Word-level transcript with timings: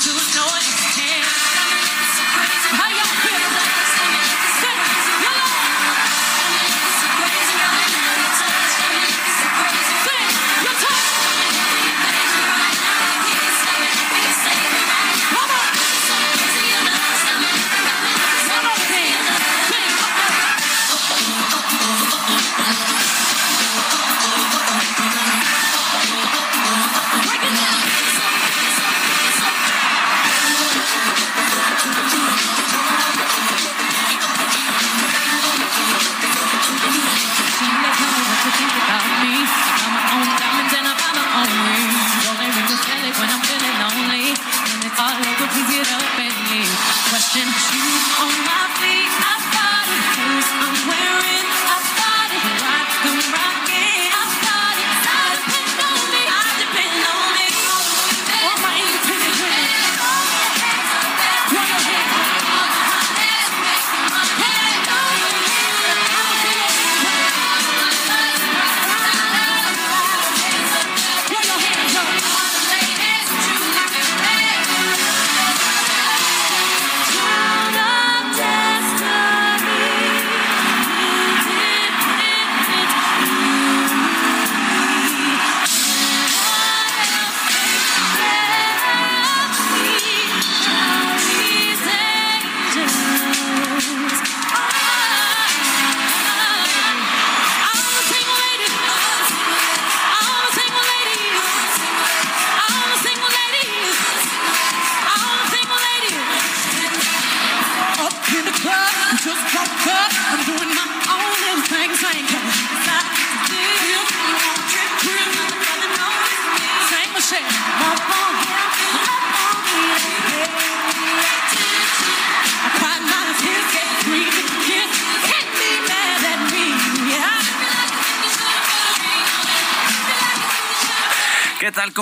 Question 0.00 1.47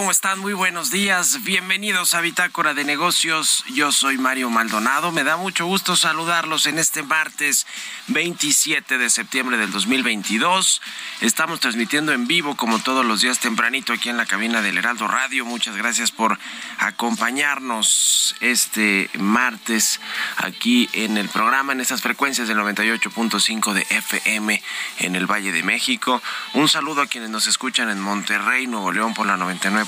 ¿Cómo 0.06 0.12
están? 0.12 0.39
Muy 0.39 0.53
buenos 0.53 0.93
días. 0.93 1.43
Bienvenidos 1.43 2.15
a 2.15 2.21
Bitácora 2.21 2.75
de 2.75 2.84
Negocios. 2.84 3.65
Yo 3.75 3.91
soy 3.91 4.19
Mario 4.19 4.49
Maldonado. 4.50 5.11
Me 5.11 5.25
da 5.25 5.37
mucho 5.37 5.67
gusto 5.67 5.97
saludarlos 5.97 6.67
en 6.67 6.78
este 6.78 7.03
martes 7.03 7.67
27 8.06 8.99
de 8.99 9.11
septiembre 9.11 9.56
del 9.56 9.72
2022. 9.72 10.81
Estamos 11.22 11.59
transmitiendo 11.59 12.12
en 12.12 12.28
vivo 12.28 12.55
como 12.55 12.78
todos 12.78 13.05
los 13.05 13.22
días 13.22 13.41
tempranito 13.41 13.93
aquí 13.93 14.09
en 14.09 14.17
la 14.17 14.27
cabina 14.27 14.62
del 14.62 14.78
Heraldo 14.78 15.09
Radio. 15.09 15.44
Muchas 15.44 15.75
gracias 15.75 16.12
por 16.12 16.38
acompañarnos 16.78 18.37
este 18.38 19.11
martes 19.19 20.00
aquí 20.37 20.88
en 20.93 21.17
el 21.17 21.28
programa, 21.28 21.73
en 21.73 21.81
estas 21.81 22.03
frecuencias 22.03 22.47
del 22.47 22.59
98.5 22.59 23.73
de 23.73 23.84
FM 23.91 24.62
en 24.99 25.17
el 25.17 25.27
Valle 25.27 25.50
de 25.50 25.65
México. 25.65 26.23
Un 26.55 26.69
saludo 26.69 27.03
a 27.03 27.09
quienes 27.09 27.31
nos 27.31 27.49
escuchan 27.49 27.91
en 27.91 28.00
Monterrey, 28.00 28.69
Nuevo 28.69 28.93
León 28.93 29.12
por 29.12 29.27
la 29.27 29.37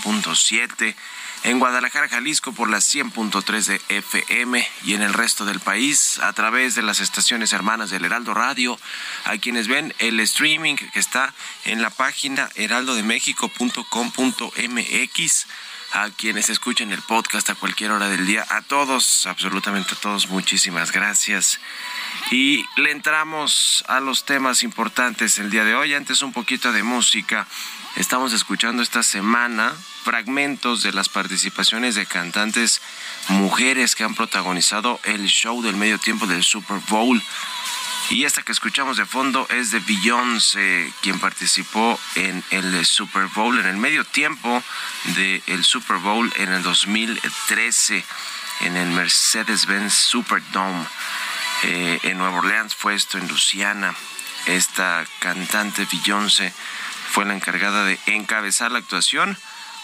99.7, 0.08 0.94
en 1.44 1.58
Guadalajara, 1.58 2.08
Jalisco 2.08 2.52
por 2.52 2.68
la 2.68 2.78
100.3 2.78 3.64
de 3.64 3.80
FM 3.88 4.66
y 4.84 4.94
en 4.94 5.02
el 5.02 5.12
resto 5.12 5.44
del 5.44 5.60
país 5.60 6.18
a 6.20 6.32
través 6.32 6.74
de 6.74 6.82
las 6.82 6.98
estaciones 7.00 7.52
hermanas 7.52 7.90
del 7.90 8.04
Heraldo 8.04 8.34
Radio, 8.34 8.76
a 9.24 9.36
quienes 9.38 9.68
ven 9.68 9.94
el 9.98 10.18
streaming 10.20 10.76
que 10.76 10.98
está 10.98 11.34
en 11.64 11.82
la 11.82 11.90
página 11.90 12.48
heraldodemexico.com.mx 12.56 15.46
a 15.92 16.10
quienes 16.10 16.50
escuchen 16.50 16.92
el 16.92 17.00
podcast 17.00 17.48
a 17.48 17.54
cualquier 17.54 17.92
hora 17.92 18.10
del 18.10 18.26
día, 18.26 18.44
a 18.50 18.60
todos, 18.62 19.26
absolutamente 19.26 19.94
a 19.94 19.98
todos, 19.98 20.28
muchísimas 20.28 20.92
gracias. 20.92 21.60
Y 22.30 22.66
le 22.76 22.90
entramos 22.90 23.84
a 23.88 24.00
los 24.00 24.26
temas 24.26 24.62
importantes 24.62 25.38
el 25.38 25.50
día 25.50 25.64
de 25.64 25.74
hoy. 25.74 25.94
Antes 25.94 26.20
un 26.20 26.34
poquito 26.34 26.72
de 26.72 26.82
música. 26.82 27.46
Estamos 27.98 28.32
escuchando 28.32 28.80
esta 28.80 29.02
semana 29.02 29.74
fragmentos 30.04 30.84
de 30.84 30.92
las 30.92 31.08
participaciones 31.08 31.96
de 31.96 32.06
cantantes 32.06 32.80
mujeres 33.26 33.96
que 33.96 34.04
han 34.04 34.14
protagonizado 34.14 35.00
el 35.02 35.26
show 35.26 35.60
del 35.62 35.74
medio 35.74 35.98
tiempo 35.98 36.28
del 36.28 36.44
Super 36.44 36.78
Bowl. 36.90 37.20
Y 38.10 38.22
esta 38.22 38.42
que 38.42 38.52
escuchamos 38.52 38.98
de 38.98 39.04
fondo 39.04 39.48
es 39.50 39.72
de 39.72 39.80
Beyoncé, 39.80 40.92
quien 41.02 41.18
participó 41.18 41.98
en 42.14 42.44
el 42.50 42.86
Super 42.86 43.26
Bowl, 43.34 43.58
en 43.58 43.66
el 43.66 43.76
medio 43.78 44.04
tiempo 44.04 44.62
del 45.16 45.64
Super 45.64 45.96
Bowl 45.96 46.32
en 46.36 46.52
el 46.52 46.62
2013, 46.62 48.04
en 48.60 48.76
el 48.76 48.90
Mercedes-Benz 48.90 49.92
Superdome. 49.92 50.86
Eh, 51.64 51.98
en 52.04 52.18
Nueva 52.18 52.38
Orleans 52.38 52.76
fue 52.76 52.94
esto, 52.94 53.18
en 53.18 53.26
Luciana. 53.26 53.92
Esta 54.46 55.04
cantante 55.18 55.84
Beyoncé 55.90 56.54
fue 57.10 57.24
la 57.24 57.34
encargada 57.34 57.84
de 57.84 57.98
encabezar 58.06 58.70
la 58.70 58.78
actuación 58.78 59.36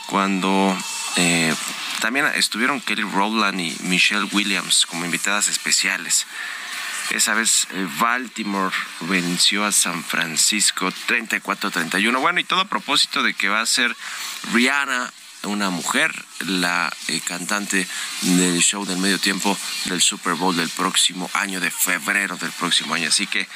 cuando 0.07 0.77
eh, 1.17 1.55
también 2.01 2.27
estuvieron 2.35 2.81
Kelly 2.81 3.03
Rowland 3.03 3.61
y 3.61 3.77
Michelle 3.81 4.29
Williams 4.33 4.87
como 4.87 5.05
invitadas 5.05 5.49
especiales. 5.49 6.27
Esa 7.11 7.35
vez 7.35 7.67
eh, 7.71 7.87
Baltimore 7.99 8.75
venció 9.01 9.65
a 9.65 9.73
San 9.73 10.03
Francisco 10.05 10.93
34-31. 11.09 12.21
Bueno, 12.21 12.41
y 12.41 12.45
todo 12.45 12.61
a 12.61 12.65
propósito 12.67 13.23
de 13.23 13.35
que 13.35 13.49
va 13.49 13.61
a 13.61 13.67
ser 13.67 13.95
Rihanna, 14.53 15.13
una 15.45 15.71
mujer, 15.71 16.13
la 16.41 16.91
eh, 17.09 17.21
cantante 17.21 17.87
del 18.23 18.61
show 18.61 18.87
del 18.87 18.99
medio 18.99 19.19
tiempo 19.19 19.57
del 19.85 20.01
Super 20.01 20.35
Bowl 20.35 20.57
del 20.57 20.71
próximo 20.71 21.31
año, 21.35 21.61
de 21.61 21.71
febrero 21.71 22.37
del 22.37 22.53
próximo 22.53 22.95
año. 22.95 23.09
Así 23.09 23.27
que, 23.27 23.47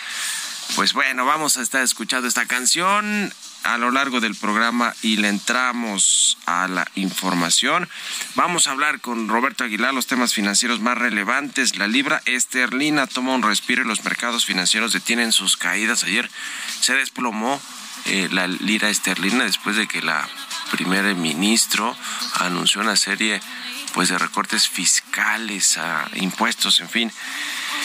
pues 0.76 0.92
bueno, 0.92 1.24
vamos 1.24 1.56
a 1.56 1.62
estar 1.62 1.82
escuchando 1.82 2.28
esta 2.28 2.46
canción 2.46 3.32
a 3.64 3.78
lo 3.78 3.90
largo 3.90 4.20
del 4.20 4.34
programa 4.34 4.94
y 5.02 5.16
le 5.16 5.28
entramos 5.28 6.38
a 6.46 6.68
la 6.68 6.88
información. 6.94 7.88
Vamos 8.34 8.66
a 8.66 8.70
hablar 8.70 9.00
con 9.00 9.28
Roberto 9.28 9.64
Aguilar 9.64 9.94
los 9.94 10.06
temas 10.06 10.34
financieros 10.34 10.80
más 10.80 10.96
relevantes. 10.96 11.76
La 11.76 11.86
libra 11.86 12.22
esterlina 12.24 13.06
toma 13.06 13.34
un 13.34 13.42
respiro 13.42 13.82
y 13.82 13.86
los 13.86 14.04
mercados 14.04 14.44
financieros 14.44 14.92
detienen 14.92 15.32
sus 15.32 15.56
caídas. 15.56 16.04
Ayer 16.04 16.30
se 16.80 16.94
desplomó 16.94 17.60
eh, 18.06 18.28
la 18.32 18.46
lira 18.46 18.88
esterlina 18.88 19.44
después 19.44 19.76
de 19.76 19.86
que 19.86 20.02
la 20.02 20.26
primer 20.70 21.14
ministro 21.14 21.96
anunció 22.34 22.80
una 22.80 22.96
serie 22.96 23.40
pues 23.92 24.10
de 24.10 24.18
recortes 24.18 24.68
fiscales 24.68 25.78
a 25.78 26.08
impuestos, 26.14 26.80
en 26.80 26.88
fin. 26.88 27.12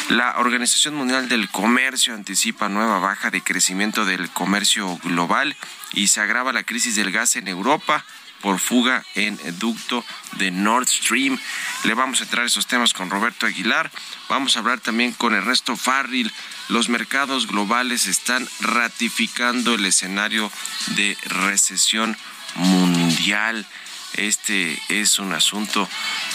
La 0.09 0.37
Organización 0.37 0.95
Mundial 0.95 1.29
del 1.29 1.49
Comercio 1.49 2.13
anticipa 2.13 2.69
nueva 2.69 2.99
baja 2.99 3.31
de 3.31 3.41
crecimiento 3.41 4.05
del 4.05 4.29
comercio 4.29 4.97
global 5.03 5.55
y 5.93 6.07
se 6.07 6.21
agrava 6.21 6.53
la 6.53 6.63
crisis 6.63 6.95
del 6.95 7.11
gas 7.11 7.35
en 7.35 7.47
Europa 7.47 8.05
por 8.43 8.59
fuga 8.59 9.05
en 9.15 9.39
ducto 9.57 10.03
de 10.33 10.51
Nord 10.51 10.87
Stream. 10.87 11.39
Le 11.85 11.93
vamos 11.93 12.19
a 12.19 12.25
entrar 12.25 12.45
esos 12.45 12.67
temas 12.67 12.93
con 12.93 13.09
Roberto 13.09 13.45
Aguilar. 13.45 13.89
Vamos 14.27 14.55
a 14.55 14.59
hablar 14.59 14.81
también 14.81 15.13
con 15.13 15.33
Ernesto 15.33 15.77
Farril. 15.77 16.31
Los 16.67 16.89
mercados 16.89 17.47
globales 17.47 18.05
están 18.05 18.45
ratificando 18.59 19.75
el 19.75 19.85
escenario 19.85 20.51
de 20.87 21.17
recesión 21.23 22.17
mundial. 22.55 23.65
Este 24.15 24.79
es 24.89 25.19
un 25.19 25.33
asunto 25.33 25.87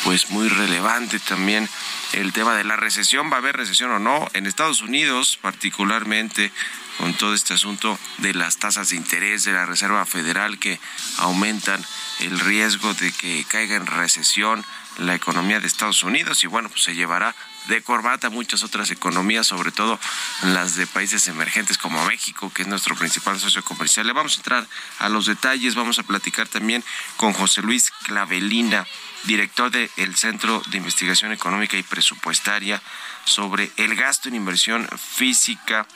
pues 0.04 0.30
muy 0.30 0.48
relevante 0.48 1.19
también 1.20 1.69
el 2.12 2.32
tema 2.32 2.54
de 2.54 2.64
la 2.64 2.76
recesión, 2.76 3.30
va 3.30 3.36
a 3.36 3.38
haber 3.38 3.56
recesión 3.56 3.90
o 3.90 3.98
no 3.98 4.28
en 4.34 4.46
Estados 4.46 4.82
Unidos, 4.82 5.38
particularmente 5.40 6.50
con 6.98 7.14
todo 7.14 7.34
este 7.34 7.54
asunto 7.54 7.98
de 8.19 8.34
las 8.34 8.56
tasas 8.56 8.90
de 8.90 8.96
interés 8.96 9.44
de 9.44 9.52
la 9.52 9.66
Reserva 9.66 10.04
Federal 10.04 10.58
que 10.58 10.80
aumentan 11.19 11.84
el 12.20 12.40
riesgo 12.40 12.92
de 12.94 13.12
que 13.12 13.44
caiga 13.48 13.76
en 13.76 13.86
recesión 13.86 14.64
la 14.98 15.14
economía 15.14 15.60
de 15.60 15.69
Estados 15.69 16.02
Unidos 16.02 16.42
y 16.42 16.48
bueno, 16.48 16.69
pues 16.69 16.82
se 16.82 16.94
llevará 16.94 17.34
de 17.68 17.82
corbata 17.82 18.30
muchas 18.30 18.64
otras 18.64 18.90
economías, 18.90 19.46
sobre 19.46 19.70
todo 19.70 20.00
las 20.42 20.74
de 20.76 20.86
países 20.86 21.28
emergentes 21.28 21.78
como 21.78 22.04
México, 22.06 22.50
que 22.52 22.62
es 22.62 22.68
nuestro 22.68 22.96
principal 22.96 23.38
socio 23.38 23.62
comercial. 23.62 24.06
Le 24.06 24.14
vamos 24.14 24.34
a 24.34 24.36
entrar 24.36 24.66
a 24.98 25.08
los 25.08 25.26
detalles, 25.26 25.74
vamos 25.74 25.98
a 25.98 26.02
platicar 26.02 26.48
también 26.48 26.82
con 27.16 27.32
José 27.34 27.60
Luis 27.62 27.92
Clavelina, 28.04 28.86
director 29.24 29.70
del 29.70 30.16
Centro 30.16 30.62
de 30.70 30.78
Investigación 30.78 31.32
Económica 31.32 31.76
y 31.76 31.82
Presupuestaria, 31.82 32.82
sobre 33.24 33.70
el 33.76 33.94
gasto 33.94 34.28
en 34.28 34.34
inversión 34.34 34.88
física 34.96 35.86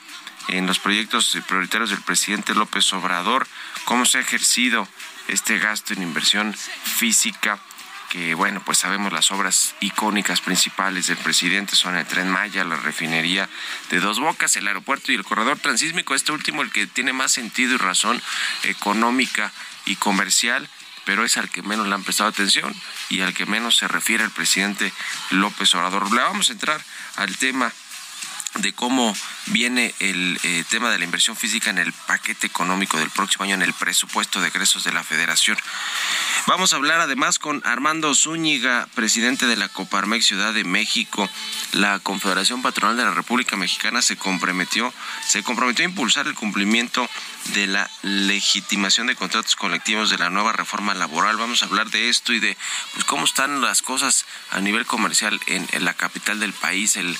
en 0.49 0.67
los 0.67 0.79
proyectos 0.79 1.39
prioritarios 1.49 1.91
del 1.91 2.03
presidente 2.03 2.55
López 2.55 2.93
Obrador, 2.93 3.47
cómo 3.85 4.05
se 4.05 4.19
ha 4.19 4.21
ejercido 4.21 4.87
este 5.29 5.59
gasto 5.59 5.95
en 5.95 6.03
inversión 6.03 6.53
física 6.55 7.59
que 8.13 8.35
bueno, 8.35 8.61
pues 8.63 8.77
sabemos 8.77 9.11
las 9.11 9.31
obras 9.31 9.75
icónicas 9.81 10.43
principales 10.43 11.07
del 11.07 11.17
presidente 11.17 11.77
son 11.77 11.97
el 11.97 12.05
Tren 12.05 12.29
Maya, 12.29 12.63
la 12.63 12.77
refinería 12.77 13.49
de 13.89 14.01
Dos 14.01 14.21
Bocas, 14.21 14.55
el 14.57 14.69
aeropuerto 14.69 15.11
y 15.11 15.15
el 15.15 15.25
corredor 15.25 15.59
transísmico, 15.59 16.15
este 16.15 16.31
último 16.31 16.61
el 16.61 16.71
que 16.71 16.87
tiene 16.87 17.15
más 17.15 17.33
sentido 17.33 17.73
y 17.73 17.79
razón 17.79 18.21
económica 18.65 19.51
y 19.87 19.97
comercial, 19.97 20.69
pero 21.07 21.25
es 21.25 21.39
al 21.39 21.49
que 21.49 21.63
menos 21.63 21.89
le 21.89 21.95
han 21.95 22.05
prestado 22.05 22.29
atención 22.29 22.75
y 23.09 23.23
al 23.23 23.33
que 23.33 23.47
menos 23.47 23.79
se 23.79 23.89
refiere 23.89 24.25
el 24.25 24.31
presidente 24.31 24.93
López 25.31 25.75
Obrador. 25.75 26.13
Le 26.13 26.21
vamos 26.21 26.51
a 26.51 26.53
entrar 26.53 26.85
al 27.17 27.35
tema 27.39 27.73
de 28.57 28.75
cómo 28.75 29.17
viene 29.47 29.95
el 29.99 30.39
eh, 30.43 30.65
tema 30.71 30.91
de 30.91 30.99
la 30.99 31.05
inversión 31.05 31.37
física 31.37 31.71
en 31.71 31.79
el 31.79 31.93
paquete 31.93 32.47
económico 32.47 32.99
del 32.99 33.11
próximo 33.11 33.45
año, 33.45 33.55
en 33.55 33.63
el 33.63 33.75
presupuesto 33.75 34.41
de 34.41 34.49
egresos 34.49 34.85
de 34.85 34.93
la 34.93 35.03
Federación. 35.03 35.59
Vamos 36.47 36.73
a 36.73 36.77
hablar 36.77 37.01
además 37.01 37.39
con 37.39 37.63
Armando 37.65 38.15
Zúñiga, 38.15 38.89
presidente 38.95 39.47
de 39.47 39.57
la 39.57 39.69
Coparmex 39.69 40.27
Ciudad 40.27 40.53
de 40.53 40.65
México. 40.65 41.29
La 41.73 41.99
Confederación 42.01 42.63
Patronal 42.63 42.97
de 42.97 43.05
la 43.05 43.15
República 43.15 43.57
Mexicana 43.57 44.03
se 44.03 44.17
comprometió, 44.17 44.93
se 45.27 45.43
comprometió 45.43 45.85
a 45.85 45.89
impulsar 45.89 46.27
el 46.27 46.35
cumplimiento 46.35 47.09
de 47.55 47.67
la 47.67 47.91
legitimación 48.03 49.09
de 49.09 49.17
contratos 49.17 49.57
colectivos 49.57 50.11
de 50.11 50.19
la 50.19 50.31
nueva 50.31 50.53
reforma 50.53 50.95
laboral. 50.95 51.37
Vamos 51.37 51.63
a 51.63 51.67
hablar 51.67 51.91
de 51.91 52.09
esto 52.09 52.33
y 52.33 52.41
de 52.41 52.57
pues, 52.93 53.05
cómo 53.05 53.25
están 53.25 53.61
las 53.61 53.83
cosas 53.83 54.27
a 54.51 54.61
nivel 54.61 54.87
comercial 54.87 55.41
en, 55.47 55.67
la 55.85 55.95
capital 55.95 56.39
del 56.39 56.53
país, 56.53 56.97
el 56.97 57.17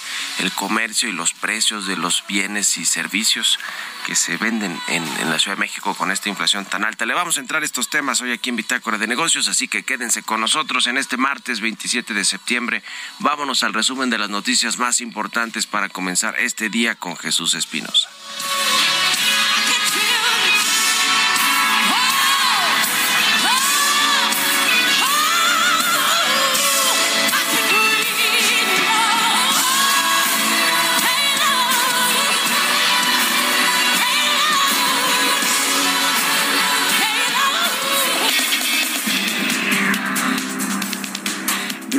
comercio 0.55 1.09
y 1.09 1.13
los 1.13 1.33
precios 1.33 1.87
de 1.87 1.97
los 1.97 2.12
bienes 2.29 2.77
y 2.79 2.85
servicios 2.85 3.59
que 4.07 4.15
se 4.15 4.37
venden 4.37 4.79
en, 4.89 5.03
en, 5.21 5.31
la 5.31 5.39
Ciudad 5.39 5.57
de 5.57 5.61
México 5.61 5.95
con 5.95 6.11
esta 6.11 6.29
inflación 6.29 6.65
tan 6.65 6.85
alta. 6.85 7.07
Le 7.07 7.15
vamos 7.15 7.37
a 7.37 7.41
entrar 7.41 7.63
estos 7.65 7.89
temas 7.89 8.21
hoy 8.21 8.33
aquí 8.33 8.51
en 8.51 8.57
Bitácora 8.57 8.99
de 8.99 9.07
Negocios, 9.07 9.49
así 9.49 9.69
que 9.69 9.83
quédense 9.83 10.23
con 10.23 10.41
nosotros 10.41 10.87
en 10.87 10.99
este 10.99 11.17
martes 11.17 11.61
27 11.61 12.13
de 12.13 12.25
septiembre. 12.25 12.83
Vámonos 13.21 13.63
al 13.63 13.73
resumen 13.73 14.11
de 14.11 14.19
las 14.19 14.31
noticias 14.31 14.79
más 14.79 15.01
importantes 15.01 15.67
para 15.67 15.89
comenzar 15.89 16.39
este 16.39 16.69
día 16.69 16.95
con 16.95 17.17
Jesús 17.17 17.55
Espinosa. 17.55 18.09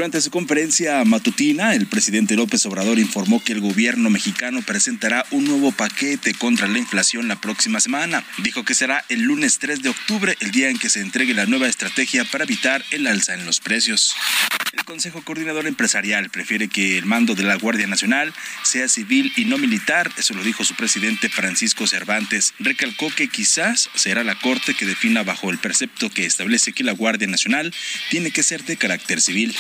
Durante 0.04 0.20
su 0.20 0.32
conferencia 0.32 1.02
matutina, 1.06 1.74
el 1.76 1.88
presidente 1.88 2.36
López 2.36 2.66
Obrador 2.66 3.00
informó 3.00 3.42
que 3.42 3.54
el 3.54 3.62
gobierno 3.62 4.10
mexicano 4.10 4.62
presentará 4.62 5.26
un 5.32 5.46
nuevo 5.46 5.72
paquete 5.72 6.34
contra 6.34 6.68
la 6.68 6.78
inflación 6.78 7.30
la 7.30 7.40
próxima 7.40 7.80
semana. 7.80 8.22
Dijo 8.40 8.66
que 8.66 8.74
será 8.74 9.06
el 9.08 9.22
lunes 9.22 9.60
3 9.60 9.82
de 9.82 9.88
octubre, 9.88 10.36
el 10.42 10.52
día 10.52 10.68
en 10.68 10.78
que 10.78 10.90
se 10.90 11.00
entregue 11.00 11.34
la 11.34 11.46
nueva 11.46 11.70
estrategia 11.70 12.26
para 12.26 12.44
evitar 12.44 12.84
el 12.92 13.08
alza 13.08 13.34
en 13.34 13.46
los 13.46 13.62
precios. 13.62 14.14
El 14.74 14.84
Consejo 14.84 15.22
Coordinador 15.24 15.68
Empresarial 15.68 16.30
prefiere 16.30 16.68
que 16.68 16.98
el 16.98 17.06
mando 17.06 17.36
de 17.36 17.44
la 17.44 17.56
Guardia 17.56 17.88
Nacional 17.88 18.34
sea 18.64 18.90
civil 18.90 19.32
y 19.38 19.46
no 19.46 19.58
militar, 19.58 20.12
eso 20.18 20.34
lo 20.34 20.44
dijo 20.44 20.66
su 20.66 20.76
presidente 20.76 21.30
Francisco 21.30 21.88
Cervantes. 21.88 22.54
Recalcó 22.60 23.10
que 23.16 23.30
quizás 23.30 23.90
será 23.96 24.26
la 24.26 24.36
Corte 24.36 24.74
que 24.74 24.86
defina 24.86 25.24
bajo 25.24 25.50
el 25.50 25.60
precepto 25.60 26.10
que 26.10 26.26
establece 26.26 26.74
que 26.74 26.84
la 26.84 26.92
Guardia 26.92 27.28
Nacional 27.28 27.74
tiene 28.10 28.32
que 28.32 28.44
ser 28.44 28.66
de 28.66 28.76
carácter 28.76 29.22
civil. 29.22 29.56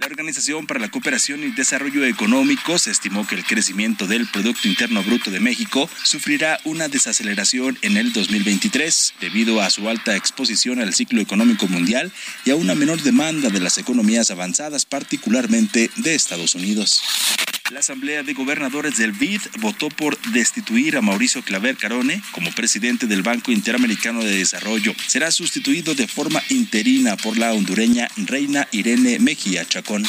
La 0.00 0.06
Organización 0.06 0.66
para 0.66 0.80
la 0.80 0.90
Cooperación 0.90 1.44
y 1.44 1.50
Desarrollo 1.50 2.06
Económico 2.06 2.78
se 2.78 2.90
estimó 2.90 3.26
que 3.26 3.34
el 3.34 3.44
crecimiento 3.44 4.06
del 4.06 4.26
Producto 4.26 4.66
Interno 4.66 5.02
Bruto 5.02 5.30
de 5.30 5.40
México 5.40 5.90
sufrirá 6.04 6.58
una 6.64 6.88
desaceleración 6.88 7.76
en 7.82 7.98
el 7.98 8.10
2023 8.14 9.14
debido 9.20 9.60
a 9.60 9.68
su 9.68 9.90
alta 9.90 10.16
exposición 10.16 10.80
al 10.80 10.94
ciclo 10.94 11.20
económico 11.20 11.68
mundial 11.68 12.10
y 12.46 12.50
a 12.50 12.56
una 12.56 12.74
menor 12.74 13.02
demanda 13.02 13.50
de 13.50 13.60
las 13.60 13.76
economías 13.76 14.30
avanzadas, 14.30 14.86
particularmente 14.86 15.90
de 15.96 16.14
Estados 16.14 16.54
Unidos. 16.54 17.02
La 17.70 17.78
Asamblea 17.78 18.24
de 18.24 18.34
Gobernadores 18.34 18.96
del 18.96 19.12
BID 19.12 19.42
votó 19.60 19.90
por 19.90 20.20
destituir 20.32 20.96
a 20.96 21.02
Mauricio 21.02 21.40
Claver 21.42 21.76
Carone 21.76 22.20
como 22.32 22.50
presidente 22.50 23.06
del 23.06 23.22
Banco 23.22 23.52
Interamericano 23.52 24.24
de 24.24 24.38
Desarrollo. 24.38 24.92
Será 25.06 25.30
sustituido 25.30 25.94
de 25.94 26.08
forma 26.08 26.42
interina 26.48 27.16
por 27.16 27.38
la 27.38 27.52
hondureña 27.52 28.08
Reina 28.16 28.66
Irene 28.72 29.20
Mejía 29.20 29.64
Chacón. 29.64 30.04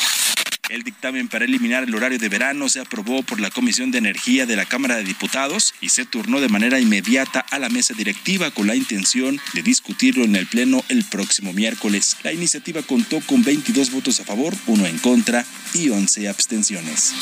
El 0.71 0.83
dictamen 0.83 1.27
para 1.27 1.43
eliminar 1.43 1.83
el 1.83 1.93
horario 1.93 2.17
de 2.17 2.29
verano 2.29 2.69
se 2.69 2.79
aprobó 2.79 3.23
por 3.23 3.41
la 3.41 3.51
Comisión 3.51 3.91
de 3.91 3.97
Energía 3.97 4.45
de 4.45 4.55
la 4.55 4.65
Cámara 4.65 4.95
de 4.95 5.03
Diputados 5.03 5.73
y 5.81 5.89
se 5.89 6.05
turnó 6.05 6.39
de 6.39 6.47
manera 6.47 6.79
inmediata 6.79 7.41
a 7.41 7.59
la 7.59 7.67
mesa 7.67 7.93
directiva 7.93 8.51
con 8.51 8.67
la 8.67 8.75
intención 8.75 9.37
de 9.53 9.63
discutirlo 9.63 10.23
en 10.23 10.37
el 10.37 10.47
Pleno 10.47 10.81
el 10.87 11.03
próximo 11.03 11.51
miércoles. 11.51 12.15
La 12.23 12.31
iniciativa 12.31 12.83
contó 12.83 13.19
con 13.19 13.43
22 13.43 13.91
votos 13.91 14.21
a 14.21 14.23
favor, 14.23 14.55
uno 14.65 14.85
en 14.85 14.97
contra 14.99 15.45
y 15.73 15.89
11 15.89 16.29
abstenciones. 16.29 17.15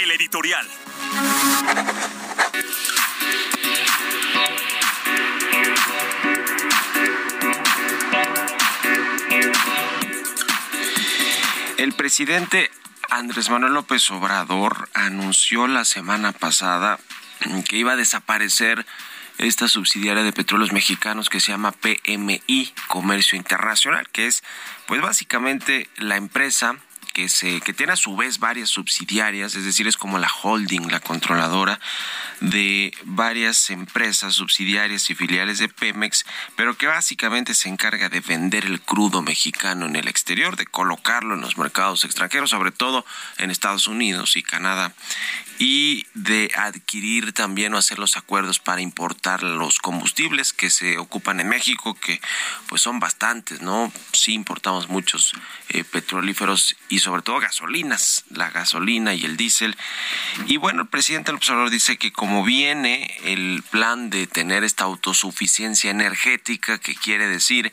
El 0.00 0.12
editorial. 0.12 0.68
El 11.80 11.94
presidente 11.94 12.70
Andrés 13.08 13.48
Manuel 13.48 13.72
López 13.72 14.10
Obrador 14.10 14.90
anunció 14.92 15.66
la 15.66 15.86
semana 15.86 16.32
pasada 16.32 16.98
que 17.66 17.78
iba 17.78 17.92
a 17.92 17.96
desaparecer 17.96 18.84
esta 19.38 19.66
subsidiaria 19.66 20.22
de 20.22 20.34
petróleos 20.34 20.74
mexicanos 20.74 21.30
que 21.30 21.40
se 21.40 21.52
llama 21.52 21.72
PMI 21.72 22.74
Comercio 22.86 23.38
Internacional, 23.38 24.06
que 24.10 24.26
es 24.26 24.42
pues 24.86 25.00
básicamente 25.00 25.88
la 25.96 26.16
empresa 26.16 26.76
que 27.12 27.28
se 27.28 27.60
que 27.60 27.72
tiene 27.72 27.92
a 27.92 27.96
su 27.96 28.16
vez 28.16 28.38
varias 28.38 28.70
subsidiarias, 28.70 29.54
es 29.54 29.64
decir, 29.64 29.86
es 29.86 29.96
como 29.96 30.18
la 30.18 30.30
holding, 30.42 30.90
la 30.90 31.00
controladora 31.00 31.80
de 32.40 32.92
varias 33.04 33.70
empresas 33.70 34.34
subsidiarias 34.34 35.10
y 35.10 35.14
filiales 35.14 35.58
de 35.58 35.68
Pemex, 35.68 36.24
pero 36.56 36.76
que 36.76 36.86
básicamente 36.86 37.54
se 37.54 37.68
encarga 37.68 38.08
de 38.08 38.20
vender 38.20 38.64
el 38.64 38.80
crudo 38.80 39.22
mexicano 39.22 39.86
en 39.86 39.96
el 39.96 40.08
exterior, 40.08 40.56
de 40.56 40.66
colocarlo 40.66 41.34
en 41.34 41.40
los 41.40 41.58
mercados 41.58 42.04
extranjeros, 42.04 42.50
sobre 42.50 42.70
todo 42.70 43.04
en 43.38 43.50
Estados 43.50 43.86
Unidos 43.86 44.36
y 44.36 44.42
Canadá, 44.42 44.94
y 45.60 46.06
de 46.14 46.50
adquirir 46.56 47.34
también 47.34 47.74
o 47.74 47.76
hacer 47.76 47.98
los 47.98 48.16
acuerdos 48.16 48.58
para 48.58 48.80
importar 48.80 49.42
los 49.42 49.78
combustibles 49.78 50.54
que 50.54 50.70
se 50.70 50.96
ocupan 50.96 51.38
en 51.38 51.50
México, 51.50 51.94
que 52.00 52.18
pues 52.66 52.80
son 52.80 52.98
bastantes, 52.98 53.60
¿no? 53.60 53.92
Sí 54.12 54.32
importamos 54.32 54.88
muchos 54.88 55.34
eh, 55.68 55.84
petrolíferos 55.84 56.76
y 56.88 57.00
sobre 57.00 57.20
todo 57.20 57.40
gasolinas, 57.40 58.24
la 58.30 58.48
gasolina 58.48 59.12
y 59.12 59.26
el 59.26 59.36
diésel. 59.36 59.76
Y 60.46 60.56
bueno, 60.56 60.80
el 60.80 60.88
presidente 60.88 61.30
observador 61.30 61.68
dice 61.68 61.98
que 61.98 62.10
como 62.10 62.42
viene 62.42 63.14
el 63.24 63.62
plan 63.70 64.08
de 64.08 64.26
tener 64.26 64.64
esta 64.64 64.84
autosuficiencia 64.84 65.90
energética, 65.90 66.78
que 66.78 66.94
quiere 66.94 67.26
decir 67.26 67.70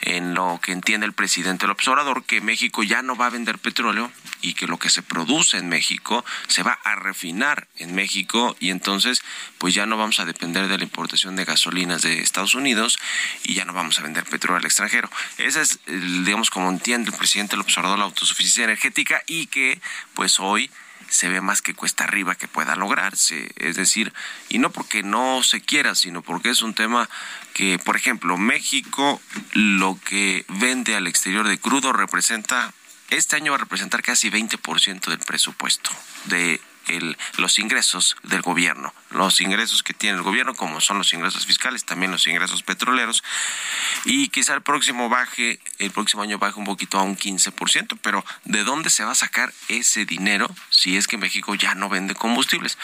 en 0.00 0.34
lo 0.34 0.60
que 0.62 0.72
entiende 0.72 1.06
el 1.06 1.12
presidente 1.12 1.64
del 1.64 1.72
observador, 1.72 2.24
que 2.24 2.40
México 2.40 2.82
ya 2.82 3.02
no 3.02 3.16
va 3.16 3.26
a 3.26 3.30
vender 3.30 3.58
petróleo 3.58 4.10
y 4.42 4.54
que 4.54 4.66
lo 4.66 4.78
que 4.78 4.90
se 4.90 5.02
produce 5.02 5.56
en 5.56 5.68
México 5.68 6.24
se 6.48 6.62
va 6.62 6.78
a 6.84 6.94
refinar 6.96 7.66
en 7.78 7.94
México 7.94 8.56
y 8.60 8.70
entonces 8.70 9.22
pues 9.58 9.74
ya 9.74 9.86
no 9.86 9.96
vamos 9.96 10.20
a 10.20 10.26
depender 10.26 10.68
de 10.68 10.76
la 10.76 10.84
importación 10.84 11.36
de 11.36 11.44
gasolinas 11.44 12.02
de 12.02 12.20
Estados 12.20 12.54
Unidos 12.54 12.98
y 13.42 13.54
ya 13.54 13.64
no 13.64 13.72
vamos 13.72 13.98
a 13.98 14.02
vender 14.02 14.24
petróleo 14.24 14.58
al 14.58 14.66
extranjero. 14.66 15.08
Esa 15.38 15.62
es, 15.62 15.80
digamos, 15.86 16.50
como 16.50 16.68
entiende 16.68 17.10
el 17.10 17.16
presidente 17.16 17.52
del 17.52 17.62
observador 17.62 17.98
la 17.98 18.04
autosuficiencia 18.04 18.64
energética 18.64 19.22
y 19.26 19.46
que 19.46 19.80
pues 20.14 20.38
hoy 20.40 20.70
se 21.08 21.28
ve 21.28 21.40
más 21.40 21.62
que 21.62 21.74
cuesta 21.74 22.04
arriba 22.04 22.34
que 22.34 22.48
pueda 22.48 22.76
lograrse. 22.76 23.52
Es 23.56 23.76
decir, 23.76 24.12
y 24.48 24.58
no 24.58 24.70
porque 24.70 25.02
no 25.02 25.42
se 25.42 25.60
quiera, 25.60 25.94
sino 25.94 26.22
porque 26.22 26.50
es 26.50 26.62
un 26.62 26.74
tema 26.74 27.08
que, 27.52 27.78
por 27.78 27.96
ejemplo, 27.96 28.36
México 28.36 29.20
lo 29.52 29.98
que 30.04 30.44
vende 30.48 30.96
al 30.96 31.06
exterior 31.06 31.46
de 31.46 31.58
crudo 31.58 31.92
representa, 31.92 32.72
este 33.10 33.36
año 33.36 33.52
va 33.52 33.56
a 33.56 33.60
representar 33.60 34.02
casi 34.02 34.30
20% 34.30 35.06
del 35.06 35.20
presupuesto 35.20 35.90
de 36.24 36.60
el, 36.88 37.16
los 37.38 37.58
ingresos 37.58 38.16
del 38.22 38.42
gobierno, 38.42 38.94
los 39.10 39.40
ingresos 39.40 39.82
que 39.82 39.94
tiene 39.94 40.16
el 40.16 40.22
gobierno, 40.22 40.54
como 40.54 40.80
son 40.80 40.98
los 40.98 41.12
ingresos 41.12 41.46
fiscales, 41.46 41.84
también 41.84 42.12
los 42.12 42.26
ingresos 42.26 42.62
petroleros, 42.62 43.22
y 44.04 44.28
quizá 44.28 44.54
el 44.54 44.62
próximo 44.62 45.08
baje, 45.08 45.60
el 45.78 45.90
próximo 45.90 46.22
año 46.22 46.38
baje 46.38 46.58
un 46.58 46.66
poquito 46.66 46.98
a 46.98 47.02
un 47.02 47.16
15%, 47.16 47.98
pero 48.02 48.24
¿de 48.44 48.64
dónde 48.64 48.90
se 48.90 49.04
va 49.04 49.12
a 49.12 49.16
sacar 49.16 49.52
ese 49.68 50.04
dinero 50.04 50.48
si 50.70 50.96
es 50.96 51.06
que 51.06 51.16
México 51.16 51.54
ya 51.54 51.74
no 51.74 51.88
vende 51.88 52.14
combustibles? 52.14 52.78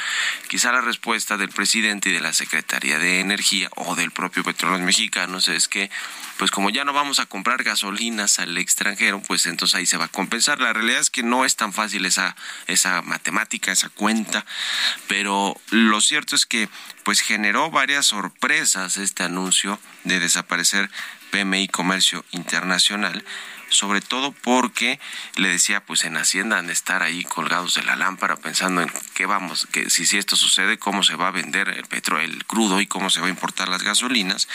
Quizá 0.49 0.73
la 0.73 0.81
respuesta 0.81 1.37
del 1.37 1.51
presidente 1.51 2.11
y 2.11 2.13
de 2.13 2.21
la 2.21 2.33
Secretaría 2.33 2.99
de 2.99 3.21
Energía 3.21 3.69
o 3.77 3.95
del 3.95 4.11
propio 4.11 4.45
Petróleos 4.45 4.81
Mexicanos 4.81 5.49
es 5.49 5.69
que 5.69 5.91
pues 6.41 6.51
como 6.51 6.71
ya 6.71 6.87
no 6.87 6.95
vamos 6.95 7.19
a 7.19 7.27
comprar 7.27 7.63
gasolinas 7.65 8.39
al 8.39 8.57
extranjero, 8.57 9.21
pues 9.21 9.45
entonces 9.45 9.75
ahí 9.75 9.85
se 9.85 9.99
va 9.99 10.07
a 10.07 10.09
compensar. 10.09 10.59
La 10.59 10.73
realidad 10.73 10.99
es 10.99 11.11
que 11.11 11.23
no 11.23 11.45
es 11.45 11.55
tan 11.55 11.75
fácil 11.75 12.07
esa, 12.07 12.35
esa 12.67 13.03
matemática, 13.03 13.71
esa 13.71 13.90
cuenta, 13.91 14.45
pero 15.09 15.55
lo 15.71 16.01
cierto 16.01 16.37
es 16.37 16.47
que 16.47 16.69
pues 17.03 17.21
generó 17.21 17.71
varias 17.71 18.07
sorpresas 18.07 18.97
este 18.97 19.25
anuncio 19.25 19.79
de 20.05 20.21
desaparecer 20.21 20.91
PMI 21.31 21.69
Comercio 21.69 22.25
Internacional 22.33 23.25
sobre 23.71 24.01
todo 24.01 24.33
porque 24.33 25.01
le 25.37 25.49
decía 25.49 25.81
pues 25.81 26.05
en 26.05 26.17
Hacienda 26.17 26.59
han 26.59 26.67
de 26.67 26.73
estar 26.73 27.03
ahí 27.03 27.25
colgados 27.25 27.75
de 27.75 27.83
la 27.83 27.97
lámpara 27.97 28.37
pensando 28.37 28.83
en 28.83 28.93
qué 29.15 29.27
vamos, 29.27 29.67
que 29.73 29.89
si, 29.89 30.07
si 30.07 30.19
esto 30.19 30.37
sucede, 30.37 30.79
cómo 30.79 31.03
se 31.03 31.17
va 31.17 31.29
a 31.29 31.33
vender 31.33 31.69
el 31.71 31.87
petróleo, 31.87 32.27
el 32.27 32.45
crudo 32.45 32.81
y 32.81 32.87
cómo 32.87 33.11
se 33.11 33.21
va 33.21 33.27
a 33.27 33.31
importar 33.31 33.69
las 33.69 33.83
gasolinas 33.83 34.49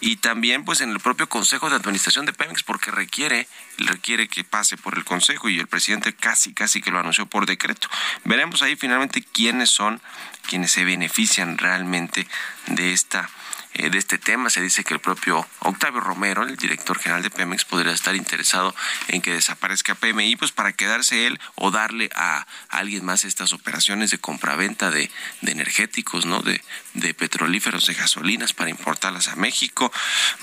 y 0.00 0.16
también 0.16 0.64
pues 0.64 0.80
en 0.80 0.90
el 0.90 1.00
propio 1.00 1.28
Consejo 1.28 1.68
de 1.68 1.76
Administración 1.76 2.26
de 2.26 2.32
Pemex 2.32 2.62
porque 2.62 2.90
requiere 2.90 3.48
requiere 3.78 4.28
que 4.28 4.44
pase 4.44 4.76
por 4.76 4.96
el 4.96 5.04
Consejo 5.04 5.48
y 5.48 5.58
el 5.58 5.66
presidente 5.66 6.14
casi 6.14 6.52
casi 6.52 6.80
que 6.80 6.90
lo 6.90 6.98
anunció 7.00 7.26
por 7.26 7.46
decreto. 7.46 7.88
Veremos 8.24 8.62
ahí 8.62 8.76
finalmente 8.76 9.22
quiénes 9.22 9.70
son 9.70 10.00
quienes 10.46 10.72
se 10.72 10.84
benefician 10.84 11.58
realmente 11.58 12.26
de 12.66 12.92
esta 12.92 13.30
de 13.74 13.98
este 13.98 14.18
tema. 14.18 14.50
Se 14.50 14.60
dice 14.60 14.84
que 14.84 14.94
el 14.94 15.00
propio 15.00 15.46
Octavio 15.60 16.00
Romero, 16.00 16.42
el 16.42 16.56
director 16.56 16.98
general 16.98 17.22
de 17.22 17.30
Pemex, 17.30 17.64
podría 17.64 17.92
estar 17.92 18.14
interesado 18.14 18.74
en 19.08 19.22
que 19.22 19.32
desaparezca 19.32 19.94
PMI, 19.94 20.36
pues 20.36 20.52
para 20.52 20.72
quedarse 20.72 21.26
él 21.26 21.40
o 21.54 21.70
darle 21.70 22.10
a, 22.14 22.46
alguien 22.68 23.04
más 23.04 23.24
estas 23.24 23.52
operaciones 23.52 24.10
de 24.10 24.18
compraventa 24.18 24.90
de, 24.90 25.10
de 25.40 25.52
energéticos, 25.52 26.26
¿no? 26.26 26.42
De, 26.42 26.62
de 26.94 27.14
petrolíferos, 27.14 27.86
de 27.86 27.94
gasolinas 27.94 28.52
para 28.52 28.70
importarlas 28.70 29.28
a 29.28 29.36
México. 29.36 29.92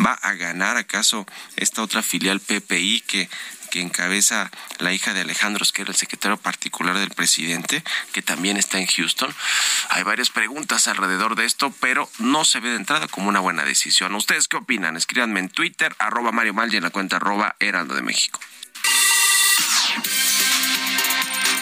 ¿Va 0.04 0.14
a 0.14 0.34
ganar 0.34 0.78
acaso 0.78 1.26
esta 1.56 1.82
otra 1.82 2.02
filial 2.02 2.40
PPI 2.40 3.02
que 3.02 3.30
que 3.68 3.82
encabeza 3.82 4.52
la 4.80 4.94
hija 4.94 5.14
de 5.14 5.22
Alejandro 5.22 5.64
Esquer, 5.64 5.90
el 5.90 5.96
secretario 5.96 6.38
particular 6.38 6.98
del 6.98 7.12
presidente, 7.12 7.84
que 8.14 8.22
también 8.22 8.58
está 8.58 8.80
en 8.80 8.88
Houston. 8.88 9.34
Hay 9.90 10.04
varias 10.04 10.30
preguntas 10.30 10.88
alrededor 10.88 11.36
de 11.36 11.46
esto, 11.46 11.74
pero 11.80 12.10
no 12.20 12.46
se 12.46 12.60
ve 12.60 12.70
de 12.70 12.78
entrada 12.78 13.08
como 13.08 13.30
una 13.30 13.40
buena 13.40 13.64
decisión. 13.64 14.16
¿Ustedes 14.16 14.48
qué 14.48 14.58
opinan? 14.58 14.98
Escríbanme 14.98 15.40
en 15.40 15.50
Twitter, 15.50 15.96
arroba 16.00 16.32
Mario 16.32 16.54
Mal 16.54 16.74
y 16.74 16.78
en 16.78 16.84
la 16.84 16.90
cuenta 16.90 17.18
arroba 17.18 17.56
Heraldo 17.60 17.96
de 17.96 18.02
México. 18.02 18.40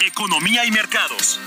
Economía 0.00 0.64
y 0.64 0.70
mercados. 0.70 1.40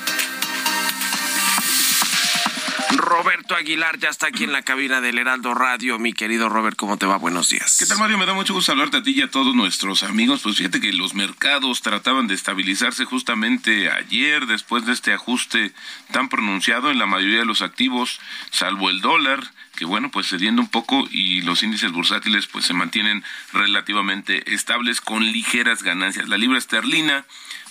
Roberto 2.97 3.55
Aguilar 3.55 3.99
ya 3.99 4.09
está 4.09 4.27
aquí 4.27 4.43
en 4.43 4.51
la 4.51 4.63
cabina 4.63 5.01
del 5.01 5.19
Heraldo 5.19 5.53
Radio. 5.53 5.99
Mi 5.99 6.13
querido 6.13 6.49
Robert, 6.49 6.75
¿cómo 6.75 6.97
te 6.97 7.05
va? 7.05 7.17
Buenos 7.17 7.49
días. 7.49 7.77
¿Qué 7.77 7.85
tal, 7.85 7.99
Mario? 7.99 8.17
Me 8.17 8.25
da 8.25 8.33
mucho 8.33 8.53
gusto 8.53 8.71
hablarte 8.71 8.97
a 8.97 9.03
ti 9.03 9.11
y 9.11 9.21
a 9.21 9.29
todos 9.29 9.55
nuestros 9.55 10.03
amigos. 10.03 10.41
Pues 10.41 10.57
fíjate 10.57 10.81
que 10.81 10.91
los 10.93 11.13
mercados 11.13 11.81
trataban 11.81 12.27
de 12.27 12.33
estabilizarse 12.33 13.05
justamente 13.05 13.91
ayer 13.91 14.47
después 14.47 14.85
de 14.85 14.93
este 14.93 15.13
ajuste 15.13 15.73
tan 16.11 16.29
pronunciado 16.29 16.89
en 16.89 16.99
la 16.99 17.05
mayoría 17.05 17.39
de 17.39 17.45
los 17.45 17.61
activos, 17.61 18.19
salvo 18.51 18.89
el 18.89 19.01
dólar 19.01 19.43
que 19.79 19.85
bueno, 19.85 20.11
pues 20.11 20.27
cediendo 20.27 20.61
un 20.61 20.67
poco 20.67 21.07
y 21.09 21.41
los 21.43 21.63
índices 21.63 21.93
bursátiles 21.93 22.47
pues 22.47 22.65
se 22.65 22.73
mantienen 22.73 23.23
relativamente 23.53 24.53
estables 24.53 24.99
con 24.99 25.23
ligeras 25.23 25.83
ganancias. 25.83 26.27
La 26.27 26.37
libra 26.37 26.57
esterlina 26.57 27.25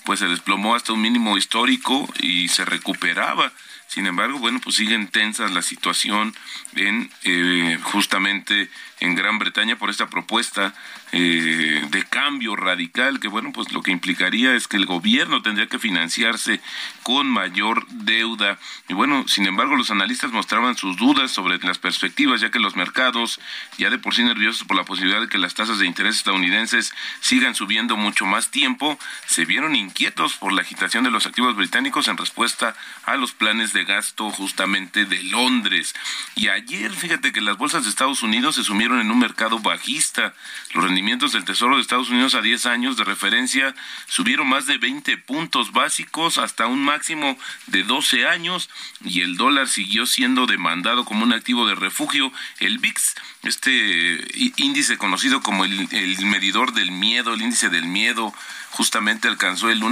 pues 0.08 0.20
se 0.20 0.26
desplomó 0.26 0.74
hasta 0.74 0.94
un 0.94 1.02
mínimo 1.02 1.36
histórico 1.36 2.08
y 2.18 2.48
se 2.48 2.64
recuperaba. 2.64 3.52
Sin 3.88 4.06
embargo, 4.06 4.38
bueno, 4.38 4.58
pues 4.58 4.76
sigue 4.76 4.98
tensa 5.12 5.46
la 5.48 5.60
situación 5.60 6.34
en 6.76 7.10
eh, 7.24 7.78
justamente 7.82 8.70
en 9.00 9.14
Gran 9.14 9.38
Bretaña 9.38 9.76
por 9.76 9.90
esta 9.90 10.08
propuesta 10.08 10.74
eh, 11.12 11.84
de 11.90 12.04
cambio 12.04 12.56
radical 12.56 13.20
que 13.20 13.28
bueno 13.28 13.52
pues 13.52 13.72
lo 13.72 13.82
que 13.82 13.92
implicaría 13.92 14.54
es 14.54 14.66
que 14.66 14.76
el 14.76 14.86
gobierno 14.86 15.40
tendría 15.40 15.68
que 15.68 15.78
financiarse 15.78 16.60
con 17.02 17.28
mayor 17.28 17.86
deuda 17.88 18.58
y 18.88 18.94
bueno 18.94 19.26
sin 19.28 19.46
embargo 19.46 19.76
los 19.76 19.90
analistas 19.90 20.32
mostraban 20.32 20.76
sus 20.76 20.96
dudas 20.96 21.30
sobre 21.30 21.58
las 21.58 21.78
perspectivas 21.78 22.40
ya 22.40 22.50
que 22.50 22.58
los 22.58 22.76
mercados 22.76 23.40
ya 23.78 23.88
de 23.88 23.98
por 23.98 24.14
sí 24.14 24.24
nerviosos 24.24 24.66
por 24.66 24.76
la 24.76 24.84
posibilidad 24.84 25.20
de 25.20 25.28
que 25.28 25.38
las 25.38 25.54
tasas 25.54 25.78
de 25.78 25.86
interés 25.86 26.16
estadounidenses 26.16 26.92
sigan 27.20 27.54
subiendo 27.54 27.96
mucho 27.96 28.26
más 28.26 28.50
tiempo 28.50 28.98
se 29.26 29.44
vieron 29.44 29.76
inquietos 29.76 29.97
por 30.38 30.52
la 30.52 30.62
agitación 30.62 31.02
de 31.02 31.10
los 31.10 31.26
activos 31.26 31.56
británicos 31.56 32.06
en 32.06 32.16
respuesta 32.16 32.76
a 33.04 33.16
los 33.16 33.32
planes 33.32 33.72
de 33.72 33.84
gasto 33.84 34.30
justamente 34.30 35.06
de 35.06 35.24
Londres 35.24 35.92
y 36.36 36.48
ayer 36.48 36.92
fíjate 36.92 37.32
que 37.32 37.40
las 37.40 37.56
bolsas 37.56 37.82
de 37.82 37.90
Estados 37.90 38.22
Unidos 38.22 38.54
se 38.54 38.62
sumieron 38.62 39.00
en 39.00 39.10
un 39.10 39.18
mercado 39.18 39.58
bajista 39.58 40.34
los 40.72 40.84
rendimientos 40.84 41.32
del 41.32 41.44
Tesoro 41.44 41.74
de 41.74 41.82
Estados 41.82 42.10
Unidos 42.10 42.36
a 42.36 42.42
10 42.42 42.66
años 42.66 42.96
de 42.96 43.02
referencia 43.02 43.74
subieron 44.06 44.48
más 44.48 44.66
de 44.66 44.78
20 44.78 45.18
puntos 45.18 45.72
básicos 45.72 46.38
hasta 46.38 46.68
un 46.68 46.84
máximo 46.84 47.36
de 47.66 47.82
12 47.82 48.28
años 48.28 48.70
y 49.04 49.22
el 49.22 49.36
dólar 49.36 49.66
siguió 49.66 50.06
siendo 50.06 50.46
demandado 50.46 51.04
como 51.04 51.24
un 51.24 51.32
activo 51.32 51.66
de 51.66 51.74
refugio. 51.74 52.32
El 52.60 52.78
VIX, 52.78 53.14
este 53.42 54.24
índice 54.56 54.96
conocido 54.96 55.42
como 55.42 55.64
el, 55.64 55.88
el 55.90 56.26
medidor 56.26 56.72
del 56.72 56.92
miedo, 56.92 57.34
el 57.34 57.42
índice 57.42 57.68
del 57.68 57.86
miedo, 57.86 58.32
justamente 58.70 59.28
alcanzó 59.28 59.70
el 59.70 59.82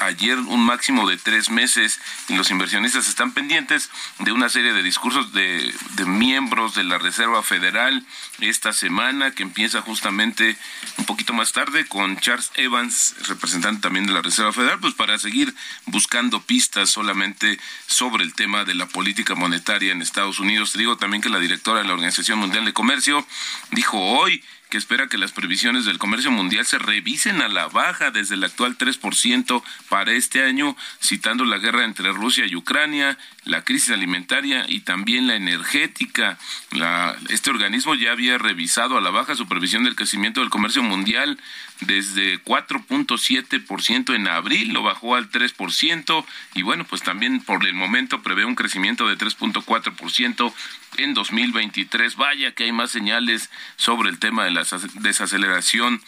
ayer 0.00 0.38
un 0.38 0.64
máximo 0.64 1.08
de 1.08 1.16
tres 1.16 1.50
meses 1.50 2.00
y 2.28 2.34
los 2.34 2.50
inversionistas 2.50 3.08
están 3.08 3.32
pendientes 3.32 3.90
de 4.18 4.32
una 4.32 4.48
serie 4.48 4.72
de 4.72 4.82
discursos 4.82 5.32
de, 5.32 5.72
miembros 6.06 6.74
de 6.74 6.84
la 6.84 6.98
Reserva 6.98 7.42
Federal 7.42 8.04
esta 8.40 8.72
semana 8.72 9.32
que 9.32 9.42
empieza 9.42 9.82
justamente 9.82 10.56
un 10.96 11.04
poquito 11.04 11.32
más 11.32 11.52
tarde 11.52 11.86
con 11.86 12.18
Charles 12.18 12.50
Evans, 12.54 13.14
representante 13.26 13.82
también 13.82 14.06
de 14.06 14.12
la 14.12 14.22
Reserva 14.22 14.52
Federal, 14.52 14.78
pues 14.80 14.94
para 14.94 15.18
seguir 15.18 15.54
buscando 15.86 16.40
pistas 16.42 16.90
solamente 16.90 17.58
sobre 17.86 18.24
el 18.24 18.34
tema 18.34 18.64
de 18.64 18.74
la 18.74 18.86
política 18.86 19.34
monetaria 19.34 19.92
en 19.92 20.02
Estados 20.02 20.40
Unidos. 20.40 20.72
Digo 20.74 20.96
también 20.96 21.22
que 21.22 21.28
la 21.28 21.38
directora 21.38 21.80
de 21.80 21.86
la 21.86 21.94
Organización 21.94 22.38
Mundial 22.38 22.64
de 22.64 22.72
Comercio 22.72 23.26
dijo 23.70 23.98
hoy 23.98 24.42
que 24.68 24.76
espera 24.76 25.08
que 25.08 25.18
las 25.18 25.32
previsiones 25.32 25.84
del 25.84 25.98
comercio 25.98 26.30
mundial 26.30 26.66
se 26.66 26.78
revisen 26.78 27.40
a 27.40 27.48
la 27.48 27.68
baja 27.68 28.10
desde 28.10 28.34
el 28.34 28.44
actual 28.44 28.76
3% 28.76 29.62
para 29.88 30.12
este 30.12 30.42
año, 30.44 30.76
citando 31.00 31.44
la 31.44 31.58
guerra 31.58 31.84
entre 31.84 32.12
Rusia 32.12 32.46
y 32.46 32.54
Ucrania, 32.54 33.18
la 33.44 33.64
crisis 33.64 33.90
alimentaria 33.90 34.66
y 34.68 34.80
también 34.80 35.26
la 35.26 35.36
energética. 35.36 36.38
La, 36.72 37.16
este 37.30 37.50
organismo 37.50 37.94
ya 37.94 38.12
había 38.12 38.38
revisado 38.38 38.98
a 38.98 39.00
la 39.00 39.10
baja 39.10 39.34
su 39.34 39.48
previsión 39.48 39.84
del 39.84 39.96
crecimiento 39.96 40.40
del 40.40 40.50
comercio 40.50 40.82
mundial 40.82 41.38
desde 41.80 42.42
4.7% 42.42 44.14
en 44.14 44.28
abril, 44.28 44.72
lo 44.72 44.82
bajó 44.82 45.14
al 45.14 45.30
3% 45.30 46.24
y 46.54 46.62
bueno, 46.62 46.84
pues 46.84 47.02
también 47.02 47.40
por 47.40 47.64
el 47.66 47.74
momento 47.74 48.22
prevé 48.22 48.44
un 48.44 48.54
crecimiento 48.54 49.08
de 49.08 49.16
3.4% 49.16 50.52
en 50.98 51.14
2023. 51.14 52.16
Vaya 52.16 52.52
que 52.52 52.64
hay 52.64 52.72
más 52.72 52.90
señales 52.90 53.50
sobre 53.76 54.10
el 54.10 54.18
tema 54.18 54.44
de 54.44 54.50
la 54.50 54.66
desaceleración 54.94 56.02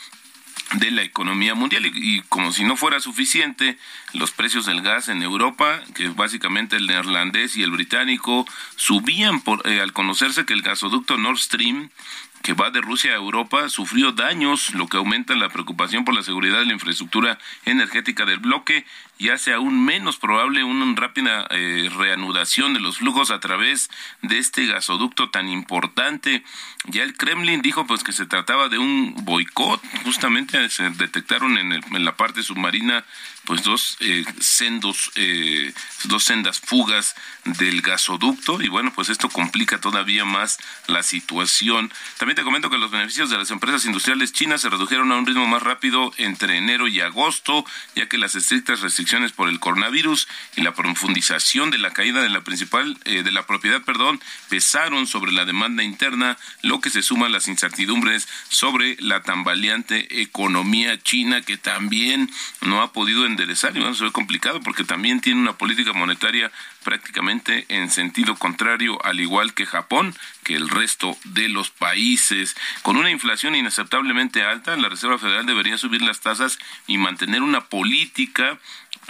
de 0.74 0.90
la 0.92 1.02
economía 1.02 1.54
mundial 1.54 1.84
y, 1.86 2.22
como 2.28 2.52
si 2.52 2.62
no 2.62 2.76
fuera 2.76 3.00
suficiente 3.00 3.76
los 4.12 4.30
precios 4.30 4.66
del 4.66 4.82
gas 4.82 5.08
en 5.08 5.22
Europa 5.22 5.82
que 5.94 6.08
básicamente 6.08 6.76
el 6.76 6.86
neerlandés 6.86 7.56
y 7.56 7.64
el 7.64 7.72
británico 7.72 8.46
subían 8.76 9.40
por 9.40 9.66
eh, 9.68 9.80
al 9.80 9.92
conocerse 9.92 10.44
que 10.44 10.52
el 10.52 10.62
gasoducto 10.62 11.16
Nord 11.16 11.38
Stream 11.38 11.90
que 12.42 12.54
va 12.54 12.70
de 12.70 12.80
Rusia 12.80 13.12
a 13.12 13.16
Europa 13.16 13.68
sufrió 13.68 14.12
daños, 14.12 14.74
lo 14.74 14.88
que 14.88 14.96
aumenta 14.96 15.34
la 15.34 15.48
preocupación 15.48 16.04
por 16.04 16.14
la 16.14 16.22
seguridad 16.22 16.58
de 16.58 16.66
la 16.66 16.72
infraestructura 16.72 17.38
energética 17.64 18.24
del 18.24 18.38
bloque 18.38 18.86
y 19.20 19.28
hace 19.28 19.52
aún 19.52 19.84
menos 19.84 20.16
probable 20.16 20.64
una 20.64 20.94
rápida 20.96 21.46
eh, 21.50 21.90
reanudación 21.94 22.72
de 22.72 22.80
los 22.80 22.96
flujos 22.96 23.30
a 23.30 23.38
través 23.38 23.90
de 24.22 24.38
este 24.38 24.64
gasoducto 24.66 25.28
tan 25.28 25.46
importante. 25.50 26.42
Ya 26.86 27.02
el 27.02 27.14
Kremlin 27.14 27.60
dijo 27.60 27.86
pues 27.86 28.02
que 28.02 28.12
se 28.12 28.24
trataba 28.24 28.70
de 28.70 28.78
un 28.78 29.14
boicot, 29.26 29.82
justamente 30.04 30.70
se 30.70 30.88
detectaron 30.88 31.58
en, 31.58 31.72
el, 31.72 31.84
en 31.92 32.04
la 32.06 32.16
parte 32.16 32.42
submarina 32.42 33.04
pues 33.44 33.62
dos 33.62 33.98
eh, 34.00 34.24
sendos, 34.38 35.10
eh, 35.16 35.72
dos 36.04 36.24
sendas 36.24 36.60
fugas 36.60 37.14
del 37.44 37.82
gasoducto 37.82 38.62
y 38.62 38.68
bueno, 38.68 38.92
pues 38.94 39.10
esto 39.10 39.28
complica 39.28 39.80
todavía 39.80 40.24
más 40.24 40.58
la 40.86 41.02
situación. 41.02 41.92
También 42.18 42.36
te 42.36 42.42
comento 42.42 42.70
que 42.70 42.78
los 42.78 42.90
beneficios 42.90 43.28
de 43.28 43.36
las 43.36 43.50
empresas 43.50 43.84
industriales 43.84 44.32
chinas 44.32 44.62
se 44.62 44.70
redujeron 44.70 45.12
a 45.12 45.16
un 45.16 45.26
ritmo 45.26 45.46
más 45.46 45.62
rápido 45.62 46.12
entre 46.16 46.56
enero 46.56 46.88
y 46.88 47.00
agosto, 47.00 47.66
ya 47.94 48.08
que 48.08 48.16
las 48.16 48.34
estrictas 48.34 48.80
restricciones 48.80 49.09
por 49.10 49.48
el 49.48 49.58
coronavirus 49.58 50.28
y 50.56 50.62
la 50.62 50.72
profundización 50.72 51.70
de 51.70 51.78
la 51.78 51.92
caída 51.92 52.22
de 52.22 52.28
la 52.28 52.42
principal 52.42 52.96
eh, 53.04 53.24
de 53.24 53.32
la 53.32 53.44
propiedad, 53.44 53.82
perdón, 53.82 54.20
pesaron 54.48 55.08
sobre 55.08 55.32
la 55.32 55.44
demanda 55.44 55.82
interna, 55.82 56.38
lo 56.62 56.80
que 56.80 56.90
se 56.90 57.02
suma 57.02 57.26
a 57.26 57.28
las 57.28 57.48
incertidumbres 57.48 58.28
sobre 58.48 58.96
la 59.00 59.22
tambaleante 59.22 60.22
economía 60.22 60.96
china 61.02 61.42
que 61.42 61.56
también 61.56 62.30
no 62.60 62.82
ha 62.82 62.92
podido 62.92 63.26
enderezar 63.26 63.76
y 63.76 63.80
bueno, 63.80 63.96
se 63.96 64.04
ve 64.04 64.12
complicado 64.12 64.60
porque 64.60 64.84
también 64.84 65.20
tiene 65.20 65.40
una 65.40 65.58
política 65.58 65.92
monetaria 65.92 66.52
prácticamente 66.84 67.66
en 67.68 67.90
sentido 67.90 68.36
contrario, 68.36 69.04
al 69.04 69.20
igual 69.20 69.54
que 69.54 69.66
Japón, 69.66 70.14
que 70.44 70.54
el 70.54 70.68
resto 70.68 71.16
de 71.24 71.48
los 71.48 71.70
países. 71.70 72.56
Con 72.82 72.96
una 72.96 73.10
inflación 73.10 73.54
inaceptablemente 73.54 74.42
alta, 74.42 74.76
la 74.76 74.88
Reserva 74.88 75.18
Federal 75.18 75.46
debería 75.46 75.78
subir 75.78 76.02
las 76.02 76.20
tasas 76.20 76.58
y 76.86 76.98
mantener 76.98 77.42
una 77.42 77.66
política 77.66 78.58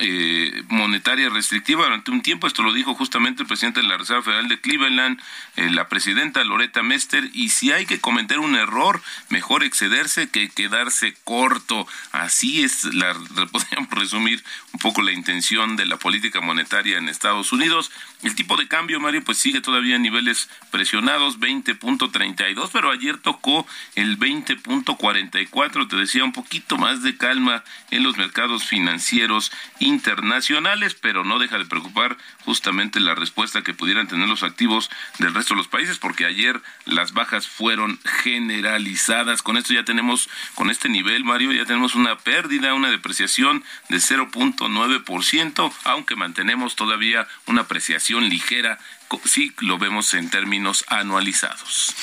eh, 0.03 0.65
monetaria 0.69 1.29
restrictiva 1.29 1.85
durante 1.85 2.11
un 2.11 2.23
tiempo. 2.23 2.47
Esto 2.47 2.63
lo 2.63 2.73
dijo 2.73 2.95
justamente 2.95 3.43
el 3.43 3.49
presidente 3.49 3.83
de 3.83 3.87
la 3.87 3.99
Reserva 3.99 4.23
Federal 4.23 4.49
de 4.49 4.61
Cleveland, 4.61 5.21
eh, 5.57 5.71
la 5.71 5.89
presidenta 5.89 6.43
Loretta 6.43 6.83
Mester. 6.83 7.29
Y 7.35 7.51
si 7.51 7.71
hay 7.71 7.85
que 7.85 8.01
cometer 8.01 8.39
un 8.39 8.57
error, 8.57 9.03
mejor 9.29 9.63
excederse 9.63 10.31
que 10.31 10.49
quedarse 10.49 11.15
corto. 11.25 11.87
Así 12.13 12.63
es, 12.63 12.85
la, 12.95 13.13
podríamos 13.53 13.91
resumir 13.91 14.43
un 14.73 14.81
poco 14.81 15.03
la 15.03 15.13
intención 15.13 15.77
de 15.77 15.85
la 15.85 15.99
política 15.99 16.41
monetaria 16.41 16.97
en 16.97 17.09
Estados 17.09 17.53
Unidos. 17.53 17.91
El 18.23 18.35
tipo 18.35 18.57
de 18.57 18.69
cambio, 18.69 19.01
Mario, 19.01 19.23
pues 19.23 19.39
sigue 19.39 19.61
todavía 19.61 19.97
en 19.97 20.03
niveles 20.03 20.49
presionados, 20.71 21.41
20.32, 21.41 22.71
pero 22.73 22.91
ayer 22.91 23.19
tocó 23.19 23.67
el 23.97 24.19
20.44. 24.19 25.89
Te 25.89 25.97
decía 25.97 26.25
un 26.25 26.33
poquito 26.33 26.79
más 26.79 27.03
de 27.03 27.17
calma 27.17 27.65
en 27.91 28.03
los 28.03 28.17
mercados 28.17 28.65
financieros 28.65 29.53
internacionales, 29.91 30.95
pero 30.95 31.25
no 31.25 31.39
deja 31.39 31.59
de 31.59 31.67
preocupar 31.67 32.17
justamente 32.45 33.01
la 33.01 33.15
respuesta 33.15 33.63
que 33.63 33.75
pudieran 33.75 34.09
tener 34.09 34.29
los 34.29 34.43
activos 34.43 34.91
del 35.19 35.35
resto 35.35 35.55
de 35.55 35.59
los 35.59 35.69
países, 35.69 35.99
porque 35.99 36.25
ayer 36.25 36.61
las 36.87 37.13
bajas 37.13 37.47
fueron 37.47 37.99
generalizadas. 38.23 39.43
Con 39.43 39.57
esto 39.57 39.75
ya 39.75 39.85
tenemos, 39.85 40.29
con 40.55 40.71
este 40.71 40.89
nivel, 40.89 41.25
Mario, 41.25 41.53
ya 41.53 41.67
tenemos 41.67 41.95
una 41.95 42.17
pérdida, 42.19 42.75
una 42.75 42.91
depreciación 42.91 43.65
de 43.89 43.99
0.9%, 43.99 45.73
aunque 45.85 46.17
mantenemos 46.17 46.77
todavía 46.77 47.27
una 47.47 47.63
apreciación 47.63 48.29
ligera 48.29 48.79
si 49.25 49.53
lo 49.61 49.79
vemos 49.79 50.15
en 50.15 50.31
términos 50.31 50.85
anualizados. 50.89 51.95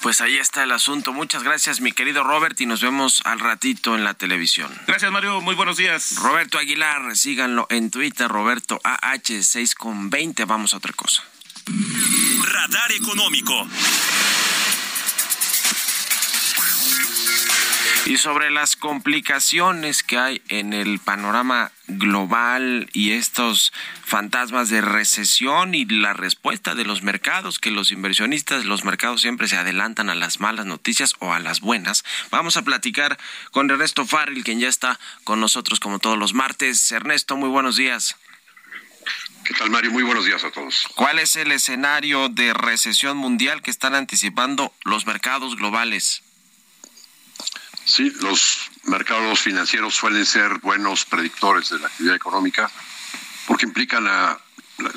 Pues 0.00 0.20
ahí 0.20 0.36
está 0.36 0.62
el 0.62 0.72
asunto. 0.72 1.12
Muchas 1.12 1.42
gracias, 1.42 1.80
mi 1.80 1.92
querido 1.92 2.22
Robert, 2.24 2.60
y 2.60 2.66
nos 2.66 2.80
vemos 2.80 3.22
al 3.24 3.40
ratito 3.40 3.94
en 3.94 4.04
la 4.04 4.14
televisión. 4.14 4.72
Gracias, 4.86 5.10
Mario. 5.10 5.40
Muy 5.40 5.54
buenos 5.54 5.76
días. 5.76 6.16
Roberto 6.16 6.58
Aguilar, 6.58 7.16
síganlo 7.16 7.66
en 7.70 7.90
Twitter, 7.90 8.28
Roberto 8.28 8.80
AH6 8.82 9.74
con 9.74 10.10
20. 10.10 10.44
Vamos 10.44 10.74
a 10.74 10.78
otra 10.78 10.92
cosa. 10.92 11.24
Radar 12.42 12.92
económico. 12.92 13.68
Y 18.06 18.18
sobre 18.18 18.50
las 18.52 18.76
complicaciones 18.76 20.04
que 20.04 20.16
hay 20.16 20.42
en 20.48 20.72
el 20.72 21.00
panorama 21.00 21.72
global 21.88 22.88
y 22.92 23.12
estos 23.12 23.72
fantasmas 24.04 24.68
de 24.68 24.80
recesión 24.80 25.74
y 25.74 25.84
la 25.84 26.12
respuesta 26.12 26.74
de 26.74 26.84
los 26.84 27.02
mercados, 27.02 27.58
que 27.58 27.70
los 27.70 27.92
inversionistas, 27.92 28.64
los 28.64 28.84
mercados 28.84 29.20
siempre 29.20 29.48
se 29.48 29.56
adelantan 29.56 30.10
a 30.10 30.14
las 30.14 30.40
malas 30.40 30.66
noticias 30.66 31.14
o 31.20 31.32
a 31.32 31.38
las 31.38 31.60
buenas. 31.60 32.04
Vamos 32.30 32.56
a 32.56 32.62
platicar 32.62 33.18
con 33.50 33.70
Ernesto 33.70 34.06
Farril, 34.06 34.44
quien 34.44 34.60
ya 34.60 34.68
está 34.68 34.98
con 35.24 35.40
nosotros 35.40 35.80
como 35.80 35.98
todos 35.98 36.18
los 36.18 36.34
martes. 36.34 36.90
Ernesto, 36.92 37.36
muy 37.36 37.48
buenos 37.48 37.76
días. 37.76 38.16
¿Qué 39.44 39.54
tal, 39.54 39.70
Mario? 39.70 39.92
Muy 39.92 40.02
buenos 40.02 40.24
días 40.24 40.42
a 40.42 40.50
todos. 40.50 40.88
¿Cuál 40.96 41.20
es 41.20 41.36
el 41.36 41.52
escenario 41.52 42.28
de 42.28 42.52
recesión 42.52 43.16
mundial 43.16 43.62
que 43.62 43.70
están 43.70 43.94
anticipando 43.94 44.74
los 44.84 45.06
mercados 45.06 45.54
globales? 45.54 46.24
Sí, 47.86 48.10
los 48.20 48.68
mercados 48.84 49.40
financieros 49.40 49.94
suelen 49.94 50.26
ser 50.26 50.58
buenos 50.58 51.04
predictores 51.04 51.70
de 51.70 51.78
la 51.78 51.86
actividad 51.86 52.16
económica 52.16 52.70
porque 53.46 53.64
implican 53.64 54.06
a, 54.08 54.36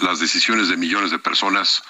las 0.01 0.19
decisiones 0.19 0.67
de 0.69 0.75
millones 0.75 1.11
de 1.11 1.19
personas 1.19 1.83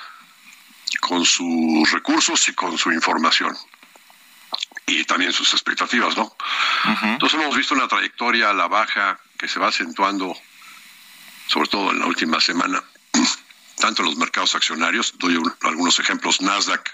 con 1.00 1.26
sus 1.26 1.90
recursos 1.92 2.48
y 2.50 2.54
con 2.54 2.78
su 2.78 2.92
información 2.92 3.56
y 4.86 5.06
también 5.06 5.32
sus 5.32 5.54
expectativas, 5.54 6.18
¿no? 6.18 6.36
Entonces 7.14 7.40
hemos 7.40 7.56
visto 7.56 7.74
una 7.76 7.88
trayectoria 7.88 8.50
a 8.50 8.54
la 8.54 8.68
baja 8.68 9.20
que 9.38 9.48
se 9.48 9.60
va 9.60 9.68
acentuando, 9.70 10.36
sobre 11.48 11.70
todo 11.70 11.92
en 11.92 12.00
la 12.00 12.08
última 12.08 12.40
semana, 12.42 12.84
tanto 13.80 14.02
en 14.02 14.08
los 14.10 14.18
mercados 14.18 14.54
accionarios, 14.56 15.14
doy 15.18 15.36
un- 15.38 15.54
algunos 15.62 15.98
ejemplos, 16.00 16.42
Nasdaq, 16.42 16.90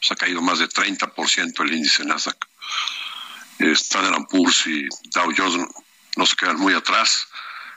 se 0.00 0.14
ha 0.14 0.16
caído 0.16 0.40
más 0.40 0.58
de 0.60 0.68
30% 0.68 1.62
el 1.62 1.72
índice 1.74 2.04
Nasdaq. 2.04 2.36
Standard 3.58 4.26
Poor's 4.28 4.66
y 4.66 4.88
Dow 5.10 5.32
Jones 5.36 5.66
no 6.16 6.26
se 6.26 6.36
quedan 6.36 6.58
muy 6.58 6.74
atrás, 6.74 7.28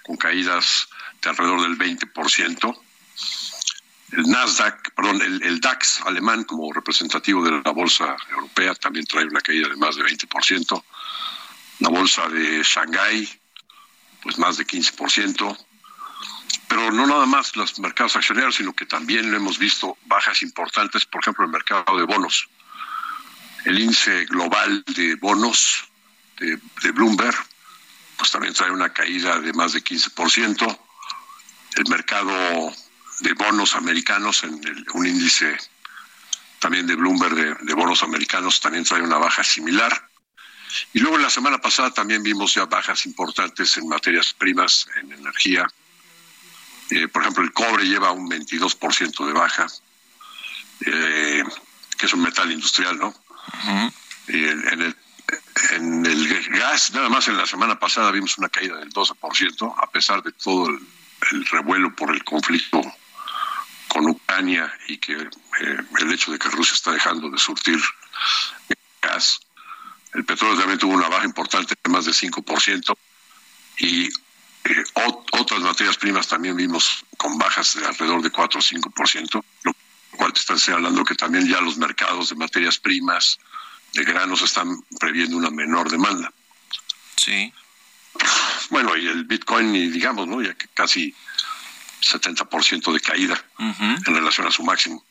con 0.03 0.17
caídas 0.17 0.87
de 1.21 1.29
alrededor 1.29 1.61
del 1.61 1.77
20%. 1.77 2.79
El 4.11 4.23
Nasdaq, 4.23 4.93
perdón, 4.93 5.21
el, 5.21 5.43
el 5.43 5.59
DAX 5.59 6.01
alemán 6.01 6.43
como 6.43 6.71
representativo 6.71 7.43
de 7.43 7.61
la 7.63 7.71
bolsa 7.71 8.15
europea 8.29 8.75
también 8.75 9.05
trae 9.05 9.25
una 9.25 9.41
caída 9.41 9.67
de 9.67 9.75
más 9.75 9.95
de 9.95 10.03
20%. 10.03 10.83
La 11.79 11.89
bolsa 11.89 12.29
de 12.29 12.63
Shanghái, 12.63 13.27
pues 14.21 14.37
más 14.37 14.57
de 14.57 14.65
15%. 14.65 15.65
Pero 16.67 16.91
no 16.91 17.07
nada 17.07 17.25
más 17.25 17.55
los 17.55 17.79
mercados 17.79 18.15
accionarios, 18.15 18.55
sino 18.55 18.73
que 18.73 18.85
también 18.85 19.29
lo 19.31 19.37
hemos 19.37 19.57
visto 19.57 19.97
bajas 20.05 20.41
importantes, 20.41 21.05
por 21.05 21.21
ejemplo, 21.21 21.45
el 21.45 21.51
mercado 21.51 21.97
de 21.97 22.03
bonos. 22.03 22.47
El 23.65 23.79
índice 23.79 24.25
global 24.25 24.83
de 24.95 25.15
bonos 25.15 25.89
de, 26.37 26.59
Bloomberg 26.91 27.35
pues 28.17 28.31
también 28.31 28.53
trae 28.53 28.71
una 28.71 28.93
caída 28.93 29.39
de 29.39 29.51
más 29.53 29.73
de 29.73 29.83
15%. 29.83 30.79
El 31.75 31.89
mercado 31.89 32.73
de 33.19 33.33
bonos 33.33 33.75
americanos, 33.75 34.43
en 34.43 34.61
un 34.93 35.07
índice 35.07 35.57
también 36.59 36.87
de 36.87 36.95
Bloomberg 36.95 37.35
de, 37.35 37.55
de 37.55 37.73
bonos 37.73 38.03
americanos, 38.03 38.61
también 38.61 38.85
trae 38.85 39.01
una 39.01 39.17
baja 39.17 39.43
similar. 39.43 40.09
Y 40.93 40.99
luego 40.99 41.17
la 41.17 41.29
semana 41.29 41.59
pasada 41.59 41.91
también 41.91 42.23
vimos 42.23 42.53
ya 42.53 42.65
bajas 42.65 43.05
importantes 43.05 43.77
en 43.77 43.87
materias 43.87 44.33
primas, 44.33 44.87
en 44.97 45.11
energía. 45.11 45.67
Eh, 46.91 47.07
por 47.07 47.23
ejemplo, 47.23 47.43
el 47.43 47.51
cobre 47.51 47.85
lleva 47.85 48.11
un 48.11 48.29
22% 48.29 49.25
de 49.25 49.33
baja, 49.33 49.67
eh, 50.85 51.43
que 51.97 52.05
es 52.05 52.13
un 52.13 52.21
metal 52.21 52.51
industrial, 52.51 52.97
¿no? 52.97 53.24
Y 54.27 54.43
en, 54.45 54.81
el, 54.81 54.95
en 55.71 56.05
el 56.05 56.47
gas, 56.49 56.91
nada 56.91 57.09
más 57.09 57.27
en 57.27 57.37
la 57.37 57.45
semana 57.45 57.77
pasada 57.79 58.11
vimos 58.11 58.37
una 58.37 58.49
caída 58.49 58.77
del 58.77 58.91
12%, 58.91 59.73
a 59.77 59.89
pesar 59.91 60.21
de 60.23 60.31
todo 60.31 60.69
el, 60.69 60.79
el 61.31 61.45
revuelo 61.45 61.95
por 61.95 62.11
el 62.13 62.23
conflicto 62.23 62.81
con 63.87 64.07
Ucrania 64.09 64.71
y 64.87 64.97
que 64.97 65.13
eh, 65.13 65.77
el 65.99 66.11
hecho 66.13 66.31
de 66.31 66.39
que 66.39 66.49
Rusia 66.49 66.73
está 66.73 66.91
dejando 66.91 67.29
de 67.29 67.37
surtir 67.37 67.79
gas. 69.01 69.39
El 70.13 70.25
petróleo 70.25 70.57
también 70.57 70.79
tuvo 70.79 70.93
una 70.93 71.07
baja 71.09 71.25
importante 71.25 71.75
de 71.81 71.91
más 71.91 72.05
de 72.05 72.11
5% 72.11 72.97
y 73.79 74.05
eh, 74.05 74.83
ot- 74.95 75.25
otras 75.39 75.59
materias 75.61 75.97
primas 75.97 76.27
también 76.27 76.55
vimos 76.55 77.05
con 77.17 77.37
bajas 77.37 77.75
de 77.75 77.85
alrededor 77.85 78.21
de 78.21 78.31
4 78.31 78.59
o 78.59 78.63
5%, 78.63 79.43
lo 79.63 79.75
te 80.17 80.39
está 80.39 80.57
señalando 80.57 81.03
que 81.03 81.15
también 81.15 81.47
ya 81.47 81.61
los 81.61 81.77
mercados 81.77 82.29
de 82.29 82.35
materias 82.35 82.77
primas, 82.77 83.39
de 83.93 84.03
granos, 84.03 84.41
están 84.41 84.81
previendo 84.99 85.37
una 85.37 85.49
menor 85.49 85.89
demanda. 85.89 86.31
Sí. 87.15 87.53
Bueno, 88.69 88.95
y 88.95 89.07
el 89.07 89.25
Bitcoin, 89.25 89.75
y 89.75 89.89
digamos, 89.89 90.27
¿no? 90.27 90.41
Ya 90.41 90.53
que 90.53 90.67
casi 90.69 91.15
70% 92.01 92.93
de 92.93 92.99
caída 92.99 93.43
en 93.57 94.15
relación 94.15 94.47
a 94.47 94.51
su 94.51 94.63
máximo. 94.63 95.03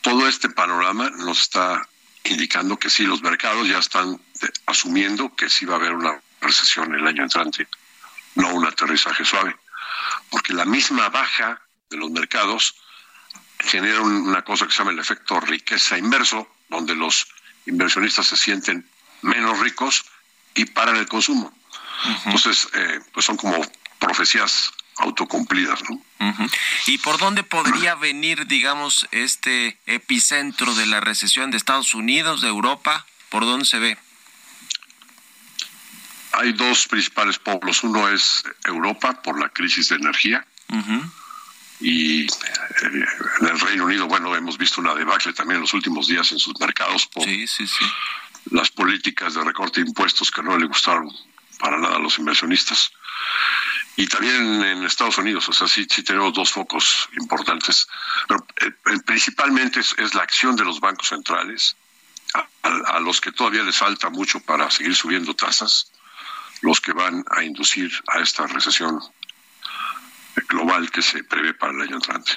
Todo 0.00 0.28
este 0.28 0.50
panorama 0.50 1.10
nos 1.10 1.40
está 1.42 1.88
indicando 2.24 2.78
que 2.78 2.90
sí, 2.90 3.04
los 3.04 3.22
mercados 3.22 3.68
ya 3.68 3.78
están 3.78 4.20
asumiendo 4.66 5.34
que 5.34 5.48
sí 5.48 5.64
va 5.64 5.74
a 5.74 5.78
haber 5.78 5.92
una 5.92 6.20
recesión 6.40 6.94
el 6.94 7.06
año 7.06 7.22
entrante, 7.22 7.66
no 8.34 8.52
un 8.54 8.66
aterrizaje 8.66 9.24
suave. 9.24 9.56
Porque 10.30 10.52
la 10.52 10.64
misma 10.64 11.08
baja 11.08 11.60
de 11.90 11.96
los 11.96 12.10
mercados 12.10 12.74
genera 13.64 14.00
un- 14.00 14.28
una 14.28 14.42
cosa 14.42 14.66
que 14.66 14.72
se 14.72 14.78
llama 14.78 14.92
el 14.92 14.98
efecto 14.98 15.40
riqueza 15.40 15.98
inverso, 15.98 16.48
donde 16.68 16.94
los 16.94 17.26
inversionistas 17.66 18.26
se 18.26 18.36
sienten 18.36 18.88
menos 19.22 19.58
ricos 19.60 20.04
y 20.54 20.66
paran 20.66 20.96
el 20.96 21.08
consumo. 21.08 21.52
Entonces, 22.26 22.68
eh, 22.74 23.00
pues 23.12 23.24
son 23.26 23.36
como 23.36 23.60
profecías 23.98 24.72
autocumplidas, 24.98 25.80
¿no? 25.88 25.94
Ujú. 26.28 26.46
¿Y 26.86 26.98
por 26.98 27.18
dónde 27.18 27.42
podría 27.42 27.94
venir, 27.94 28.46
digamos, 28.46 29.08
este 29.10 29.78
epicentro 29.86 30.74
de 30.74 30.86
la 30.86 31.00
recesión 31.00 31.50
de 31.50 31.56
Estados 31.56 31.94
Unidos, 31.94 32.42
de 32.42 32.48
Europa? 32.48 33.06
¿Por 33.30 33.44
dónde 33.44 33.64
se 33.64 33.78
ve? 33.78 33.98
Hay 36.32 36.52
dos 36.52 36.86
principales 36.88 37.38
pueblos. 37.38 37.82
Uno 37.84 38.08
es 38.08 38.42
Europa 38.64 39.22
por 39.22 39.40
la 39.40 39.48
crisis 39.48 39.88
de 39.88 39.96
energía 39.96 40.44
y 41.80 42.22
eh, 42.24 42.26
en 43.40 43.46
el 43.46 43.60
Reino 43.60 43.84
Unido, 43.84 44.06
bueno, 44.06 44.34
hemos 44.34 44.56
visto 44.58 44.80
una 44.80 44.94
debacle 44.94 45.32
también 45.32 45.56
en 45.56 45.62
los 45.62 45.74
últimos 45.74 46.06
días 46.06 46.30
en 46.32 46.38
sus 46.38 46.58
mercados 46.60 47.06
por 47.06 47.24
las 48.50 48.70
políticas 48.70 49.34
de 49.34 49.44
recorte 49.44 49.80
de 49.82 49.88
impuestos 49.88 50.30
que 50.30 50.42
no 50.42 50.56
le 50.56 50.66
gustaron 50.66 51.10
para 51.58 51.78
nada 51.78 51.96
a 51.96 51.98
los 51.98 52.18
inversionistas. 52.18 52.90
Y 53.96 54.06
también 54.08 54.62
en 54.62 54.84
Estados 54.84 55.18
Unidos, 55.18 55.48
o 55.48 55.52
sea, 55.52 55.68
sí, 55.68 55.86
sí 55.88 56.02
tenemos 56.02 56.32
dos 56.34 56.50
focos 56.52 57.08
importantes. 57.16 57.86
Pero 58.28 58.44
eh, 58.60 58.66
eh, 58.92 58.98
principalmente 59.06 59.80
es, 59.80 59.94
es 59.98 60.14
la 60.14 60.22
acción 60.22 60.56
de 60.56 60.64
los 60.64 60.80
bancos 60.80 61.08
centrales, 61.08 61.76
a, 62.34 62.40
a- 62.68 62.96
a 62.96 63.00
los 63.00 63.20
que 63.20 63.30
todavía 63.32 63.62
les 63.62 63.76
falta 63.76 64.10
mucho 64.10 64.40
para 64.40 64.70
seguir 64.70 64.94
subiendo 64.96 65.34
tasas, 65.34 65.90
los 66.62 66.80
que 66.80 66.92
van 66.92 67.24
a 67.30 67.44
inducir 67.44 67.92
a 68.08 68.18
esta 68.20 68.46
recesión 68.46 69.00
global 70.48 70.90
que 70.90 71.02
se 71.02 71.22
prevé 71.24 71.54
para 71.54 71.72
el 71.72 71.82
año 71.82 71.96
entrante. 71.96 72.32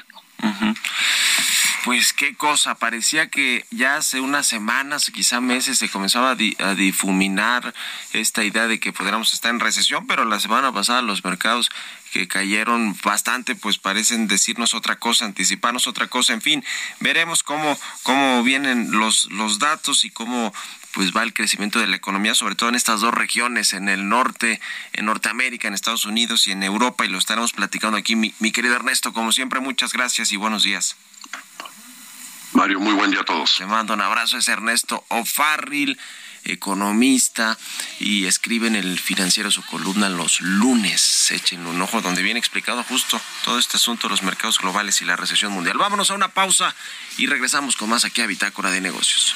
Pues 1.84 2.12
qué 2.12 2.36
cosa, 2.36 2.76
parecía 2.76 3.30
que 3.30 3.66
ya 3.72 3.96
hace 3.96 4.20
unas 4.20 4.46
semanas, 4.46 5.10
quizá 5.14 5.40
meses, 5.40 5.78
se 5.78 5.90
comenzaba 5.90 6.32
a, 6.32 6.36
di- 6.36 6.56
a 6.60 6.76
difuminar 6.76 7.74
esta 8.12 8.44
idea 8.44 8.68
de 8.68 8.80
que 8.80 8.92
podríamos 8.92 9.34
estar 9.34 9.52
en 9.52 9.62
recesión, 9.62 10.06
pero 10.06 10.26
la 10.26 10.40
semana 10.42 10.74
pasada 10.74 11.02
los 11.02 11.24
mercados 11.24 11.70
que 12.12 12.28
cayeron 12.28 12.96
bastante, 13.04 13.56
pues 13.56 13.78
parecen 13.78 14.28
decirnos 14.28 14.74
otra 14.74 14.98
cosa, 14.98 15.26
anticiparnos 15.26 15.88
otra 15.88 16.08
cosa, 16.08 16.34
en 16.34 16.42
fin, 16.42 16.64
veremos 17.00 17.42
cómo, 17.44 17.80
cómo 18.04 18.44
vienen 18.44 18.92
los, 18.92 19.32
los 19.32 19.60
datos 19.60 20.04
y 20.04 20.10
cómo 20.10 20.54
pues 20.98 21.16
va 21.16 21.22
el 21.22 21.32
crecimiento 21.32 21.78
de 21.78 21.86
la 21.86 21.96
economía, 21.96 22.34
sobre 22.34 22.56
todo 22.56 22.70
en 22.70 22.76
estas 22.76 23.02
dos 23.02 23.14
regiones, 23.14 23.74
en 23.74 23.88
el 23.88 24.10
norte, 24.10 24.60
en 24.94 25.06
Norteamérica, 25.06 25.68
en 25.68 25.76
Estados 25.76 26.06
Unidos 26.06 26.48
y 26.48 26.54
en 26.54 26.64
Europa, 26.64 27.06
y 27.06 27.08
lo 27.08 27.20
estaremos 27.20 27.54
platicando 27.54 28.00
aquí. 28.00 28.16
Mi, 28.16 28.34
mi 28.40 28.52
querido 28.52 28.74
Ernesto, 28.74 29.14
como 29.14 29.32
siempre, 29.32 29.60
muchas 29.60 29.94
gracias 29.94 30.32
y 30.32 30.38
buenos 30.38 30.64
días. 30.64 30.96
Mario, 32.54 32.80
muy 32.80 32.96
buen 32.96 33.12
día 33.12 33.22
a 33.22 33.26
todos. 33.26 33.58
Te 33.60 33.68
mando 33.68 33.94
un 33.94 34.02
abrazo, 34.02 34.40
es 34.40 34.48
Ernesto 34.48 35.06
O'Farrill, 35.10 36.00
economista, 36.46 37.60
y 38.00 38.26
escribe 38.26 38.66
en 38.66 38.76
el 38.76 38.98
financiero 38.98 39.52
su 39.52 39.64
columna 39.68 40.10
los 40.10 40.42
lunes. 40.42 41.30
Echen 41.30 41.68
un 41.68 41.80
ojo 41.80 42.02
donde 42.02 42.24
viene 42.24 42.40
explicado 42.40 42.84
justo 42.84 43.22
todo 43.46 43.60
este 43.60 43.78
asunto 43.78 44.08
de 44.08 44.14
los 44.14 44.24
mercados 44.24 44.58
globales 44.58 45.00
y 45.04 45.06
la 45.06 45.16
recesión 45.16 45.52
mundial. 45.52 45.78
Vámonos 45.78 46.10
a 46.10 46.16
una 46.16 46.30
pausa 46.30 46.74
y 47.20 47.28
regresamos 47.28 47.76
con 47.76 47.88
más 47.88 48.04
aquí 48.04 48.22
a 48.22 48.26
Bitácora 48.26 48.72
de 48.72 48.82
Negocios. 48.82 49.36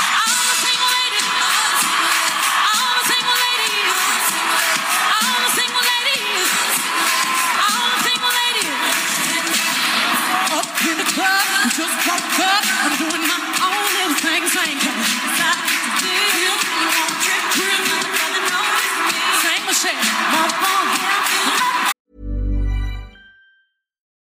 I 0.00 0.27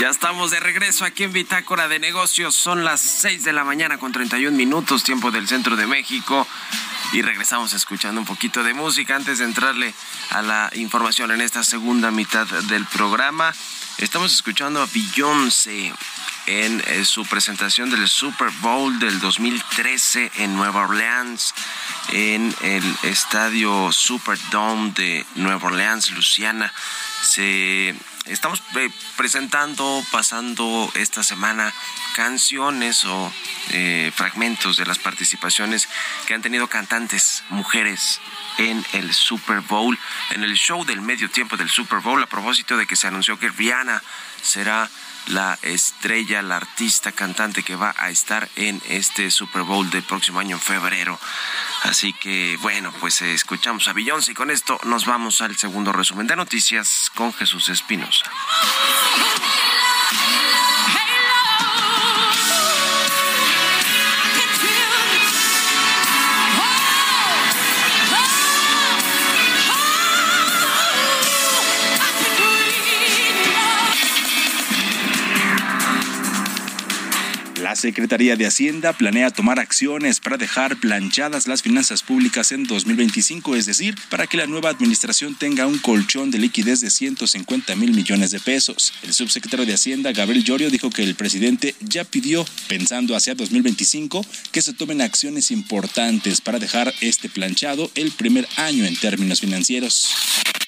Ya 0.00 0.08
estamos 0.08 0.50
de 0.50 0.60
regreso 0.60 1.04
aquí 1.04 1.24
en 1.24 1.32
Bitácora 1.34 1.86
de 1.86 1.98
Negocios. 1.98 2.54
Son 2.54 2.84
las 2.84 3.02
6 3.02 3.44
de 3.44 3.52
la 3.52 3.64
mañana 3.64 3.98
con 3.98 4.12
31 4.12 4.56
minutos, 4.56 5.04
tiempo 5.04 5.30
del 5.30 5.46
centro 5.46 5.76
de 5.76 5.86
México. 5.86 6.48
Y 7.12 7.20
regresamos 7.20 7.74
escuchando 7.74 8.18
un 8.18 8.26
poquito 8.26 8.62
de 8.62 8.72
música 8.72 9.14
antes 9.14 9.40
de 9.40 9.44
entrarle 9.44 9.92
a 10.30 10.40
la 10.40 10.70
información 10.72 11.32
en 11.32 11.42
esta 11.42 11.62
segunda 11.62 12.10
mitad 12.10 12.46
del 12.46 12.86
programa. 12.86 13.52
Estamos 13.98 14.32
escuchando 14.32 14.80
a 14.80 14.86
Beyoncé 14.86 15.92
en 16.46 16.82
eh, 16.86 17.04
su 17.04 17.26
presentación 17.26 17.90
del 17.90 18.08
Super 18.08 18.48
Bowl 18.62 18.98
del 19.00 19.20
2013 19.20 20.32
en 20.38 20.56
Nueva 20.56 20.86
Orleans, 20.86 21.54
en 22.08 22.54
el 22.62 22.96
estadio 23.02 23.92
Superdome 23.92 24.92
de 24.92 25.26
Nueva 25.34 25.66
Orleans, 25.66 26.10
Luciana. 26.12 26.72
Se 27.22 27.94
estamos 28.26 28.62
eh, 28.76 28.90
presentando, 29.16 30.04
pasando 30.10 30.90
esta 30.94 31.22
semana 31.22 31.72
canciones 32.14 33.04
o 33.04 33.32
eh, 33.70 34.12
fragmentos 34.14 34.76
de 34.76 34.86
las 34.86 34.98
participaciones 34.98 35.88
que 36.26 36.34
han 36.34 36.42
tenido 36.42 36.68
cantantes 36.68 37.44
mujeres 37.48 38.20
en 38.58 38.84
el 38.92 39.12
Super 39.14 39.60
Bowl, 39.60 39.98
en 40.30 40.42
el 40.42 40.54
show 40.54 40.84
del 40.84 41.00
medio 41.00 41.30
tiempo 41.30 41.56
del 41.56 41.70
Super 41.70 42.00
Bowl, 42.00 42.22
a 42.22 42.26
propósito 42.26 42.76
de 42.76 42.86
que 42.86 42.96
se 42.96 43.06
anunció 43.06 43.38
que 43.38 43.48
Rihanna 43.48 44.02
será 44.42 44.88
la 45.28 45.58
estrella, 45.62 46.42
la 46.42 46.56
artista 46.56 47.12
cantante 47.12 47.62
que 47.62 47.76
va 47.76 47.94
a 47.98 48.10
estar 48.10 48.48
en 48.56 48.80
este 48.88 49.30
Super 49.30 49.62
Bowl 49.62 49.88
del 49.90 50.02
próximo 50.02 50.40
año 50.40 50.56
en 50.56 50.62
febrero. 50.62 51.18
Así 51.82 52.12
que 52.12 52.58
bueno, 52.60 52.92
pues 53.00 53.22
eh, 53.22 53.32
escuchamos 53.32 53.88
a 53.88 53.92
Beyoncé 53.92 54.32
y 54.32 54.34
con 54.34 54.50
esto 54.50 54.78
nos 54.84 55.06
vamos 55.06 55.40
al 55.40 55.56
segundo 55.56 55.92
resumen 55.92 56.26
de 56.26 56.36
noticias 56.36 57.10
con 57.14 57.32
Jesús 57.32 57.68
Espinosa. 57.68 58.30
La 60.94 61.09
Secretaría 77.80 78.36
de 78.36 78.46
Hacienda 78.46 78.92
planea 78.92 79.30
tomar 79.30 79.58
acciones 79.58 80.20
para 80.20 80.36
dejar 80.36 80.78
planchadas 80.78 81.48
las 81.48 81.62
finanzas 81.62 82.02
públicas 82.02 82.52
en 82.52 82.64
2025, 82.64 83.56
es 83.56 83.64
decir, 83.64 83.96
para 84.10 84.26
que 84.26 84.36
la 84.36 84.46
nueva 84.46 84.68
administración 84.68 85.34
tenga 85.34 85.66
un 85.66 85.78
colchón 85.78 86.30
de 86.30 86.38
liquidez 86.38 86.82
de 86.82 86.90
150 86.90 87.74
mil 87.76 87.94
millones 87.94 88.32
de 88.32 88.38
pesos. 88.38 88.92
El 89.02 89.14
subsecretario 89.14 89.64
de 89.64 89.72
Hacienda, 89.72 90.12
Gabriel 90.12 90.44
Llorio, 90.44 90.70
dijo 90.70 90.90
que 90.90 91.02
el 91.02 91.14
presidente 91.14 91.74
ya 91.80 92.04
pidió, 92.04 92.44
pensando 92.68 93.16
hacia 93.16 93.34
2025, 93.34 94.26
que 94.52 94.60
se 94.60 94.74
tomen 94.74 95.00
acciones 95.00 95.50
importantes 95.50 96.42
para 96.42 96.58
dejar 96.58 96.92
este 97.00 97.30
planchado 97.30 97.90
el 97.94 98.12
primer 98.12 98.46
año 98.56 98.84
en 98.84 98.94
términos 98.96 99.40
financieros. 99.40 100.10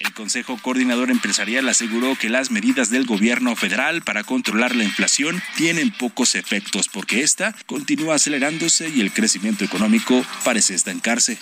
El 0.03 0.15
Consejo 0.15 0.59
Coordinador 0.61 1.12
Empresarial 1.12 1.69
aseguró 1.69 2.17
que 2.17 2.29
las 2.29 2.51
medidas 2.51 2.91
del 2.91 3.07
gobierno 3.07 3.55
federal 3.55 4.03
para 4.03 4.25
controlar 4.25 4.75
la 4.75 4.83
inflación 4.83 5.41
tienen 5.57 5.93
pocos 5.93 6.35
efectos 6.35 6.88
porque 6.88 7.23
esta 7.23 7.55
continúa 7.67 8.17
acelerándose 8.17 8.88
y 8.88 9.01
el 9.01 9.12
crecimiento 9.12 9.65
económico 9.65 10.25
parece 10.45 10.75
estancarse. 10.75 11.38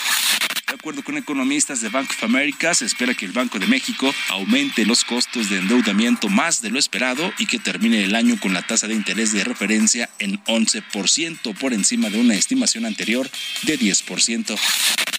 De 0.71 0.77
acuerdo 0.77 1.03
con 1.03 1.17
economistas 1.17 1.81
de 1.81 1.89
Bank 1.89 2.09
of 2.11 2.23
America, 2.23 2.73
se 2.75 2.85
espera 2.85 3.13
que 3.15 3.27
el 3.27 3.33
Banco 3.33 3.59
de 3.59 3.67
México 3.67 4.15
aumente 4.29 4.87
los 4.87 5.03
costos 5.03 5.51
de 5.51 5.59
endeudamiento 5.59 6.29
más 6.29 6.63
de 6.63 6.71
lo 6.71 6.79
esperado 6.79 7.33
y 7.39 7.47
que 7.47 7.59
termine 7.59 8.05
el 8.05 8.15
año 8.15 8.39
con 8.39 8.55
la 8.55 8.63
tasa 8.63 8.87
de 8.87 8.95
interés 8.95 9.33
de 9.33 9.43
referencia 9.43 10.09
en 10.21 10.39
11% 10.45 11.59
por 11.59 11.73
encima 11.73 12.09
de 12.09 12.21
una 12.21 12.37
estimación 12.37 12.87
anterior 12.87 13.29
de 13.63 13.81
10%. 13.81 14.57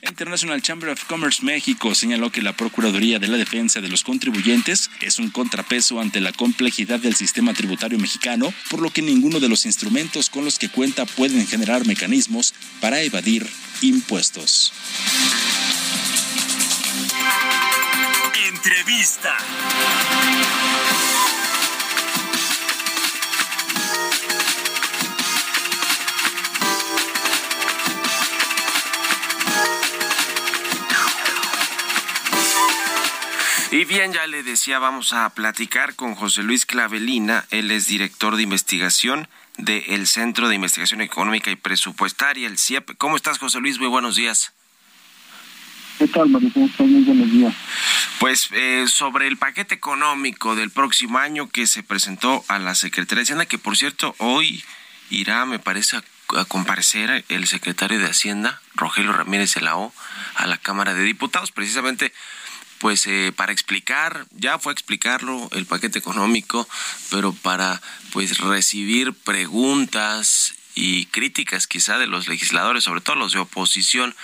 International 0.08 0.62
Chamber 0.62 0.90
of 0.90 1.04
Commerce 1.06 1.44
México 1.44 1.94
señaló 1.96 2.32
que 2.32 2.42
la 2.42 2.54
Procuraduría 2.54 3.20
de 3.20 3.28
la 3.28 3.38
Defensa 3.38 3.82
de 3.82 3.90
los 3.90 4.04
Contribuyentes 4.04 4.90
es 5.02 5.20
un 5.20 5.30
contrapeso 5.30 6.00
ante 6.00 6.22
la 6.22 6.32
complejidad 6.32 7.00
del 7.00 7.16
sistema 7.16 7.54
tributario 7.54 8.00
mexicano, 8.00 8.54
por 8.70 8.82
lo 8.82 8.90
que 8.90 9.02
ninguno 9.02 9.42
de 9.42 9.50
los 9.50 9.66
instrumentos 9.66 10.30
con 10.30 10.46
los 10.46 10.58
que 10.58 10.70
cuenta 10.70 11.06
pueden 11.06 11.46
generar 11.46 11.86
mecanismos 11.86 12.54
para 12.80 13.02
evadir 13.02 13.46
impuestos. 13.82 14.74
Entrevista. 18.48 19.38
Y 33.72 33.86
bien, 33.86 34.12
ya 34.12 34.28
le 34.28 34.44
decía, 34.44 34.80
vamos 34.80 35.14
a 35.14 35.30
platicar 35.30 35.96
con 35.96 36.14
José 36.16 36.44
Luis 36.44 36.66
Clavelina, 36.66 37.46
él 37.52 37.72
es 37.72 37.88
director 37.88 38.36
de 38.36 38.44
investigación 38.44 39.30
del 39.58 40.08
Centro 40.08 40.50
de 40.50 40.56
Investigación 40.56 41.00
Económica 41.00 41.52
y 41.52 41.56
Presupuestaria, 41.56 42.48
el 42.48 42.60
CIEP. 42.60 42.98
¿Cómo 42.98 43.16
estás, 43.16 43.40
José 43.40 43.62
Luis? 43.62 43.80
Muy 43.80 43.88
buenos 43.88 44.18
días. 44.18 44.54
¿Qué 45.98 46.08
tal, 46.08 46.30
María? 46.30 46.50
¿Cómo? 46.54 46.70
Muy 46.80 47.04
buenos 47.04 47.32
días. 47.32 47.54
Pues 48.20 48.50
eh, 48.52 48.86
sobre 48.88 49.28
el 49.28 49.38
paquete 49.38 49.76
económico 49.76 50.56
del 50.56 50.70
próximo 50.70 51.18
año 51.18 51.50
que 51.50 51.68
se 51.68 51.84
presentó 51.84 52.44
a 52.48 52.60
la 52.60 52.76
Secretaría 52.76 53.22
de 53.22 53.24
Hacienda, 53.24 53.46
que 53.46 53.58
por 53.58 53.78
cierto 53.78 54.16
hoy 54.20 54.64
irá, 55.10 55.46
me 55.46 55.60
parece, 55.60 55.98
a, 55.98 56.04
comparecer 56.46 57.26
el 57.30 57.48
secretario 57.48 58.00
de 58.00 58.06
Hacienda, 58.06 58.62
Rogelio 58.76 59.12
Ramírez 59.12 59.54
de 59.56 59.68
a 59.68 60.48
la 60.48 60.58
Cámara 60.58 60.94
de 60.94 61.04
Diputados, 61.04 61.52
precisamente 61.52 62.14
pues 62.80 63.06
eh, 63.06 63.32
para 63.36 63.52
explicar, 63.52 64.26
ya 64.32 64.58
fue 64.58 64.72
a 64.72 64.74
explicarlo 64.74 65.50
el 65.52 65.66
paquete 65.66 66.00
económico, 66.00 66.68
pero 67.12 67.32
para 67.34 67.80
pues 68.12 68.40
recibir 68.40 69.14
preguntas 69.14 70.56
y 70.74 71.06
críticas 71.08 71.68
quizá 71.68 72.00
de 72.00 72.08
los 72.08 72.28
legisladores, 72.28 72.84
sobre 72.84 73.02
todo 73.02 73.16
los 73.16 73.34
de 73.34 73.40
oposición, 73.40 74.16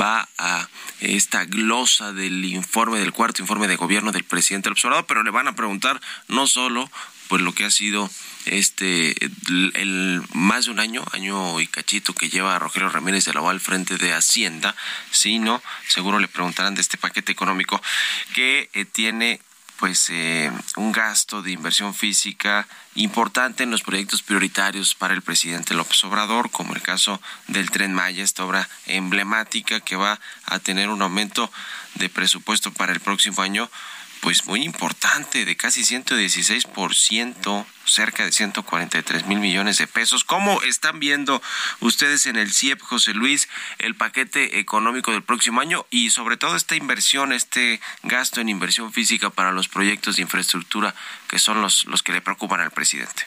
va 0.00 0.28
a 0.38 0.68
esta 1.00 1.44
glosa 1.44 2.12
del 2.12 2.44
informe, 2.44 2.98
del 2.98 3.12
cuarto 3.12 3.42
informe 3.42 3.68
de 3.68 3.76
gobierno 3.76 4.12
del 4.12 4.24
presidente 4.24 4.70
observador, 4.70 5.06
pero 5.06 5.22
le 5.22 5.30
van 5.30 5.48
a 5.48 5.54
preguntar 5.54 6.00
no 6.28 6.46
solo 6.46 6.90
pues 7.28 7.42
lo 7.42 7.52
que 7.52 7.64
ha 7.64 7.70
sido 7.70 8.10
este 8.46 9.14
el, 9.48 10.22
más 10.34 10.66
de 10.66 10.72
un 10.72 10.80
año, 10.80 11.04
año 11.12 11.60
y 11.60 11.66
cachito 11.66 12.12
que 12.14 12.28
lleva 12.28 12.58
Rogelio 12.58 12.90
Ramírez 12.90 13.24
de 13.24 13.32
la 13.32 13.48
al 13.48 13.60
frente 13.60 13.96
de 13.96 14.12
Hacienda, 14.12 14.74
sino 15.10 15.62
seguro 15.88 16.18
le 16.18 16.28
preguntarán 16.28 16.74
de 16.74 16.80
este 16.80 16.98
paquete 16.98 17.32
económico 17.32 17.80
que 18.34 18.68
eh, 18.72 18.84
tiene 18.84 19.40
pues 19.78 20.08
eh, 20.10 20.52
un 20.76 20.92
gasto 20.92 21.42
de 21.42 21.50
inversión 21.50 21.94
física 21.94 22.66
importante 22.94 23.64
en 23.64 23.70
los 23.70 23.82
proyectos 23.82 24.22
prioritarios 24.22 24.94
para 24.94 25.14
el 25.14 25.22
presidente 25.22 25.74
López 25.74 26.02
Obrador, 26.04 26.50
como 26.50 26.74
el 26.74 26.82
caso 26.82 27.20
del 27.48 27.70
Tren 27.70 27.92
Maya, 27.92 28.22
esta 28.22 28.44
obra 28.44 28.68
emblemática 28.86 29.80
que 29.80 29.96
va 29.96 30.20
a 30.46 30.58
tener 30.58 30.88
un 30.88 31.02
aumento 31.02 31.50
de 31.96 32.08
presupuesto 32.08 32.72
para 32.72 32.92
el 32.92 33.00
próximo 33.00 33.42
año 33.42 33.68
pues 34.24 34.46
muy 34.46 34.62
importante, 34.62 35.44
de 35.44 35.54
casi 35.54 35.82
116%, 35.82 37.66
cerca 37.84 38.24
de 38.24 38.32
143 38.32 39.26
mil 39.26 39.38
millones 39.38 39.76
de 39.76 39.86
pesos. 39.86 40.24
¿Cómo 40.24 40.62
están 40.62 40.98
viendo 40.98 41.42
ustedes 41.80 42.24
en 42.24 42.36
el 42.36 42.50
CIEP, 42.50 42.80
José 42.80 43.12
Luis, 43.12 43.50
el 43.78 43.94
paquete 43.94 44.60
económico 44.60 45.12
del 45.12 45.22
próximo 45.22 45.60
año 45.60 45.84
y 45.90 46.08
sobre 46.08 46.38
todo 46.38 46.56
esta 46.56 46.74
inversión, 46.74 47.34
este 47.34 47.82
gasto 48.02 48.40
en 48.40 48.48
inversión 48.48 48.94
física 48.94 49.28
para 49.28 49.52
los 49.52 49.68
proyectos 49.68 50.16
de 50.16 50.22
infraestructura 50.22 50.94
que 51.28 51.38
son 51.38 51.60
los, 51.60 51.84
los 51.84 52.02
que 52.02 52.12
le 52.12 52.22
preocupan 52.22 52.60
al 52.60 52.70
presidente? 52.70 53.24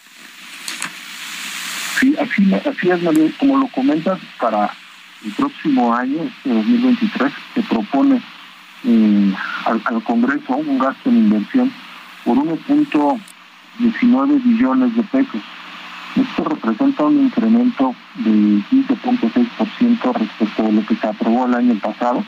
Sí, 2.00 2.16
así, 2.20 2.54
así 2.56 2.90
es. 2.90 3.36
Como 3.36 3.60
lo 3.60 3.68
comentas, 3.68 4.20
para 4.40 4.76
el 5.24 5.32
próximo 5.34 5.94
año, 5.94 6.24
este 6.24 6.50
2023, 6.50 7.34
se 7.54 7.62
propone 7.62 8.20
eh, 8.88 9.34
al, 9.66 9.84
Congreso 10.04 10.56
un 10.56 10.80
gasto 10.80 11.10
en 11.10 11.18
inversión 11.18 11.72
por 12.26 12.38
1.19 12.38 14.44
billones 14.44 14.96
de 14.96 15.04
pesos. 15.04 15.42
Esto 16.16 16.46
representa 16.46 17.04
un 17.04 17.26
incremento 17.26 17.94
de 18.16 18.64
15.6% 18.72 20.14
respecto 20.14 20.66
a 20.66 20.72
lo 20.72 20.84
que 20.86 20.96
se 20.96 21.08
aprobó 21.08 21.46
el 21.46 21.54
año 21.54 21.76
pasado. 21.76 22.24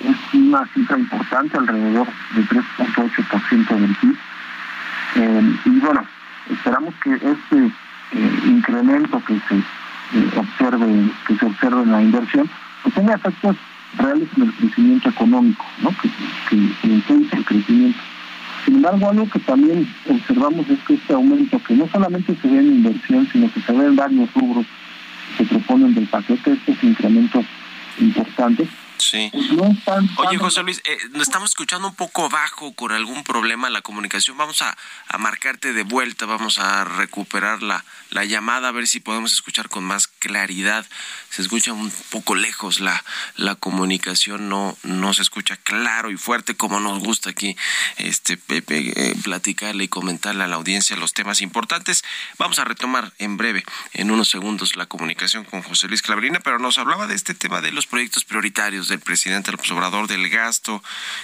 Es 0.00 0.16
una 0.32 0.66
cifra 0.72 0.98
importante, 0.98 1.58
alrededor 1.58 2.08
de 2.34 2.42
3.8% 2.42 3.68
del 3.68 3.94
PIB. 3.96 4.16
Eh, 5.16 5.56
y 5.64 5.70
bueno, 5.80 6.06
esperamos 6.50 6.94
que 7.02 7.14
este 7.14 7.72
eh, 8.12 8.40
incremento 8.46 9.20
que 9.24 9.40
se 9.48 9.56
eh, 9.56 10.30
observe 10.36 11.10
que 11.26 11.36
se 11.36 11.46
observe 11.46 11.82
en 11.82 11.90
la 11.90 12.00
inversión 12.00 12.48
pues 12.82 12.94
tenga 12.94 13.14
efectos 13.14 13.56
reales 13.96 14.28
en 14.36 14.42
el 14.44 14.52
crecimiento 14.54 15.08
económico, 15.08 15.64
¿no? 15.82 15.90
que, 16.00 16.56
impulse 16.86 17.36
el 17.36 17.44
crecimiento. 17.44 17.98
Sin 18.64 18.76
embargo, 18.76 19.10
algo 19.10 19.30
que 19.30 19.38
también 19.40 19.88
observamos 20.08 20.68
es 20.68 20.78
que 20.80 20.94
este 20.94 21.12
aumento, 21.12 21.60
que 21.62 21.74
no 21.74 21.88
solamente 21.88 22.36
se 22.40 22.48
ve 22.48 22.58
en 22.58 22.66
inversión, 22.66 23.28
sino 23.32 23.52
que 23.52 23.60
se 23.60 23.72
ve 23.72 23.86
en 23.86 23.96
varios 23.96 24.32
rubros 24.34 24.66
que 25.36 25.44
se 25.44 25.50
proponen 25.50 25.94
del 25.94 26.06
paquete, 26.06 26.52
estos 26.52 26.82
incrementos 26.82 27.44
importantes, 28.00 28.68
Sí. 29.08 29.30
pues 29.32 29.50
no 29.52 29.66
están... 29.66 30.10
Oye, 30.16 30.36
José 30.38 30.62
Luis, 30.62 30.82
eh, 30.84 30.98
nos 31.12 31.22
estamos 31.22 31.50
escuchando 31.50 31.88
un 31.88 31.94
poco 31.94 32.28
bajo 32.28 32.74
con 32.74 32.92
algún 32.92 33.22
problema 33.22 33.68
en 33.68 33.72
la 33.72 33.82
comunicación. 33.82 34.36
Vamos 34.36 34.62
a, 34.62 34.76
a 35.08 35.18
marcarte 35.18 35.72
de 35.72 35.82
vuelta, 35.84 36.26
vamos 36.26 36.58
a 36.58 36.84
recuperar 36.84 37.62
la, 37.62 37.84
la 38.10 38.24
llamada, 38.24 38.68
a 38.68 38.72
ver 38.72 38.86
si 38.86 39.00
podemos 39.00 39.32
escuchar 39.32 39.68
con 39.68 39.84
más 39.84 40.08
claridad. 40.08 40.86
Se 41.30 41.42
escucha 41.42 41.72
un 41.72 41.92
poco 42.10 42.34
lejos 42.34 42.80
la, 42.80 43.04
la 43.36 43.54
comunicación, 43.54 44.48
no, 44.48 44.76
no 44.82 45.14
se 45.14 45.22
escucha 45.22 45.56
claro 45.56 46.10
y 46.10 46.16
fuerte 46.16 46.56
como 46.56 46.80
nos 46.80 46.98
gusta 46.98 47.30
aquí 47.30 47.56
este, 47.98 48.36
Pepe, 48.36 48.92
eh, 48.96 49.14
platicarle 49.22 49.84
y 49.84 49.88
comentarle 49.88 50.44
a 50.44 50.46
la 50.46 50.56
audiencia 50.56 50.96
los 50.96 51.12
temas 51.12 51.42
importantes. 51.42 52.04
Vamos 52.38 52.58
a 52.58 52.64
retomar 52.64 53.12
en 53.18 53.36
breve, 53.36 53.64
en 53.92 54.10
unos 54.10 54.28
segundos, 54.28 54.76
la 54.76 54.86
comunicación 54.86 55.44
con 55.44 55.62
José 55.62 55.88
Luis 55.88 56.02
Claverina, 56.02 56.40
pero 56.40 56.58
nos 56.58 56.78
hablaba 56.78 57.06
de 57.06 57.14
este 57.14 57.34
tema 57.34 57.60
de 57.60 57.70
los 57.70 57.86
proyectos 57.86 58.24
prioritarios 58.24 58.88
del 58.96 59.04
presidente 59.04 59.52
López 59.52 59.70
Obrador, 59.70 60.08
del 60.08 60.28
gasto 60.28 60.82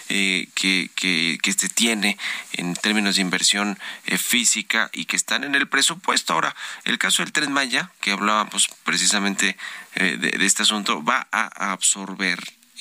eh, 0.08 0.48
que, 0.54 0.90
que, 0.94 1.38
que 1.42 1.50
este 1.50 1.68
tiene 1.68 2.18
en 2.52 2.74
términos 2.74 3.16
de 3.16 3.22
inversión 3.22 3.78
eh, 4.06 4.18
física 4.18 4.90
y 4.92 5.06
que 5.06 5.16
están 5.16 5.44
en 5.44 5.54
el 5.54 5.68
presupuesto. 5.68 6.35
Ahora, 6.35 6.54
el 6.85 6.98
caso 6.98 7.22
del 7.22 7.32
Tren 7.32 7.52
Maya, 7.52 7.90
que 8.00 8.12
hablábamos 8.12 8.68
precisamente 8.85 9.56
eh, 9.94 10.16
de 10.18 10.46
este 10.46 10.62
asunto, 10.62 11.02
va 11.02 11.26
a 11.32 11.72
absorber 11.72 12.38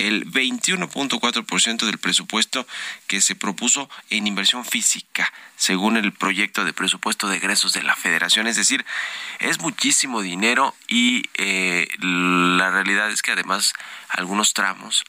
el 0.08 0.26
21.4% 0.26 1.86
del 1.86 1.98
presupuesto 1.98 2.68
que 3.08 3.22
se 3.22 3.36
propuso 3.36 3.90
en 4.10 4.28
inversión 4.28 4.66
física, 4.66 5.32
según 5.56 5.98
el 5.98 6.12
proyecto 6.12 6.66
de 6.66 6.74
presupuesto 6.74 7.28
de 7.28 7.38
egresos 7.38 7.74
de 7.74 7.84
la 7.84 7.96
Federación. 7.96 8.48
Es 8.48 8.56
decir, 8.56 8.86
es 9.40 9.60
muchísimo 9.60 10.22
dinero 10.22 10.76
y 10.88 11.24
eh, 11.36 11.88
la 12.00 12.72
realidad 12.72 13.12
es 13.12 13.22
que 13.22 13.32
además 13.32 13.74
algunos 14.10 14.54
tramos 14.54 15.04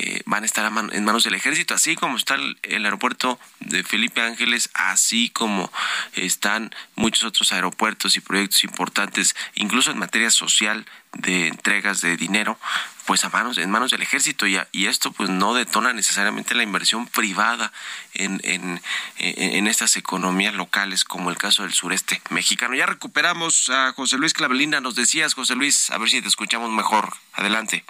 eh, 0.00 0.22
van 0.26 0.44
a 0.44 0.46
estar 0.46 0.70
man- 0.70 0.90
en 0.92 1.04
manos 1.04 1.24
del 1.24 1.34
ejército, 1.34 1.74
así 1.74 1.96
como 1.96 2.16
está 2.16 2.36
el, 2.36 2.84
aeropuerto 2.84 3.36
de 3.58 3.82
Felipe 3.82 4.22
Ángeles, 4.22 4.70
así 4.74 5.28
como 5.30 5.72
están 6.14 6.72
muchos 6.94 7.24
otros 7.24 7.50
aeropuertos 7.50 8.16
y 8.16 8.20
proyectos 8.20 8.62
importantes, 8.62 9.34
incluso 9.56 9.90
en 9.90 9.98
materia 9.98 10.30
social 10.30 10.86
de 11.14 11.48
entregas 11.48 12.00
de 12.00 12.16
dinero, 12.16 12.60
pues 13.06 13.24
a 13.24 13.28
manos, 13.30 13.58
en 13.58 13.70
manos 13.72 13.90
del 13.90 14.02
ejército 14.02 14.46
y, 14.46 14.56
y 14.70 14.86
esto 14.86 15.10
pues 15.10 15.30
no 15.30 15.52
detona 15.54 15.92
necesariamente 15.92 16.54
la 16.54 16.62
inversión 16.62 17.08
privada 17.08 17.72
en, 18.14 18.40
en, 18.44 18.80
en 19.16 19.66
estas 19.66 19.96
economías 19.96 20.54
locales 20.54 21.04
como 21.04 21.30
el 21.30 21.38
caso 21.38 21.64
del 21.64 21.72
sureste 21.72 22.22
mexicano. 22.30 22.76
Ya 22.76 22.86
recuperamos 22.86 23.68
a 23.70 23.92
José 23.94 24.16
Luis 24.16 24.32
Clavelina, 24.32 24.80
nos 24.80 24.94
decías 24.94 25.34
José 25.34 25.56
Luis, 25.56 25.90
a 25.90 25.98
ver 25.98 26.08
si 26.08 26.22
te 26.22 26.28
escuchamos 26.28 26.70
mejor. 26.70 27.14
Adelante. 27.32 27.84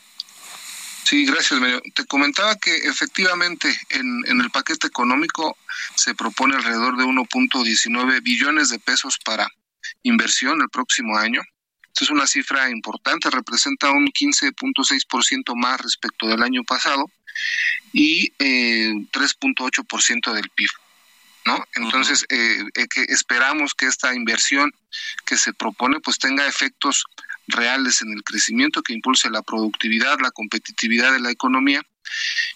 Sí, 1.08 1.24
gracias, 1.24 1.58
Mario. 1.58 1.80
Te 1.94 2.04
comentaba 2.04 2.54
que 2.56 2.76
efectivamente 2.76 3.74
en, 3.88 4.24
en 4.26 4.42
el 4.42 4.50
paquete 4.50 4.88
económico 4.88 5.56
se 5.94 6.14
propone 6.14 6.54
alrededor 6.54 6.98
de 6.98 7.04
1.19 7.04 8.22
billones 8.22 8.68
de 8.68 8.78
pesos 8.78 9.18
para 9.24 9.48
inversión 10.02 10.60
el 10.60 10.68
próximo 10.68 11.16
año. 11.16 11.40
Esto 11.86 12.04
es 12.04 12.10
una 12.10 12.26
cifra 12.26 12.68
importante, 12.68 13.30
representa 13.30 13.90
un 13.90 14.08
15.6% 14.08 15.56
más 15.56 15.80
respecto 15.80 16.26
del 16.26 16.42
año 16.42 16.62
pasado 16.64 17.10
y 17.94 18.30
eh, 18.38 18.92
3.8% 19.10 20.34
del 20.34 20.50
PIB. 20.50 20.68
¿no? 21.46 21.64
Entonces, 21.76 22.26
eh, 22.28 22.64
eh, 22.74 22.86
que 22.86 23.04
esperamos 23.04 23.72
que 23.72 23.86
esta 23.86 24.14
inversión 24.14 24.74
que 25.24 25.38
se 25.38 25.54
propone 25.54 26.00
pues 26.00 26.18
tenga 26.18 26.46
efectos 26.46 27.06
reales 27.48 28.02
en 28.02 28.12
el 28.12 28.22
crecimiento, 28.22 28.82
que 28.82 28.92
impulse 28.92 29.30
la 29.30 29.42
productividad, 29.42 30.18
la 30.20 30.30
competitividad 30.30 31.12
de 31.12 31.20
la 31.20 31.30
economía 31.30 31.82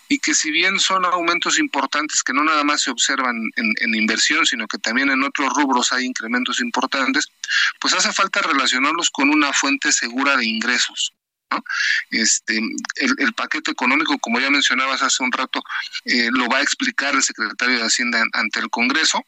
y 0.09 0.19
que 0.19 0.33
si 0.35 0.51
bien 0.51 0.79
son 0.81 1.05
aumentos 1.05 1.59
importantes 1.59 2.23
que 2.23 2.33
no 2.33 2.43
nada 2.45 2.65
más 2.65 2.83
se 2.83 2.91
observan 2.91 3.37
en, 3.57 3.75
en 3.81 3.95
inversión, 3.95 4.47
sino 4.47 4.67
que 4.67 4.79
también 4.79 5.11
en 5.11 5.23
otros 5.23 5.53
rubros 5.55 5.93
hay 5.93 6.05
incrementos 6.07 6.61
importantes, 6.61 7.29
pues 7.79 7.93
hace 7.95 8.13
falta 8.13 8.41
relacionarlos 8.41 9.11
con 9.11 9.29
una 9.29 9.53
fuente 9.53 9.93
segura 9.93 10.37
de 10.37 10.47
ingresos. 10.47 11.13
¿no? 11.51 11.63
Este, 12.11 12.57
el, 12.57 13.15
el 13.19 13.33
paquete 13.35 13.71
económico, 13.73 14.19
como 14.19 14.41
ya 14.41 14.49
mencionabas 14.49 15.03
hace 15.03 15.23
un 15.23 15.33
rato, 15.33 15.63
eh, 16.07 16.31
lo 16.33 16.49
va 16.49 16.59
a 16.59 16.63
explicar 16.63 17.15
el 17.15 17.23
secretario 17.23 17.77
de 17.79 17.85
Hacienda 17.85 18.23
an- 18.23 18.31
ante 18.33 18.59
el 18.61 18.71
Congreso, 18.71 19.23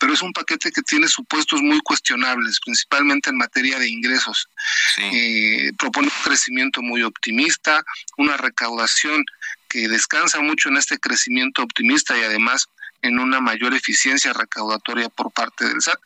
pero 0.00 0.14
es 0.14 0.22
un 0.22 0.32
paquete 0.32 0.72
que 0.72 0.80
tiene 0.80 1.06
supuestos 1.06 1.60
muy 1.60 1.78
cuestionables, 1.80 2.58
principalmente 2.64 3.28
en 3.28 3.36
materia 3.36 3.78
de 3.78 3.86
ingresos. 3.86 4.48
Eh, 4.96 5.72
propone 5.78 6.08
un 6.08 6.22
crecimiento 6.24 6.80
muy 6.80 7.02
optimista, 7.02 7.84
una 8.16 8.38
recaudación 8.38 9.22
que 9.68 9.88
descansa 9.88 10.40
mucho 10.40 10.70
en 10.70 10.78
este 10.78 10.98
crecimiento 10.98 11.62
optimista 11.62 12.18
y 12.18 12.22
además 12.22 12.66
en 13.02 13.18
una 13.18 13.40
mayor 13.40 13.74
eficiencia 13.74 14.32
recaudatoria 14.32 15.10
por 15.10 15.30
parte 15.32 15.68
del 15.68 15.82
SAT. 15.82 16.00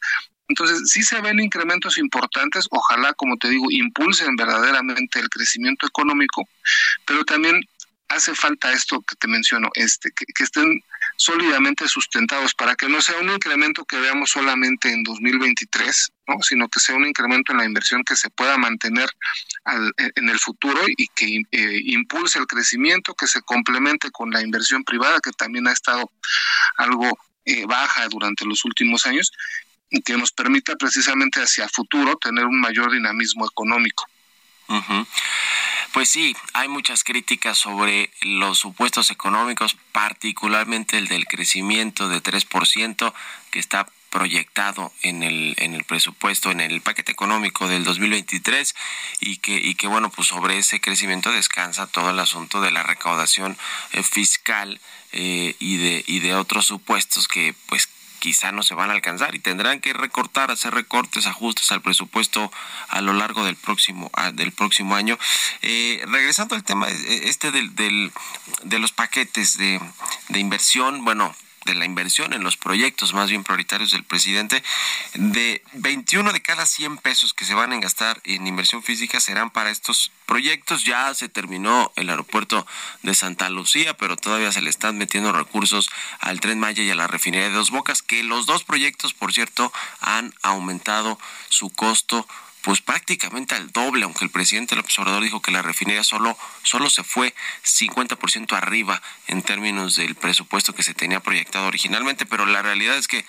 Entonces, 0.49 0.91
sí 0.91 1.05
se 1.05 1.21
ven 1.21 1.39
incrementos 1.39 1.97
importantes, 1.97 2.67
ojalá, 2.71 3.15
como 3.15 3.37
te 3.37 3.49
digo, 3.49 3.71
impulsen 3.71 4.35
verdaderamente 4.35 5.21
el 5.21 5.29
crecimiento 5.29 5.87
económico, 5.87 6.49
pero 7.07 7.25
también 7.25 7.61
hace 8.09 8.35
falta 8.35 8.73
esto 8.73 9.01
que 9.03 9.17
te 9.17 9.29
menciono, 9.29 9.71
este, 9.75 10.11
que, 10.11 10.27
que 10.27 10.45
estén 10.45 10.83
sólidamente 11.17 11.87
sustentados 11.89 12.55
para 12.55 12.75
que 12.75 12.89
no 12.89 13.01
sea 13.01 13.19
un 13.19 13.31
incremento 13.31 13.85
que 13.85 13.99
veamos 13.99 14.31
solamente 14.31 14.91
en 14.93 15.03
2023, 15.05 16.13
¿no? 16.27 16.43
sino 16.43 16.69
que 16.69 16.81
sea 16.81 16.97
un 16.97 17.07
incremento 17.07 17.53
en 17.53 17.59
la 17.59 17.65
inversión 17.65 18.03
que 18.05 18.17
se 18.17 18.31
pueda 18.31 18.57
mantener 18.59 19.09
al- 19.65 19.93
en 19.97 20.29
el 20.29 20.39
futuro 20.39 20.81
y 20.97 21.07
que 21.09 21.43
eh, 21.53 21.81
impulse 21.85 22.39
el 22.39 22.47
crecimiento, 22.47 23.15
que 23.15 23.27
se 23.29 23.43
complemente 23.43 24.11
con 24.11 24.31
la 24.31 24.43
inversión 24.43 24.83
privada, 24.85 25.21
que 25.21 25.31
también 25.33 25.69
ha 25.69 25.73
estado 25.73 26.11
algo 26.77 27.19
eh, 27.45 27.65
baja 27.67 28.09
durante 28.09 28.45
los 28.45 28.65
últimos 28.65 29.07
años, 29.07 29.31
y 29.91 30.01
que 30.03 30.17
nos 30.17 30.33
permita 30.33 30.75
precisamente 30.77 31.41
hacia 31.41 31.69
futuro 31.69 32.17
tener 32.17 32.45
un 32.47 32.59
mayor 32.61 32.91
dinamismo 32.91 33.47
económico. 33.47 34.05
Pues 35.95 36.11
sí, 36.11 36.35
hay 36.55 36.67
muchas 36.67 37.05
críticas 37.05 37.57
sobre 37.57 38.11
los 38.23 38.59
supuestos 38.59 39.13
económicos, 39.13 39.77
particularmente 39.93 40.99
el 40.99 41.07
del 41.07 41.29
crecimiento 41.29 42.09
de 42.09 42.21
3% 42.21 43.15
que 43.53 43.61
está 43.61 43.87
proyectado 44.11 44.93
en 45.03 45.23
el 45.23 45.55
en 45.59 45.75
el 45.75 45.85
presupuesto 45.85 46.51
en 46.51 46.61
el 46.61 46.81
paquete 46.81 47.11
económico 47.11 47.67
del 47.69 47.83
2023 47.83 48.75
y 49.21 49.39
que 49.39 49.57
y 49.57 49.75
que 49.75 49.89
bueno 49.89 50.09
pues 50.11 50.29
sobre 50.29 50.59
ese 50.59 50.81
crecimiento 50.81 51.33
descansa 51.33 51.89
todo 51.89 52.11
el 52.11 52.21
asunto 52.21 52.61
de 52.61 52.71
la 52.71 52.85
recaudación 52.85 53.57
eh, 53.93 54.05
fiscal 54.05 54.81
eh, 55.13 55.57
y 55.59 55.79
de 55.79 56.05
y 56.07 56.21
de 56.21 56.35
otros 56.35 56.67
supuestos 56.67 57.27
que 57.27 57.55
pues 57.67 57.89
quizá 58.19 58.53
no 58.53 58.63
se 58.63 58.75
van 58.75 58.91
a 58.91 58.95
alcanzar 58.95 59.35
y 59.35 59.39
tendrán 59.39 59.81
que 59.81 59.93
recortar, 59.93 60.51
hacer 60.51 60.73
recortes, 60.75 61.27
ajustes 61.27 61.71
al 61.73 61.83
presupuesto 61.83 62.51
a 62.89 63.01
lo 63.01 63.13
largo 63.13 63.45
del 63.45 63.57
próximo 63.57 64.11
a- 64.15 64.33
del 64.33 64.53
próximo 64.53 64.95
año. 64.97 65.19
Eh, 65.63 66.03
regresando 66.09 66.55
al 66.55 66.65
tema 66.65 66.89
eh, 66.89 67.21
este 67.25 67.51
del, 67.53 67.75
del- 67.75 68.13
de 68.63 68.79
los 68.79 68.93
paquetes 68.93 69.57
de, 69.59 69.81
de 70.29 70.39
inversión, 70.41 71.05
bueno, 71.05 71.35
de 71.65 71.75
la 71.75 71.85
inversión 71.85 72.33
en 72.33 72.43
los 72.43 72.57
proyectos 72.57 73.15
más 73.15 73.31
bien 73.31 73.45
prioritarios 73.45 73.91
del 73.91 74.05
presidente, 74.05 74.63
de 75.15 75.63
21 75.75 76.33
de 76.33 76.43
cada 76.43 76.67
100 76.67 76.99
pesos 76.99 77.35
que 77.35 77.45
se 77.45 77.55
van 77.55 77.73
a 77.73 77.81
gastar 77.81 78.21
en 78.25 78.47
inversión 78.47 78.83
física 78.83 79.21
serán 79.21 79.51
para 79.51 79.71
estos 79.71 80.11
proyectos. 80.27 80.85
Ya 80.85 81.13
se 81.15 81.29
terminó 81.29 81.93
el 81.97 82.11
aeropuerto 82.11 82.67
de 83.03 83.15
Santa 83.15 83.51
Lucía, 83.51 83.97
pero 83.97 84.17
todavía 84.17 84.53
se 84.53 84.63
le 84.63 84.71
están 84.71 84.99
metiendo 84.99 85.33
recursos 85.33 85.91
al 86.21 86.41
Tren 86.41 86.61
Maya 86.61 86.83
y 86.83 86.91
a 86.91 86.95
la 86.95 87.07
refinería 87.07 87.49
de 87.49 87.55
Dos 87.55 87.71
Bocas, 87.71 88.03
que 88.03 88.23
los 88.23 88.47
dos 88.47 88.65
proyectos, 88.65 89.15
por 89.15 89.33
cierto, 89.33 89.73
han 90.01 90.35
aumentado 90.43 91.19
su 91.49 91.71
costo 91.71 92.27
pues 92.65 92.81
prácticamente 92.81 93.55
al 93.55 93.71
doble, 93.73 94.05
aunque 94.05 94.25
el 94.25 94.31
presidente 94.31 94.75
López 94.75 94.99
Obrador 94.99 95.23
dijo 95.23 95.43
que 95.43 95.53
la 95.53 95.61
refinería 95.61 96.03
solo, 96.03 96.37
solo 96.63 96.89
se 96.89 97.05
fue 97.05 97.35
50% 97.63 98.57
arriba 98.57 99.03
en 99.27 99.43
términos 99.43 99.97
del 99.97 100.15
presupuesto 100.15 100.75
que 100.75 100.83
se 100.83 100.95
tenía 100.95 101.21
proyectado 101.21 101.67
originalmente, 101.67 102.25
pero 102.25 102.47
la 102.47 102.63
realidad 102.63 102.97
es 102.97 103.07
que 103.07 103.27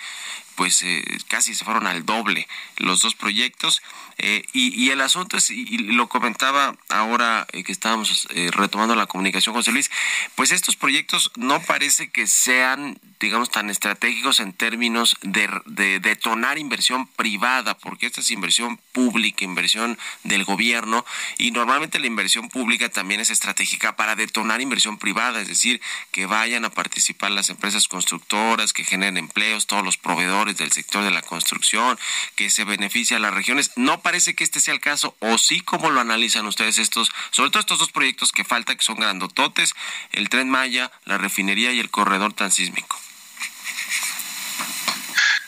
pues 0.55 0.81
eh, 0.83 1.03
casi 1.27 1.53
se 1.53 1.65
fueron 1.65 1.85
al 1.85 2.05
doble 2.05 2.47
los 2.77 3.01
dos 3.01 3.13
proyectos. 3.13 3.81
Eh, 4.17 4.43
y, 4.53 4.89
el 4.91 5.01
asunto 5.01 5.35
es, 5.35 5.49
y, 5.49 5.77
lo 5.79 6.07
comentaba 6.07 6.73
ahora 6.87 7.45
eh, 7.51 7.65
que 7.65 7.73
estábamos 7.73 8.29
retomando 8.51 8.95
la 8.95 9.07
comunicación, 9.07 9.53
José 9.53 9.73
Luis, 9.73 9.91
pues 10.35 10.51
estos 10.51 10.77
proyectos 10.77 11.31
no 11.35 11.61
parece 11.61 12.09
que 12.09 12.25
sean, 12.25 12.97
digamos, 13.25 13.49
tan 13.49 13.69
estratégicos 13.69 14.39
en 14.39 14.53
términos 14.53 15.15
de, 15.21 15.49
de 15.65 15.99
detonar 15.99 16.59
inversión 16.59 17.07
privada, 17.07 17.75
porque 17.77 18.05
esta 18.05 18.21
es 18.21 18.29
inversión 18.29 18.77
pública, 18.91 19.43
inversión 19.43 19.97
del 20.23 20.45
gobierno, 20.45 21.03
y 21.37 21.51
normalmente 21.51 21.99
la 21.99 22.05
inversión 22.05 22.49
pública 22.49 22.89
también 22.89 23.19
es 23.19 23.31
estratégica 23.31 23.95
para 23.95 24.15
detonar 24.15 24.61
inversión 24.61 24.97
privada, 24.97 25.41
es 25.41 25.47
decir, 25.47 25.81
que 26.11 26.27
vayan 26.27 26.65
a 26.65 26.69
participar 26.69 27.31
las 27.31 27.49
empresas 27.49 27.87
constructoras, 27.87 28.73
que 28.73 28.83
generen 28.83 29.17
empleos, 29.17 29.65
todos 29.65 29.83
los 29.83 29.97
proveedores 29.97 30.57
del 30.57 30.71
sector 30.71 31.03
de 31.03 31.11
la 31.11 31.23
construcción, 31.23 31.97
que 32.35 32.51
se 32.51 32.63
beneficia 32.63 33.17
a 33.17 33.19
las 33.19 33.33
regiones. 33.33 33.71
No 33.75 34.01
parece 34.01 34.35
que 34.35 34.43
este 34.43 34.59
sea 34.59 34.73
el 34.73 34.79
caso, 34.79 35.15
o 35.19 35.39
sí, 35.39 35.61
¿cómo 35.61 35.89
lo 35.89 35.99
analizan 35.99 36.45
ustedes 36.45 36.77
estos, 36.77 37.11
sobre 37.31 37.49
todo 37.49 37.61
estos 37.61 37.79
dos 37.79 37.91
proyectos 37.91 38.31
que 38.31 38.43
falta, 38.43 38.75
que 38.75 38.83
son 38.83 38.97
grandototes, 38.97 39.73
el 40.11 40.29
tren 40.29 40.49
Maya, 40.49 40.91
la 41.05 41.17
refinería 41.17 41.71
y 41.71 41.79
el 41.79 41.89
corredor 41.89 42.33
transísmico? 42.33 42.99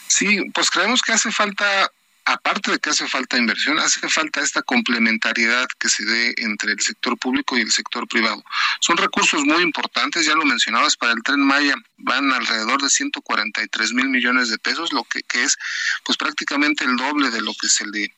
Sí, 0.07 0.49
pues 0.53 0.69
creemos 0.69 1.01
que 1.01 1.13
hace 1.13 1.31
falta 1.31 1.91
aparte 2.27 2.71
de 2.71 2.79
que 2.79 2.89
hace 2.89 3.07
falta 3.07 3.37
inversión, 3.37 3.79
hace 3.79 4.07
falta 4.09 4.41
esta 4.41 4.61
complementariedad 4.61 5.65
que 5.79 5.87
se 5.87 6.03
dé 6.03 6.35
entre 6.37 6.73
el 6.73 6.79
sector 6.81 7.17
público 7.17 7.57
y 7.57 7.61
el 7.61 7.71
sector 7.71 8.05
privado. 8.05 8.43
Son 8.81 8.97
recursos 8.97 9.45
muy 9.45 9.63
importantes, 9.63 10.25
ya 10.25 10.35
lo 10.35 10.43
mencionabas, 10.43 10.97
para 10.97 11.13
el 11.13 11.23
tren 11.23 11.39
Maya 11.39 11.75
van 11.97 12.33
alrededor 12.33 12.81
de 12.81 12.89
143 12.89 13.93
mil 13.93 14.09
millones 14.09 14.49
de 14.49 14.57
pesos, 14.57 14.91
lo 14.91 15.05
que, 15.05 15.21
que 15.23 15.43
es 15.43 15.57
pues 16.03 16.17
prácticamente 16.17 16.83
el 16.83 16.97
doble 16.97 17.31
de 17.31 17.41
lo 17.41 17.53
que 17.53 17.69
se 17.69 17.87
le 17.87 18.13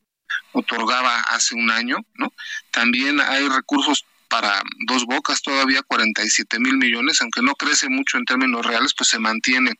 otorgaba 0.54 1.20
hace 1.22 1.54
un 1.54 1.70
año, 1.70 1.98
¿no? 2.16 2.34
También 2.72 3.22
hay 3.22 3.48
recursos 3.48 4.06
para 4.30 4.62
dos 4.86 5.06
bocas 5.06 5.42
todavía 5.42 5.82
47 5.82 6.60
mil 6.60 6.78
millones, 6.78 7.20
aunque 7.22 7.42
no 7.42 7.56
crece 7.56 7.90
mucho 7.90 8.18
en 8.18 8.26
términos 8.26 8.66
reales, 8.66 8.94
pues 8.96 9.10
se 9.10 9.20
mantiene 9.20 9.74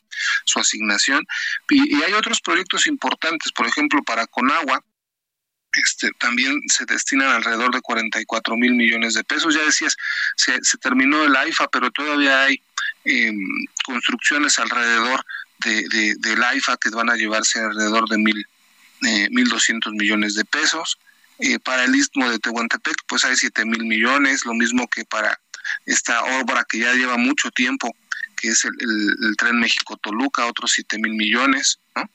su 0.44 0.58
asignación. 0.58 1.24
Y, 1.70 2.02
hay 2.02 2.12
otros 2.12 2.40
proyectos 2.40 2.86
importantes, 2.86 3.52
por 3.52 3.66
ejemplo, 3.66 4.02
para 4.02 4.26
Conagua, 4.26 4.84
este, 5.72 6.10
también 6.18 6.60
se 6.66 6.84
destinan 6.84 7.28
alrededor 7.28 7.72
de 7.72 7.80
44 7.80 8.56
mil 8.56 8.74
millones 8.74 9.14
de 9.14 9.22
pesos. 9.22 9.54
Ya 9.54 9.64
decías, 9.64 9.96
se, 10.36 10.58
terminó 10.78 11.24
el 11.24 11.36
AIFA, 11.36 11.68
pero 11.68 11.92
todavía 11.92 12.42
hay 12.42 12.60
em, 13.04 13.38
construcciones 13.84 14.58
alrededor 14.58 15.24
de, 15.58 16.16
del 16.18 16.42
AIFA 16.42 16.76
que 16.76 16.90
van 16.90 17.08
a 17.08 17.14
llevarse 17.14 17.60
alrededor 17.60 18.08
de 18.08 18.18
mil, 18.18 18.46
eh, 19.06 19.28
1.200 19.30 19.92
millones 19.92 20.34
de 20.34 20.44
pesos. 20.44 20.98
Eh, 21.40 21.58
para 21.58 21.84
el 21.84 21.94
istmo 21.94 22.28
de 22.30 22.38
Tehuantepec, 22.38 22.96
pues 23.06 23.24
hay 23.24 23.36
7 23.36 23.64
mil 23.64 23.84
millones, 23.84 24.44
lo 24.44 24.54
mismo 24.54 24.86
que 24.88 25.04
para 25.04 25.40
esta 25.86 26.22
obra 26.40 26.64
que 26.68 26.78
ya 26.78 26.92
lleva 26.92 27.16
mucho 27.16 27.50
tiempo, 27.50 27.94
que 28.36 28.48
es 28.48 28.64
el, 28.64 29.36
tren 29.36 29.58
México-Toluca, 29.58 30.46
otros 30.46 30.72
7 30.72 30.98
mil 30.98 31.14
millones. 31.14 31.78
¿no? 31.96 32.10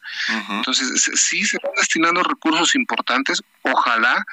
Entonces, 0.57 1.03
sí 1.15 1.43
se 1.43 1.57
van 1.63 1.73
destinando 1.75 2.23
recursos 2.23 2.75
importantes, 2.75 3.41
ojalá 3.63 4.23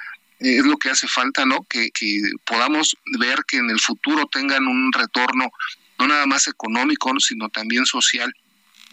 eh, 0.40 0.58
es 0.58 0.64
lo 0.64 0.76
que 0.76 0.90
hace 0.90 1.08
falta, 1.08 1.44
¿no? 1.46 1.62
Que, 1.64 1.90
que 1.90 2.20
podamos 2.44 2.96
ver 3.18 3.44
que 3.46 3.58
en 3.58 3.70
el 3.70 3.80
futuro 3.80 4.26
tengan 4.26 4.66
un 4.66 4.92
retorno 4.92 5.50
no 5.98 6.08
nada 6.08 6.26
más 6.26 6.48
económico, 6.48 7.12
sino 7.20 7.48
también 7.48 7.86
social, 7.86 8.34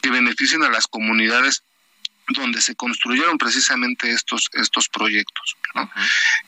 que 0.02 0.10
beneficien 0.10 0.64
a 0.64 0.70
las 0.70 0.88
comunidades 0.88 1.64
donde 2.30 2.62
se 2.62 2.76
construyeron 2.76 3.38
precisamente 3.38 4.12
estos 4.12 4.50
estos 4.54 4.90
proyectos. 4.90 5.58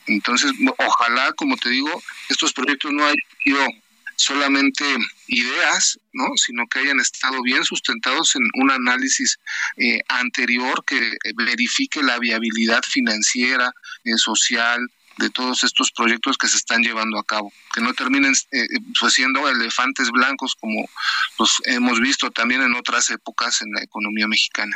Entonces, 0.07 0.51
ojalá, 0.77 1.31
como 1.33 1.57
te 1.57 1.69
digo, 1.69 2.01
estos 2.29 2.53
proyectos 2.53 2.91
no 2.91 3.03
hayan 3.03 3.15
sido 3.43 3.59
solamente 4.21 4.85
ideas, 5.27 5.99
¿no? 6.13 6.25
sino 6.35 6.67
que 6.67 6.79
hayan 6.79 6.99
estado 6.99 7.41
bien 7.41 7.63
sustentados 7.63 8.35
en 8.35 8.43
un 8.53 8.69
análisis 8.69 9.39
eh, 9.77 9.99
anterior 10.07 10.83
que 10.85 11.17
verifique 11.35 12.03
la 12.03 12.19
viabilidad 12.19 12.83
financiera, 12.83 13.71
eh, 14.03 14.17
social, 14.17 14.79
de 15.17 15.29
todos 15.29 15.63
estos 15.63 15.91
proyectos 15.91 16.37
que 16.37 16.47
se 16.47 16.57
están 16.57 16.81
llevando 16.81 17.19
a 17.19 17.23
cabo, 17.23 17.51
que 17.73 17.81
no 17.81 17.93
terminen 17.93 18.33
eh, 18.51 18.67
pues 18.99 19.13
siendo 19.13 19.47
elefantes 19.49 20.09
blancos 20.11 20.55
como 20.59 20.89
los 21.37 21.61
hemos 21.65 21.99
visto 21.99 22.31
también 22.31 22.61
en 22.61 22.73
otras 22.75 23.09
épocas 23.09 23.61
en 23.61 23.71
la 23.73 23.81
economía 23.81 24.27
mexicana. 24.27 24.75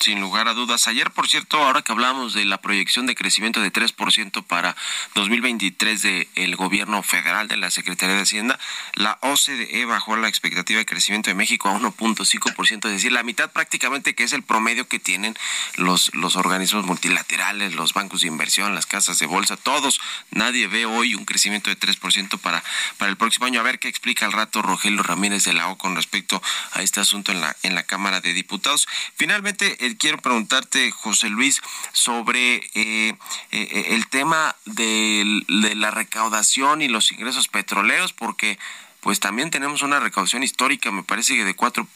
sin 0.00 0.20
lugar 0.20 0.48
a 0.48 0.54
dudas. 0.54 0.88
Ayer, 0.88 1.10
por 1.10 1.28
cierto, 1.28 1.58
ahora 1.58 1.82
que 1.82 1.92
hablamos 1.92 2.34
de 2.34 2.44
la 2.44 2.58
proyección 2.60 3.06
de 3.06 3.14
crecimiento 3.14 3.60
de 3.60 3.72
3% 3.72 4.44
para 4.44 4.76
2023 5.14 6.02
del 6.02 6.56
gobierno 6.56 7.02
federal 7.02 7.48
de 7.48 7.56
la 7.56 7.70
Secretaría 7.70 8.16
de 8.16 8.22
Hacienda, 8.22 8.58
la 8.94 9.18
OCDE 9.22 9.84
bajó 9.84 10.16
la 10.16 10.28
expectativa 10.28 10.78
de 10.78 10.86
crecimiento 10.86 11.30
de 11.30 11.34
México 11.34 11.68
a 11.68 11.78
1.5%, 11.78 12.86
es 12.86 12.92
decir, 12.92 13.12
la 13.12 13.22
mitad 13.22 13.50
prácticamente 13.52 14.14
que 14.14 14.24
es 14.24 14.32
el 14.32 14.42
promedio 14.42 14.88
que 14.88 14.98
tienen 14.98 15.34
los, 15.76 16.14
los 16.14 16.36
organismos 16.36 16.86
multilaterales, 16.86 17.74
los 17.74 17.92
bancos 17.92 18.22
de 18.22 18.28
inversión, 18.28 18.74
las 18.74 18.86
casas 18.86 19.18
de 19.18 19.26
bolsa, 19.26 19.56
todo 19.56 19.73
todos. 19.74 20.00
Nadie 20.30 20.68
ve 20.68 20.86
hoy 20.86 21.16
un 21.16 21.24
crecimiento 21.24 21.68
de 21.68 21.76
3% 21.76 22.38
para, 22.38 22.62
para 22.96 23.10
el 23.10 23.16
próximo 23.16 23.46
año. 23.46 23.58
A 23.58 23.64
ver 23.64 23.80
qué 23.80 23.88
explica 23.88 24.24
al 24.24 24.32
rato 24.32 24.62
Rogelio 24.62 25.02
Ramírez 25.02 25.44
de 25.44 25.52
la 25.52 25.68
O 25.68 25.76
con 25.76 25.96
respecto 25.96 26.40
a 26.72 26.82
este 26.82 27.00
asunto 27.00 27.32
en 27.32 27.40
la, 27.40 27.56
en 27.64 27.74
la 27.74 27.82
Cámara 27.82 28.20
de 28.20 28.32
Diputados. 28.32 28.86
Finalmente, 29.16 29.84
eh, 29.84 29.96
quiero 29.96 30.18
preguntarte, 30.18 30.92
José 30.92 31.28
Luis, 31.28 31.60
sobre 31.92 32.62
eh, 32.74 33.16
eh, 33.50 33.86
el 33.90 34.06
tema 34.06 34.54
de 34.64 35.42
la 35.48 35.90
recaudación 35.90 36.80
y 36.80 36.88
los 36.88 37.10
ingresos 37.10 37.48
petroleros, 37.48 38.12
porque 38.12 38.58
pues 39.04 39.20
también 39.20 39.50
tenemos 39.50 39.82
una 39.82 40.00
recaudación 40.00 40.42
histórica, 40.42 40.90
me 40.90 41.02
parece 41.02 41.36
que 41.36 41.44
de 41.44 41.54
cuatro 41.54 41.86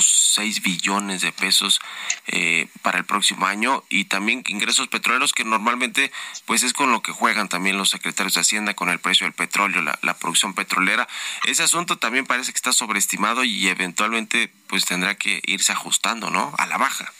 seis 0.00 0.62
billones 0.62 1.22
de 1.22 1.32
pesos 1.32 1.80
eh, 2.28 2.68
para 2.82 2.98
el 2.98 3.04
próximo 3.04 3.46
año 3.46 3.82
y 3.88 4.04
también 4.04 4.44
ingresos 4.46 4.86
petroleros 4.86 5.32
que 5.32 5.44
normalmente 5.44 6.12
pues 6.46 6.62
es 6.62 6.72
con 6.72 6.92
lo 6.92 7.02
que 7.02 7.10
juegan 7.10 7.48
también 7.48 7.76
los 7.76 7.90
secretarios 7.90 8.34
de 8.34 8.42
Hacienda 8.42 8.74
con 8.74 8.90
el 8.90 9.00
precio 9.00 9.24
del 9.24 9.32
petróleo, 9.32 9.82
la, 9.82 9.98
la 10.02 10.14
producción 10.14 10.54
petrolera. 10.54 11.08
Ese 11.46 11.64
asunto 11.64 11.98
también 11.98 12.26
parece 12.26 12.52
que 12.52 12.58
está 12.58 12.72
sobreestimado 12.72 13.42
y 13.42 13.66
eventualmente 13.66 14.52
pues 14.68 14.84
tendrá 14.84 15.16
que 15.16 15.42
irse 15.46 15.72
ajustando, 15.72 16.30
¿no? 16.30 16.54
A 16.56 16.66
la 16.66 16.78
baja. 16.78 17.12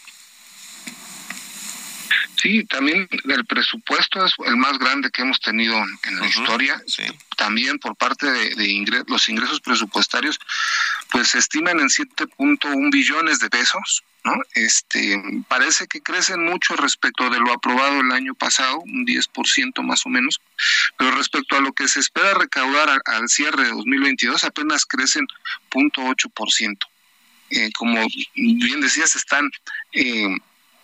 Sí, 2.36 2.64
también 2.64 3.08
el 3.28 3.44
presupuesto 3.44 4.24
es 4.24 4.32
el 4.46 4.56
más 4.56 4.78
grande 4.78 5.10
que 5.10 5.22
hemos 5.22 5.40
tenido 5.40 5.76
en 5.76 6.18
la 6.18 6.26
historia. 6.26 6.82
También 7.36 7.78
por 7.78 7.96
parte 7.96 8.30
de, 8.30 9.04
los 9.06 9.28
ingresos 9.28 9.60
presupuestarios, 9.60 10.38
pues 11.10 11.28
se 11.28 11.38
estiman 11.38 11.80
en 11.80 11.88
7.1 11.88 12.90
billones 12.90 13.40
de 13.40 13.50
pesos. 13.50 14.04
¿no? 14.22 14.34
Este, 14.54 15.18
parece 15.48 15.86
que 15.86 16.02
crecen 16.02 16.44
mucho 16.44 16.76
respecto 16.76 17.30
de 17.30 17.38
lo 17.38 17.52
aprobado 17.52 18.00
el 18.00 18.12
año 18.12 18.34
pasado, 18.34 18.78
un 18.80 19.06
10% 19.06 19.82
más 19.82 20.04
o 20.04 20.10
menos, 20.10 20.40
pero 20.98 21.10
respecto 21.12 21.56
a 21.56 21.60
lo 21.60 21.72
que 21.72 21.88
se 21.88 22.00
espera 22.00 22.34
recaudar 22.34 23.00
al, 23.06 23.28
cierre 23.30 23.64
de 23.64 23.70
2022 23.70 24.44
apenas 24.44 24.84
crecen 24.84 25.26
0.8%. 25.70 26.76
Eh, 27.52 27.70
como 27.72 28.06
bien 28.34 28.80
decías, 28.80 29.16
están 29.16 29.50
eh, 29.92 30.36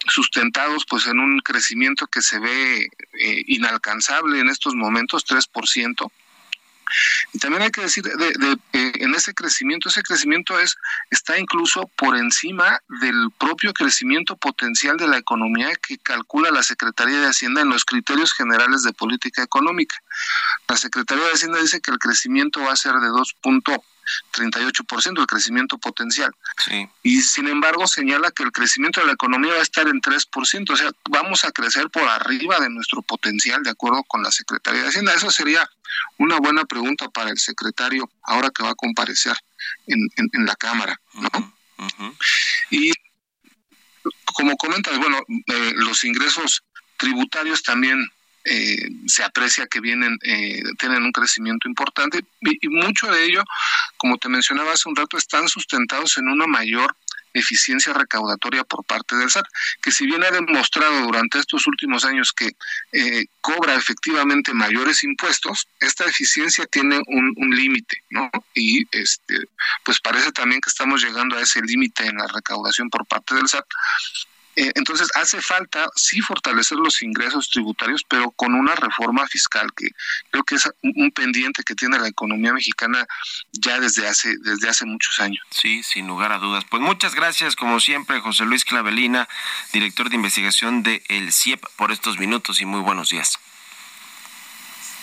sustentados 0.09 0.85
pues 0.89 1.07
en 1.07 1.19
un 1.19 1.39
crecimiento 1.41 2.07
que 2.07 2.23
se 2.23 2.39
ve 2.39 2.89
eh, 3.21 3.43
inalcanzable 3.47 4.41
en 4.41 4.49
estos 4.49 4.75
momentos, 4.75 5.25
3%. 5.27 6.11
Y 7.33 7.39
también 7.39 7.63
hay 7.63 7.71
que 7.71 7.81
decir, 7.81 8.05
de, 8.05 8.59
en 8.73 9.15
ese 9.15 9.35
crecimiento, 9.35 9.89
ese 9.89 10.03
crecimiento 10.03 10.59
es 10.59 10.77
está 11.11 11.39
incluso 11.39 11.91
por 11.97 12.17
encima 12.17 12.81
del 13.01 13.31
propio 13.39 13.73
crecimiento 13.73 14.37
potencial 14.37 14.97
de 14.97 15.09
la 15.09 15.19
economía 15.19 15.75
que 15.77 15.99
calcula 15.99 16.51
la 16.51 16.63
Secretaría 16.63 17.21
de 17.21 17.27
Hacienda 17.27 17.63
en 17.63 17.71
los 17.71 17.85
criterios 17.85 18.33
generales 18.33 18.83
de 18.83 18.93
política 18.93 19.43
económica. 19.43 19.97
La 20.69 20.77
Secretaría 20.77 21.25
de 21.25 21.33
Hacienda 21.33 21.61
dice 21.61 21.81
que 21.81 21.91
el 21.91 21.99
crecimiento 21.99 22.61
va 22.61 22.73
a 22.73 22.77
ser 22.77 22.95
de 22.95 23.09
2.1 23.09 23.83
38% 24.33 25.21
el 25.21 25.27
crecimiento 25.27 25.79
potencial. 25.79 26.31
Y 27.03 27.23
sin 27.23 27.49
embargo 27.49 27.87
señala 27.87 28.31
que 28.31 28.43
el 28.43 28.53
crecimiento 28.53 29.01
de 29.01 29.07
la 29.07 29.13
economía 29.13 29.53
va 29.53 29.59
a 29.59 29.63
estar 29.63 29.87
en 29.89 30.01
3%, 30.01 30.71
o 30.71 30.77
sea, 30.77 30.91
vamos 31.11 31.45
a 31.45 31.53
crecer 31.53 31.91
por 31.91 32.09
arriba 32.09 32.59
de 32.61 32.71
nuestro 32.71 33.03
potencial 33.03 33.63
de 33.63 33.71
acuerdo 33.71 34.03
con 34.05 34.23
la 34.23 34.31
Secretaría 34.31 34.83
de 34.83 34.89
Hacienda. 34.89 35.15
Eso 35.15 35.31
sería 35.31 35.69
una 36.19 36.39
buena 36.39 36.65
pregunta 36.65 37.09
para 37.09 37.31
el 37.31 37.39
secretario 37.39 38.11
ahora 38.23 38.51
que 38.51 38.63
va 38.63 38.71
a 38.71 38.75
comparecer 38.75 39.37
en, 39.87 40.09
en, 40.17 40.47
la 40.47 40.57
Cámara. 40.57 41.01
Y 42.71 42.93
como 44.35 44.57
comentas, 44.57 44.99
bueno, 44.99 45.19
eh, 45.47 45.73
los 45.77 46.05
ingresos 46.05 46.63
tributarios 46.97 47.63
también 47.63 48.11
eh, 48.49 48.89
se 49.07 49.25
aprecia 49.25 49.67
que 49.67 49.81
vienen, 49.81 50.19
eh, 50.23 50.63
tienen 50.79 51.03
un 51.03 51.11
crecimiento 51.11 51.69
importante 51.69 52.25
y, 52.41 52.69
mucho 52.69 53.09
de 53.09 53.25
ello, 53.25 53.43
como 53.97 54.19
te 54.19 54.29
mencionaba 54.29 54.73
hace 54.73 54.89
un 54.89 54.95
rato, 54.95 55.17
están 55.17 55.49
sustentados 55.49 56.17
en 56.19 56.29
una 56.29 56.47
mayor 56.47 56.95
eficiencia 57.35 57.93
recaudatoria 57.93 58.63
por 58.63 58.85
parte 58.85 59.17
del 59.17 59.31
SAT, 59.31 59.47
que 59.83 59.91
si 59.91 60.07
bien 60.07 60.23
ha 60.23 60.31
demostrado 60.31 61.03
durante 61.03 61.39
estos 61.39 61.67
últimos 61.67 62.05
años 62.05 62.33
que 62.33 62.53
eh, 62.93 63.27
cobra 63.41 63.75
efectivamente 63.75 64.55
mayores 64.55 65.03
impuestos, 65.03 65.67
esta 65.81 66.05
eficiencia 66.05 66.67
tiene 66.67 67.01
un, 67.09 67.35
un 67.37 67.51
límite, 67.51 68.05
¿no? 68.11 68.31
Y 68.55 68.87
este, 68.93 69.49
pues 69.85 70.01
parece 70.01 70.31
también 70.33 70.61
que 70.61 70.71
estamos 70.71 71.03
llegando 71.03 71.37
a 71.37 71.43
ese 71.43 71.61
límite 71.63 72.07
en 72.07 72.17
la 72.17 72.29
recaudación 72.29 72.89
por 72.91 73.05
parte 73.07 73.35
del 73.35 73.49
SAT. 73.49 73.67
Eh, 74.57 74.73
entonces 74.75 75.09
hace 75.15 75.41
falta 75.43 75.87
sí 75.95 76.23
fortalecer 76.23 76.79
los 76.79 77.03
ingresos 77.03 77.51
tributarios, 77.51 78.03
pero 78.09 78.31
con 78.31 78.55
una 78.55 78.75
reforma 78.75 79.27
fiscal 79.27 79.69
que 79.77 79.91
creo 80.31 80.45
que 80.45 80.55
es 80.55 80.71
un 80.83 81.13
pendiente 81.13 81.63
que 81.63 81.75
tiene 81.75 81.99
la 81.99 82.09
economía 82.09 82.55
mexicana 82.55 83.07
ya 83.53 83.79
desde 83.81 84.09
hace 84.09 84.35
desde 84.39 84.69
hace 84.69 84.87
muchos 84.87 85.21
años. 85.21 85.45
Sí, 85.51 85.83
sin 85.83 86.07
lugar 86.07 86.33
a 86.33 86.39
dudas. 86.39 86.65
Pues 86.71 86.83
muchas 86.83 87.15
gracias, 87.15 87.55
como 87.55 87.81
siempre, 87.81 88.21
José 88.21 88.47
Luis 88.47 88.65
Clavelina, 88.65 89.29
director 89.73 90.09
de 90.09 90.17
investigación 90.17 90.83
de 90.83 91.03
El 91.09 91.33
CIEP, 91.33 91.63
por 91.77 91.93
estos 91.93 92.19
minutos 92.19 92.61
y 92.61 92.65
muy 92.65 92.81
buenos 92.81 93.11
días. 93.11 93.39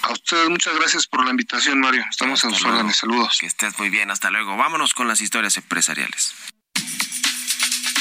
A 0.02 0.12
ustedes 0.12 0.50
muchas 0.50 0.76
gracias 0.76 1.08
por 1.08 1.24
la 1.24 1.32
invitación, 1.32 1.80
Mario. 1.80 2.04
Estamos 2.10 2.44
a 2.44 2.50
sus 2.50 2.66
órdenes. 2.66 2.98
Saludos. 2.98 3.38
Que 3.40 3.46
estés 3.46 3.78
muy 3.80 3.90
bien, 3.90 4.12
hasta 4.12 4.32
luego. 4.32 4.58
Vámonos 4.58 4.94
con 4.94 5.08
las 5.08 5.22
historias 5.22 5.56
empresariales. 5.58 6.34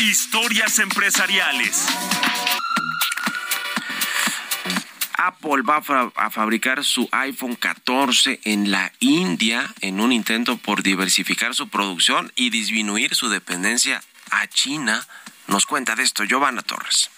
Historias 0.00 0.78
empresariales. 0.80 1.86
Apple 5.16 5.62
va 5.62 5.76
a, 5.76 5.82
fa- 5.82 6.12
a 6.16 6.30
fabricar 6.30 6.82
su 6.84 7.08
iPhone 7.12 7.54
14 7.54 8.40
en 8.44 8.70
la 8.72 8.92
India 8.98 9.72
en 9.80 10.00
un 10.00 10.10
intento 10.12 10.56
por 10.56 10.82
diversificar 10.82 11.54
su 11.54 11.68
producción 11.68 12.32
y 12.34 12.50
disminuir 12.50 13.14
su 13.14 13.28
dependencia 13.28 14.02
a 14.30 14.48
China. 14.48 15.06
Nos 15.46 15.66
cuenta 15.66 15.94
de 15.94 16.02
esto 16.02 16.24
Giovanna 16.24 16.62
Torres. 16.62 17.10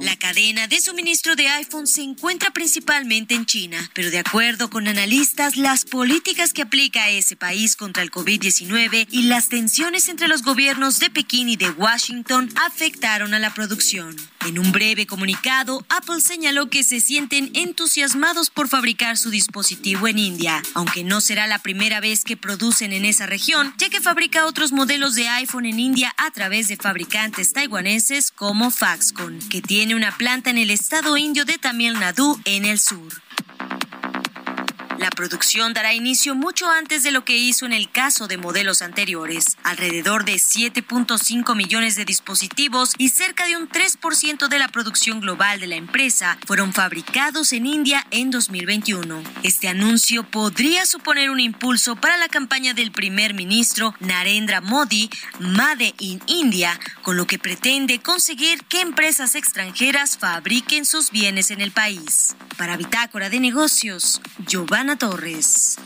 La 0.00 0.16
cadena 0.16 0.68
de 0.68 0.80
suministro 0.80 1.34
de 1.34 1.48
iPhone 1.48 1.86
se 1.86 2.02
encuentra 2.02 2.50
principalmente 2.50 3.34
en 3.34 3.46
China, 3.46 3.90
pero 3.94 4.10
de 4.10 4.18
acuerdo 4.18 4.70
con 4.70 4.86
analistas, 4.86 5.56
las 5.56 5.84
políticas 5.84 6.52
que 6.52 6.62
aplica 6.62 7.08
ese 7.08 7.36
país 7.36 7.74
contra 7.74 8.02
el 8.02 8.10
COVID-19 8.10 9.08
y 9.10 9.22
las 9.22 9.48
tensiones 9.48 10.08
entre 10.08 10.28
los 10.28 10.42
gobiernos 10.42 11.00
de 11.00 11.10
Pekín 11.10 11.48
y 11.48 11.56
de 11.56 11.70
Washington 11.70 12.50
afectaron 12.66 13.34
a 13.34 13.38
la 13.38 13.52
producción. 13.52 14.14
En 14.46 14.58
un 14.58 14.72
breve 14.72 15.06
comunicado, 15.06 15.84
Apple 15.88 16.20
señaló 16.20 16.70
que 16.70 16.84
se 16.84 17.00
sienten 17.00 17.50
entusiasmados 17.54 18.50
por 18.50 18.68
fabricar 18.68 19.18
su 19.18 19.30
dispositivo 19.30 20.06
en 20.06 20.18
India, 20.18 20.62
aunque 20.74 21.02
no 21.02 21.20
será 21.20 21.46
la 21.46 21.58
primera 21.58 22.00
vez 22.00 22.24
que 22.24 22.36
producen 22.36 22.92
en 22.92 23.04
esa 23.04 23.26
región, 23.26 23.74
ya 23.78 23.90
que 23.90 24.00
fabrica 24.00 24.46
otros 24.46 24.72
modelos 24.72 25.16
de 25.16 25.28
iPhone 25.28 25.66
en 25.66 25.80
India 25.80 26.14
a 26.16 26.30
través 26.30 26.68
de 26.68 26.76
fabricantes 26.76 27.52
taiwaneses 27.52 28.30
como 28.30 28.70
Foxconn, 28.70 29.38
que 29.48 29.60
tiene 29.88 30.06
una 30.06 30.14
planta 30.18 30.50
en 30.50 30.58
el 30.58 30.70
estado 30.70 31.16
indio 31.16 31.46
de 31.46 31.56
Tamil 31.56 31.94
Nadu 31.94 32.38
en 32.44 32.66
el 32.66 32.78
sur. 32.78 33.10
La 34.98 35.10
producción 35.10 35.74
dará 35.74 35.94
inicio 35.94 36.34
mucho 36.34 36.68
antes 36.68 37.04
de 37.04 37.12
lo 37.12 37.24
que 37.24 37.36
hizo 37.36 37.64
en 37.66 37.72
el 37.72 37.88
caso 37.88 38.26
de 38.26 38.36
modelos 38.36 38.82
anteriores. 38.82 39.56
Alrededor 39.62 40.24
de 40.24 40.34
7.5 40.34 41.54
millones 41.54 41.94
de 41.94 42.04
dispositivos 42.04 42.94
y 42.98 43.10
cerca 43.10 43.46
de 43.46 43.56
un 43.56 43.68
3% 43.68 44.48
de 44.48 44.58
la 44.58 44.66
producción 44.66 45.20
global 45.20 45.60
de 45.60 45.68
la 45.68 45.76
empresa 45.76 46.36
fueron 46.44 46.72
fabricados 46.72 47.52
en 47.52 47.66
India 47.66 48.04
en 48.10 48.32
2021. 48.32 49.22
Este 49.44 49.68
anuncio 49.68 50.24
podría 50.24 50.84
suponer 50.84 51.30
un 51.30 51.38
impulso 51.38 51.94
para 51.94 52.16
la 52.16 52.28
campaña 52.28 52.74
del 52.74 52.90
primer 52.90 53.34
ministro 53.34 53.94
Narendra 54.00 54.60
Modi, 54.60 55.10
Made 55.38 55.94
in 56.00 56.20
India, 56.26 56.78
con 57.02 57.16
lo 57.16 57.28
que 57.28 57.38
pretende 57.38 58.00
conseguir 58.00 58.64
que 58.64 58.80
empresas 58.80 59.36
extranjeras 59.36 60.18
fabriquen 60.18 60.84
sus 60.84 61.12
bienes 61.12 61.52
en 61.52 61.60
el 61.60 61.70
país. 61.70 62.34
Para 62.56 62.76
Bitácora 62.76 63.30
de 63.30 63.38
Negocios, 63.38 64.20
Giovanna 64.88 64.96
Torres. 64.96 65.76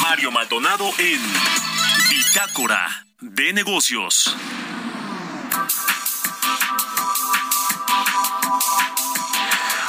Mario 0.00 0.30
Maldonado 0.30 0.88
en 0.98 1.20
Bitácora 2.08 3.06
de 3.20 3.52
Negocios. 3.52 4.36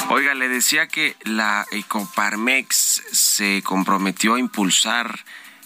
Oiga, 0.09 0.33
le 0.33 0.47
decía 0.47 0.87
que 0.87 1.15
la 1.25 1.63
Ecoparmex 1.71 3.03
se 3.11 3.61
comprometió 3.61 4.33
a 4.33 4.39
impulsar 4.39 5.19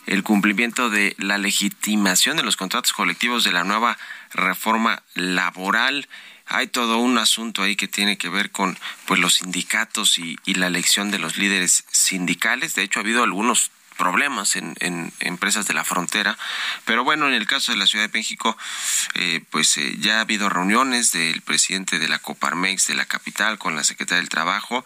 el 0.08 0.24
cumplimiento 0.24 0.89
de 0.89 1.16
la 1.20 1.38
legitimación 1.38 2.36
de 2.36 2.44
los 2.44 2.58
contratos 2.58 2.92
colectivos 2.92 3.46
de 3.46 3.54
la 3.54 3.64
nueva 3.64 3.98
reforma 4.34 5.04
laboral. 5.14 6.10
Hay 6.52 6.68
todo 6.68 6.97
un 6.97 7.18
asunto 7.18 7.64
ahí 7.64 7.76
que 7.76 7.88
tiene 7.88 8.18
que 8.18 8.30
ver 8.30 8.52
con 8.52 8.78
pues 9.06 9.20
los 9.20 9.36
sindicatos 9.36 10.18
y, 10.18 10.38
y 10.45 10.56
la 10.56 10.68
elección 10.68 11.12
de 11.12 11.20
los 11.20 11.38
líderes 11.38 11.86
sindicales. 11.91 12.76
De 12.76 12.84
hecho, 12.84 12.99
ha 12.99 13.04
habido 13.04 13.24
algunos 13.24 13.72
problemas 14.02 14.56
en, 14.56 14.76
en 14.80 15.14
empresas 15.20 15.68
de 15.68 15.76
la 15.76 15.84
frontera. 15.84 16.36
Pero 16.86 17.04
bueno, 17.04 17.28
en 17.28 17.36
el 17.36 17.45
caso 17.45 17.72
de 17.72 17.78
la 17.78 17.86
Ciudad 17.86 18.06
de 18.10 18.18
México, 18.18 18.58
eh, 19.14 19.43
pues 19.52 19.78
eh, 19.78 19.95
ya 19.99 20.18
ha 20.18 20.22
habido 20.22 20.49
reuniones 20.49 21.12
del 21.12 21.41
presidente 21.41 21.99
de 21.99 22.08
la 22.08 22.18
Coparmex 22.18 22.88
de 22.88 22.95
la 22.95 23.06
capital 23.06 23.60
con 23.60 23.76
la 23.76 23.84
secretaria 23.84 24.22
del 24.22 24.30
Trabajo 24.30 24.84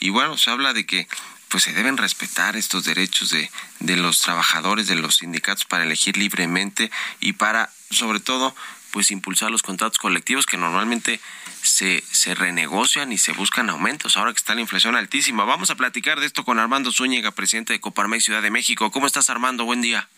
y 0.00 0.10
bueno, 0.10 0.36
se 0.36 0.50
habla 0.50 0.74
de 0.74 0.84
que 0.84 1.08
pues 1.48 1.62
se 1.62 1.72
deben 1.72 1.96
respetar 1.96 2.56
estos 2.56 2.84
derechos 2.84 3.30
de, 3.30 3.50
de 3.80 3.96
los 3.96 4.20
trabajadores, 4.20 4.86
de 4.86 4.96
los 4.96 5.16
sindicatos 5.16 5.64
para 5.64 5.84
elegir 5.84 6.18
libremente 6.18 6.90
y 7.20 7.32
para, 7.32 7.70
sobre 7.90 8.20
todo, 8.20 8.54
pues 8.90 9.10
impulsar 9.10 9.50
los 9.50 9.62
contratos 9.62 9.98
colectivos 9.98 10.46
que 10.46 10.56
normalmente 10.56 11.20
se, 11.62 12.02
se 12.10 12.34
renegocian 12.34 13.12
y 13.12 13.18
se 13.18 13.32
buscan 13.32 13.70
aumentos 13.70 14.16
ahora 14.16 14.32
que 14.32 14.38
está 14.38 14.54
la 14.54 14.60
inflación 14.60 14.96
altísima. 14.96 15.44
Vamos 15.44 15.70
a 15.70 15.74
platicar 15.74 16.20
de 16.20 16.26
esto 16.26 16.44
con 16.44 16.58
Armando 16.58 16.90
Zúñiga, 16.92 17.30
presidente 17.32 17.72
de 17.72 17.80
Coparmex 17.80 18.24
Ciudad 18.24 18.42
de 18.42 18.50
México. 18.50 18.90
¿Cómo 18.90 19.06
estás, 19.06 19.30
Armando? 19.30 19.64
Buen 19.64 19.82
día. 19.82 20.08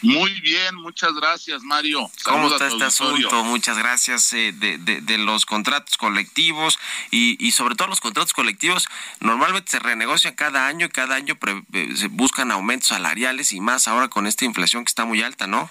Muy 0.00 0.40
bien, 0.42 0.76
muchas 0.76 1.12
gracias, 1.14 1.62
Mario. 1.62 2.08
¿Cómo 2.22 2.48
Saluda 2.48 2.54
está 2.54 2.68
este 2.68 2.84
asunto? 2.84 3.42
Muchas 3.42 3.76
gracias 3.78 4.32
eh, 4.32 4.52
de, 4.54 4.78
de, 4.78 5.00
de 5.00 5.18
los 5.18 5.44
contratos 5.44 5.96
colectivos 5.96 6.78
y, 7.10 7.36
y 7.44 7.50
sobre 7.50 7.74
todo 7.74 7.88
los 7.88 8.00
contratos 8.00 8.32
colectivos 8.32 8.86
normalmente 9.18 9.72
se 9.72 9.80
renegocian 9.80 10.36
cada 10.36 10.68
año 10.68 10.86
y 10.86 10.90
cada 10.90 11.16
año 11.16 11.34
pre- 11.34 11.64
eh, 11.72 11.94
se 11.96 12.06
buscan 12.06 12.52
aumentos 12.52 12.90
salariales 12.90 13.50
y 13.50 13.58
más 13.58 13.88
ahora 13.88 14.06
con 14.06 14.28
esta 14.28 14.44
inflación 14.44 14.84
que 14.84 14.90
está 14.90 15.04
muy 15.04 15.20
alta, 15.20 15.48
¿no? 15.48 15.68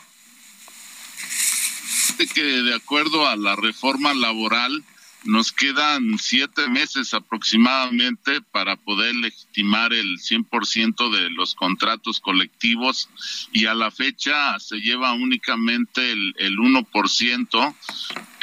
Que 2.33 2.43
de 2.43 2.75
acuerdo 2.75 3.27
a 3.27 3.35
la 3.35 3.55
reforma 3.55 4.13
laboral 4.13 4.83
nos 5.23 5.51
quedan 5.51 6.17
siete 6.19 6.69
meses 6.69 7.13
aproximadamente 7.13 8.41
para 8.41 8.75
poder 8.77 9.15
legitimar 9.15 9.91
el 9.91 10.17
100% 10.17 11.11
de 11.11 11.29
los 11.31 11.55
contratos 11.55 12.19
colectivos 12.19 13.09
y 13.51 13.65
a 13.65 13.73
la 13.73 13.91
fecha 13.91 14.57
se 14.59 14.77
lleva 14.77 15.13
únicamente 15.13 16.11
el, 16.11 16.33
el 16.37 16.57
1%, 16.57 17.75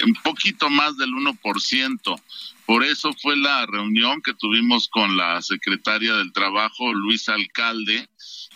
un 0.04 0.14
poquito 0.22 0.68
más 0.68 0.96
del 0.96 1.10
1%. 1.10 2.22
Por 2.66 2.84
eso 2.84 3.12
fue 3.20 3.36
la 3.36 3.66
reunión 3.66 4.20
que 4.22 4.34
tuvimos 4.34 4.88
con 4.88 5.16
la 5.16 5.40
secretaria 5.42 6.14
del 6.14 6.32
Trabajo, 6.32 6.92
Luis 6.92 7.28
Alcalde. 7.28 8.08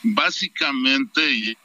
Básicamente 0.03 1.57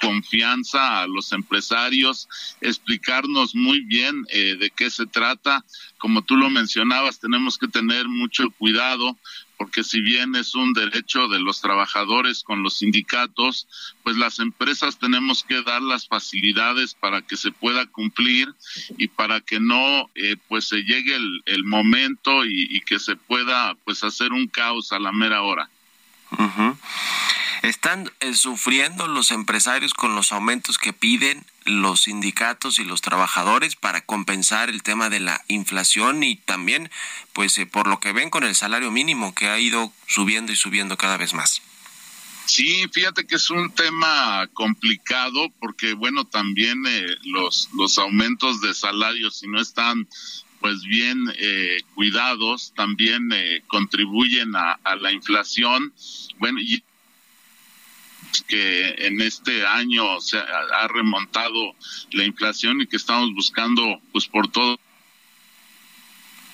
confianza 0.00 1.02
a 1.02 1.06
los 1.06 1.32
empresarios, 1.32 2.28
explicarnos 2.60 3.54
muy 3.54 3.80
bien 3.80 4.26
eh, 4.30 4.56
de 4.58 4.70
qué 4.70 4.90
se 4.90 5.06
trata. 5.06 5.64
Como 5.98 6.22
tú 6.22 6.36
lo 6.36 6.50
mencionabas, 6.50 7.20
tenemos 7.20 7.58
que 7.58 7.68
tener 7.68 8.08
mucho 8.08 8.50
cuidado 8.58 9.16
porque 9.58 9.82
si 9.82 10.00
bien 10.00 10.36
es 10.36 10.54
un 10.54 10.72
derecho 10.72 11.26
de 11.26 11.40
los 11.40 11.60
trabajadores 11.60 12.44
con 12.44 12.62
los 12.62 12.78
sindicatos, 12.78 13.66
pues 14.04 14.16
las 14.16 14.38
empresas 14.38 14.98
tenemos 14.98 15.42
que 15.42 15.62
dar 15.62 15.82
las 15.82 16.06
facilidades 16.06 16.94
para 16.94 17.22
que 17.22 17.36
se 17.36 17.50
pueda 17.50 17.84
cumplir 17.86 18.54
y 18.96 19.08
para 19.08 19.40
que 19.40 19.58
no 19.58 20.08
eh, 20.14 20.36
pues 20.46 20.66
se 20.66 20.82
llegue 20.84 21.16
el, 21.16 21.64
momento 21.64 22.44
y, 22.44 22.80
que 22.82 23.00
se 23.00 23.16
pueda 23.16 23.74
pues 23.84 24.04
hacer 24.04 24.32
un 24.32 24.46
caos 24.46 24.92
a 24.92 25.00
la 25.00 25.12
mera 25.12 25.42
hora. 25.42 25.68
Ujú. 26.30 26.78
¿Están 27.62 28.10
eh, 28.20 28.34
sufriendo 28.34 29.08
los 29.08 29.30
empresarios 29.30 29.94
con 29.94 30.14
los 30.14 30.32
aumentos 30.32 30.78
que 30.78 30.92
piden 30.92 31.44
los 31.64 32.02
sindicatos 32.02 32.78
y 32.78 32.84
los 32.84 33.02
trabajadores 33.02 33.76
para 33.76 34.00
compensar 34.00 34.70
el 34.70 34.82
tema 34.82 35.10
de 35.10 35.20
la 35.20 35.44
inflación 35.48 36.22
y 36.22 36.36
también, 36.36 36.90
pues, 37.32 37.58
eh, 37.58 37.66
por 37.66 37.88
lo 37.88 38.00
que 38.00 38.12
ven 38.12 38.30
con 38.30 38.44
el 38.44 38.54
salario 38.54 38.90
mínimo 38.90 39.34
que 39.34 39.48
ha 39.48 39.58
ido 39.58 39.92
subiendo 40.06 40.52
y 40.52 40.56
subiendo 40.56 40.96
cada 40.96 41.16
vez 41.16 41.34
más? 41.34 41.62
Sí, 42.46 42.86
fíjate 42.90 43.26
que 43.26 43.36
es 43.36 43.50
un 43.50 43.70
tema 43.74 44.48
complicado 44.54 45.52
porque, 45.60 45.92
bueno, 45.92 46.24
también 46.24 46.82
eh, 46.86 47.06
los, 47.24 47.68
los 47.74 47.98
aumentos 47.98 48.62
de 48.62 48.72
salarios, 48.72 49.40
si 49.40 49.48
no 49.48 49.60
están 49.60 50.08
pues 50.60 50.82
bien 50.82 51.18
eh, 51.38 51.82
cuidados 51.94 52.72
también 52.74 53.30
eh, 53.32 53.62
contribuyen 53.68 54.56
a, 54.56 54.72
a, 54.82 54.96
la 54.96 55.12
inflación. 55.12 55.92
Bueno, 56.38 56.58
y 56.60 56.82
que 58.46 58.94
en 59.06 59.20
este 59.20 59.66
año 59.66 60.20
se 60.20 60.38
ha, 60.38 60.88
remontado 60.88 61.74
la 62.12 62.24
inflación 62.24 62.80
y 62.80 62.86
que 62.86 62.96
estamos 62.96 63.32
buscando 63.34 64.00
pues 64.12 64.26
por 64.26 64.48
todo 64.48 64.78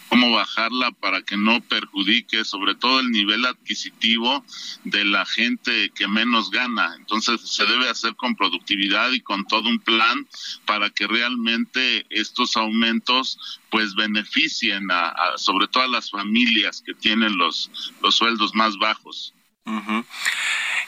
cómo 0.09 0.31
bajarla 0.33 0.93
para 0.93 1.22
que 1.22 1.37
no 1.37 1.61
perjudique 1.61 2.45
sobre 2.45 2.75
todo 2.77 3.01
el 3.01 3.11
nivel 3.11 3.45
adquisitivo 3.47 4.45
de 4.85 5.05
la 5.05 5.27
gente 5.27 5.91
que 5.91 6.07
menos 6.07 6.51
gana. 6.51 6.95
Entonces 6.97 7.41
se 7.41 7.64
debe 7.66 7.89
hacer 7.89 8.14
con 8.14 8.37
productividad 8.37 9.11
y 9.11 9.20
con 9.20 9.45
todo 9.47 9.68
un 9.68 9.81
plan 9.81 10.27
para 10.66 10.91
que 10.91 11.07
realmente 11.09 12.07
estos 12.11 12.57
aumentos 12.57 13.61
pues 13.70 13.95
beneficien 13.97 14.89
a, 14.91 15.14
sobre 15.37 15.66
todo 15.66 15.83
a 15.83 15.89
las 15.89 16.11
familias 16.11 16.83
que 16.85 16.95
tienen 16.95 17.37
los, 17.37 17.70
los 18.01 18.14
sueldos 18.14 18.55
más 18.55 18.77
bajos. 18.79 19.35
Uh. 19.66 20.05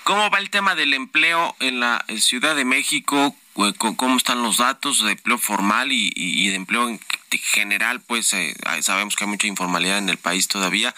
¿Cómo 0.06 0.30
va 0.30 0.38
el 0.38 0.50
tema 0.50 0.76
del 0.76 0.94
empleo 0.94 1.56
en 1.58 1.80
la 1.80 2.04
Ciudad 2.18 2.54
de 2.54 2.64
México? 2.64 3.34
¿Cómo 3.76 4.16
están 4.16 4.40
los 4.40 4.58
datos 4.58 5.02
de 5.02 5.10
empleo 5.10 5.36
formal 5.36 5.90
y, 5.90 6.12
y 6.14 6.46
de 6.46 6.54
empleo 6.54 6.88
en 6.88 7.00
general? 7.42 8.00
Pues 8.00 8.32
eh, 8.32 8.54
sabemos 8.82 9.16
que 9.16 9.24
hay 9.24 9.30
mucha 9.30 9.48
informalidad 9.48 9.98
en 9.98 10.08
el 10.08 10.16
país 10.16 10.46
todavía. 10.46 10.94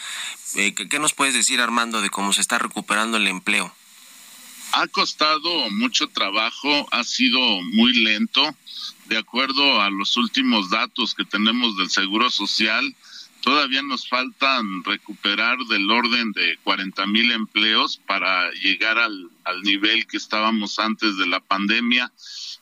Eh, 0.57 0.75
¿Qué 0.75 0.99
nos 0.99 1.15
puedes 1.15 1.33
decir, 1.33 1.63
Armando, 1.63 2.03
de 2.03 2.11
cómo 2.11 2.35
se 2.35 2.43
está 2.43 2.59
recuperando 2.59 3.17
el 3.17 3.29
empleo? 3.29 3.75
Ha 4.73 4.87
costado 4.89 5.71
mucho 5.71 6.09
trabajo, 6.09 6.87
ha 6.91 7.03
sido 7.03 7.41
muy 7.63 7.95
lento. 7.95 8.55
De 9.07 9.17
acuerdo 9.17 9.81
a 9.81 9.89
los 9.89 10.19
últimos 10.19 10.69
datos 10.69 11.15
que 11.15 11.25
tenemos 11.25 11.79
del 11.79 11.89
Seguro 11.89 12.31
Social, 12.31 12.95
todavía 13.43 13.83
nos 13.83 14.09
faltan 14.09 14.85
recuperar 14.85 15.59
del 15.69 15.91
orden 15.91 16.33
de 16.33 16.59
40 16.65 17.07
mil 17.07 17.31
empleos 17.33 18.01
para 18.07 18.51
llegar 18.53 18.99
al, 18.99 19.31
al, 19.45 19.63
nivel 19.63 20.07
que 20.07 20.17
estábamos 20.17 20.79
antes 20.79 21.17
de 21.17 21.27
la 21.27 21.41
pandemia. 21.41 22.13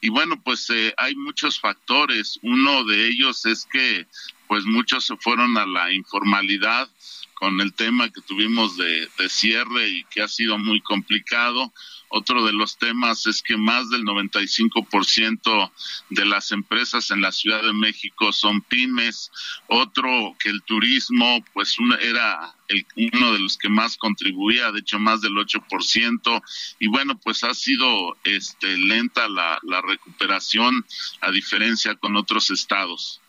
Y 0.00 0.10
bueno, 0.10 0.40
pues 0.42 0.68
eh, 0.70 0.94
hay 0.96 1.14
muchos 1.14 1.58
factores. 1.60 2.38
Uno 2.42 2.84
de 2.84 3.08
ellos 3.08 3.46
es 3.46 3.66
que 3.70 4.06
pues 4.46 4.64
muchos 4.64 5.04
se 5.04 5.16
fueron 5.16 5.56
a 5.58 5.66
la 5.66 5.92
informalidad 5.92 6.88
con 7.36 7.60
el 7.60 7.74
tema 7.74 8.08
que 8.08 8.22
tuvimos 8.22 8.76
de, 8.76 9.08
cierre 9.28 9.88
y 9.88 10.04
que 10.04 10.22
ha 10.22 10.28
sido 10.28 10.58
muy 10.58 10.80
complicado. 10.80 11.72
Otro 12.08 12.44
de 12.46 12.52
los 12.52 12.78
temas 12.78 13.26
es 13.26 13.42
que 13.42 13.56
más 13.56 13.90
del 13.90 14.04
95% 14.04 15.70
de 16.10 16.24
las 16.24 16.52
empresas 16.52 17.10
en 17.10 17.20
la 17.20 17.32
Ciudad 17.32 17.62
de 17.62 17.74
México 17.74 18.32
son 18.32 18.62
pymes. 18.62 19.30
Otro 19.68 20.34
que 20.38 20.48
el 20.48 20.62
turismo, 20.62 21.44
pues 21.52 21.76
era 22.00 22.54
el, 22.68 22.86
uno 23.12 23.32
de 23.32 23.40
los 23.40 23.58
que 23.58 23.68
más 23.68 23.98
contribuía, 23.98 24.72
de 24.72 24.80
hecho 24.80 24.98
más 24.98 25.20
del 25.20 25.34
8%. 25.34 26.42
Y 26.78 26.88
bueno, 26.88 27.18
pues 27.18 27.44
ha 27.44 27.52
sido 27.52 28.16
este, 28.24 28.78
lenta 28.78 29.28
la, 29.28 29.58
la 29.62 29.82
recuperación 29.82 30.86
a 31.20 31.30
diferencia 31.30 31.96
con 31.96 32.16
otros 32.16 32.50
estados. 32.50 33.20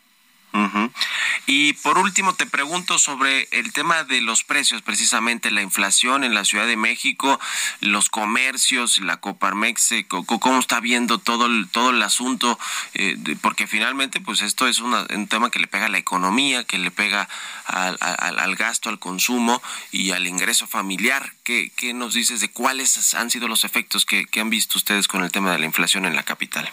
Y 1.46 1.74
por 1.74 1.98
último 1.98 2.36
te 2.36 2.46
pregunto 2.46 3.00
sobre 3.00 3.48
el 3.52 3.72
tema 3.72 4.04
de 4.04 4.22
los 4.22 4.44
precios, 4.44 4.82
precisamente 4.82 5.52
la 5.52 5.62
inflación 5.62 6.24
en 6.24 6.34
la 6.34 6.46
Ciudad 6.46 6.68
de 6.68 6.76
México, 6.76 7.40
los 7.80 8.10
comercios, 8.10 9.00
la 9.00 9.18
Coparmex, 9.18 9.94
cómo 10.08 10.60
está 10.60 10.80
viendo 10.80 11.20
todo 11.20 11.46
el, 11.46 11.70
todo 11.70 11.92
el 11.92 12.02
asunto, 12.02 12.60
eh, 12.94 13.18
porque 13.42 13.68
finalmente 13.68 14.20
pues 14.20 14.42
esto 14.42 14.68
es 14.68 14.80
una, 14.80 15.06
un 15.14 15.28
tema 15.28 15.50
que 15.50 15.60
le 15.60 15.68
pega 15.68 15.86
a 15.86 15.90
la 15.90 15.98
economía, 15.98 16.64
que 16.64 16.78
le 16.78 16.92
pega 16.92 17.30
al, 17.66 17.98
al, 18.02 18.56
gasto, 18.56 18.90
al 18.90 19.00
consumo 19.00 19.62
y 19.92 20.12
al 20.12 20.28
ingreso 20.28 20.68
familiar. 20.68 21.34
¿Qué, 21.44 21.72
¿Qué, 21.76 21.94
nos 21.94 22.14
dices 22.14 22.42
de 22.42 22.50
cuáles 22.50 23.14
han 23.14 23.30
sido 23.30 23.48
los 23.48 23.64
efectos 23.64 24.06
que 24.06 24.28
han 24.40 24.50
visto 24.50 24.78
ustedes 24.78 25.08
con 25.08 25.24
el 25.24 25.32
tema 25.32 25.52
de 25.52 25.60
la 25.60 25.66
inflación 25.66 26.06
en 26.06 26.16
la 26.16 26.24
capital? 26.24 26.70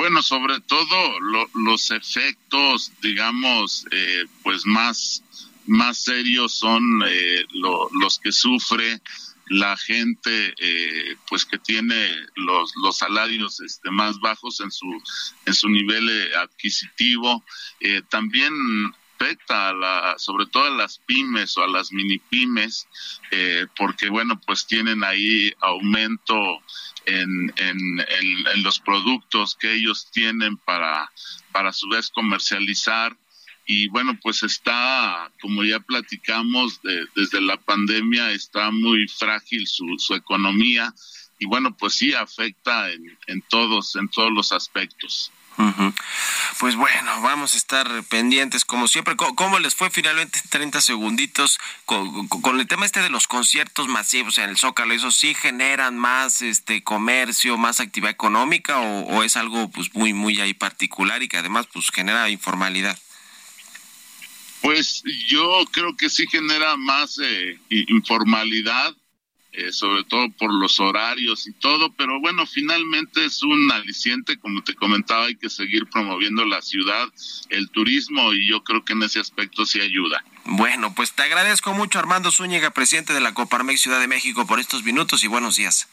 Bueno, 0.00 0.22
sobre 0.22 0.60
todo 0.60 1.20
lo, 1.20 1.50
los 1.52 1.90
efectos, 1.90 2.90
digamos, 3.02 3.84
eh, 3.90 4.24
pues 4.42 4.64
más, 4.64 5.22
más 5.66 5.98
serios 5.98 6.54
son 6.54 6.82
eh, 7.06 7.44
lo, 7.52 7.86
los 8.00 8.18
que 8.18 8.32
sufre 8.32 9.02
la 9.48 9.76
gente, 9.76 10.54
eh, 10.58 11.16
pues 11.28 11.44
que 11.44 11.58
tiene 11.58 12.16
los, 12.34 12.72
los 12.82 12.96
salarios 12.96 13.60
este, 13.60 13.90
más 13.90 14.18
bajos 14.20 14.60
en 14.60 14.70
su, 14.70 14.86
en 15.44 15.52
su 15.52 15.68
nivel 15.68 16.08
adquisitivo. 16.34 17.44
también 18.08 18.54
afecta 19.16 19.68
a 19.68 19.74
la, 19.74 20.14
sobre 20.16 20.46
todo 20.46 20.64
a 20.64 20.70
las 20.70 20.96
pymes 20.96 21.58
o 21.58 21.62
a 21.62 21.68
las 21.68 21.92
mini 21.92 22.18
pymes, 22.18 22.88
porque 23.76 24.08
bueno, 24.08 24.40
pues 24.46 24.66
tienen 24.66 25.04
ahí 25.04 25.52
aumento 25.60 26.62
en, 27.06 27.52
en, 27.56 28.00
en, 28.00 28.46
en, 28.54 28.62
los 28.62 28.78
productos 28.80 29.54
que 29.54 29.72
ellos 29.72 30.10
tienen 30.10 30.56
para, 30.58 31.10
para 31.52 31.72
su 31.72 31.88
vez 31.88 32.10
comercializar. 32.10 33.16
Y 33.66 33.88
bueno, 33.88 34.18
pues 34.20 34.42
está, 34.42 35.30
como 35.40 35.62
ya 35.64 35.80
platicamos, 35.80 36.82
de, 36.82 37.06
desde 37.14 37.40
la 37.40 37.56
pandemia 37.56 38.32
está 38.32 38.70
muy 38.70 39.06
frágil 39.08 39.66
su, 39.66 39.86
su 39.98 40.14
economía 40.14 40.92
y 41.40 41.46
bueno, 41.46 41.74
pues 41.74 41.94
sí 41.94 42.12
afecta 42.12 42.92
en, 42.92 43.18
en 43.26 43.42
todos, 43.48 43.96
en 43.96 44.08
todos 44.08 44.30
los 44.30 44.52
aspectos. 44.52 45.32
Pues 46.58 46.76
bueno, 46.76 47.22
vamos 47.22 47.54
a 47.54 47.56
estar 47.56 48.02
pendientes 48.04 48.64
como 48.64 48.86
siempre. 48.88 49.16
¿Cómo, 49.16 49.58
les 49.58 49.74
fue 49.74 49.90
finalmente 49.90 50.40
30 50.48 50.80
segunditos 50.80 51.58
con, 51.84 52.60
el 52.60 52.66
tema 52.66 52.86
este 52.86 53.00
de 53.00 53.10
los 53.10 53.26
conciertos 53.26 53.88
masivos 53.88 54.38
en 54.38 54.50
el 54.50 54.56
Zócalo? 54.56 54.92
¿Eso 54.92 55.10
sí 55.10 55.34
generan 55.34 55.98
más 55.98 56.42
este 56.42 56.82
comercio, 56.82 57.56
más 57.56 57.80
actividad 57.80 58.12
económica 58.12 58.80
o, 58.80 59.00
o 59.06 59.22
es 59.22 59.36
algo 59.36 59.70
pues 59.70 59.94
muy 59.94 60.12
muy 60.12 60.40
ahí 60.40 60.54
particular 60.54 61.22
y 61.22 61.28
que 61.28 61.38
además 61.38 61.66
pues 61.72 61.88
genera 61.90 62.28
informalidad? 62.28 62.98
Pues 64.60 65.02
yo 65.26 65.64
creo 65.72 65.96
que 65.96 66.10
sí 66.10 66.26
genera 66.26 66.76
más 66.76 67.18
eh, 67.22 67.58
informalidad 67.70 68.94
eh, 69.52 69.72
sobre 69.72 70.04
todo 70.04 70.30
por 70.30 70.52
los 70.54 70.78
horarios 70.78 71.48
y 71.48 71.52
todo, 71.52 71.92
pero 71.92 72.20
bueno, 72.20 72.46
finalmente 72.46 73.24
es 73.24 73.42
un 73.42 73.70
aliciente, 73.72 74.38
como 74.38 74.62
te 74.62 74.74
comentaba, 74.74 75.26
hay 75.26 75.36
que 75.36 75.50
seguir 75.50 75.86
promoviendo 75.86 76.44
la 76.44 76.62
ciudad, 76.62 77.08
el 77.48 77.68
turismo 77.70 78.32
y 78.32 78.48
yo 78.48 78.62
creo 78.62 78.84
que 78.84 78.92
en 78.92 79.02
ese 79.02 79.18
aspecto 79.18 79.66
sí 79.66 79.80
ayuda. 79.80 80.24
Bueno, 80.44 80.94
pues 80.94 81.12
te 81.12 81.22
agradezco 81.22 81.74
mucho 81.74 81.98
Armando 81.98 82.30
Zúñiga, 82.30 82.70
presidente 82.70 83.12
de 83.12 83.20
la 83.20 83.34
Coparmex 83.34 83.80
Ciudad 83.80 84.00
de 84.00 84.08
México, 84.08 84.46
por 84.46 84.60
estos 84.60 84.84
minutos 84.84 85.24
y 85.24 85.26
buenos 85.26 85.56
días. 85.56 85.88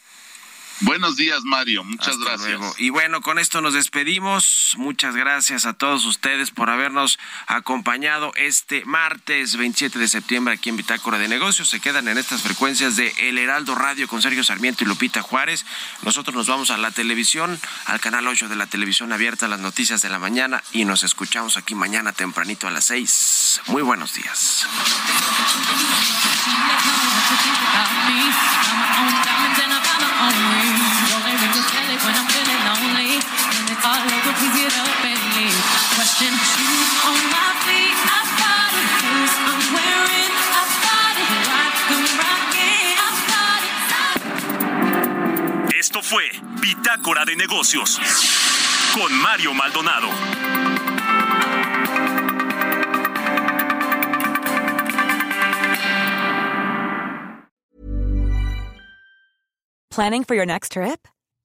Buenos 0.80 1.16
días, 1.16 1.42
Mario. 1.44 1.82
Muchas 1.82 2.08
Hasta 2.08 2.24
gracias. 2.24 2.58
Luego. 2.58 2.74
Y 2.78 2.90
bueno, 2.90 3.20
con 3.20 3.38
esto 3.38 3.60
nos 3.60 3.74
despedimos. 3.74 4.74
Muchas 4.76 5.16
gracias 5.16 5.66
a 5.66 5.72
todos 5.72 6.04
ustedes 6.04 6.50
por 6.50 6.70
habernos 6.70 7.18
acompañado 7.46 8.32
este 8.36 8.84
martes 8.84 9.56
27 9.56 9.98
de 9.98 10.08
septiembre 10.08 10.54
aquí 10.54 10.68
en 10.68 10.76
Bitácora 10.76 11.18
de 11.18 11.26
Negocios. 11.28 11.68
Se 11.68 11.80
quedan 11.80 12.06
en 12.06 12.16
estas 12.18 12.42
frecuencias 12.42 12.96
de 12.96 13.12
El 13.18 13.38
Heraldo 13.38 13.74
Radio 13.74 14.06
con 14.06 14.22
Sergio 14.22 14.44
Sarmiento 14.44 14.84
y 14.84 14.86
Lupita 14.86 15.20
Juárez. 15.20 15.66
Nosotros 16.02 16.36
nos 16.36 16.46
vamos 16.46 16.70
a 16.70 16.76
la 16.76 16.92
televisión, 16.92 17.58
al 17.86 18.00
canal 18.00 18.28
8 18.28 18.48
de 18.48 18.56
la 18.56 18.66
televisión 18.66 19.12
abierta, 19.12 19.48
las 19.48 19.60
noticias 19.60 20.00
de 20.02 20.10
la 20.10 20.18
mañana 20.18 20.62
y 20.72 20.84
nos 20.84 21.02
escuchamos 21.02 21.56
aquí 21.56 21.74
mañana 21.74 22.12
tempranito 22.12 22.68
a 22.68 22.70
las 22.70 22.84
6. 22.84 23.62
Muy 23.66 23.82
buenos 23.82 24.14
días. 24.14 24.66
When 32.04 32.14
I'm 32.14 32.28
feeling 32.30 32.62
lonely. 32.68 33.10
And 33.18 33.66
it's 33.70 33.84
all 33.84 33.98
over, 33.98 34.32
please 34.38 34.54
get 34.54 34.74
up 34.78 35.04
and 35.04 35.20
leave. 35.36 35.60
Question 35.96 36.32
shoes 36.32 36.90
on 37.08 37.18
my 37.34 37.50
feet. 37.66 37.98
I 37.98 38.20
started 38.34 38.88
clothes 38.98 39.34
I'm 39.48 39.62
wearing. 39.74 40.32
I 40.32 40.62
started 40.78 41.28
rock 41.50 41.76
and 41.94 42.08
rocking. 42.22 42.96
I 42.98 43.10
started. 43.24 43.74
Esto 45.78 46.02
fue 46.02 46.24
Bitácora 46.60 47.24
de 47.24 47.36
Negocios 47.36 48.00
con 48.94 49.12
Mario 49.20 49.54
Maldonado. 49.54 50.08
Planning 59.90 60.22
for 60.22 60.36
your 60.36 60.46
next 60.46 60.72
trip? 60.72 61.08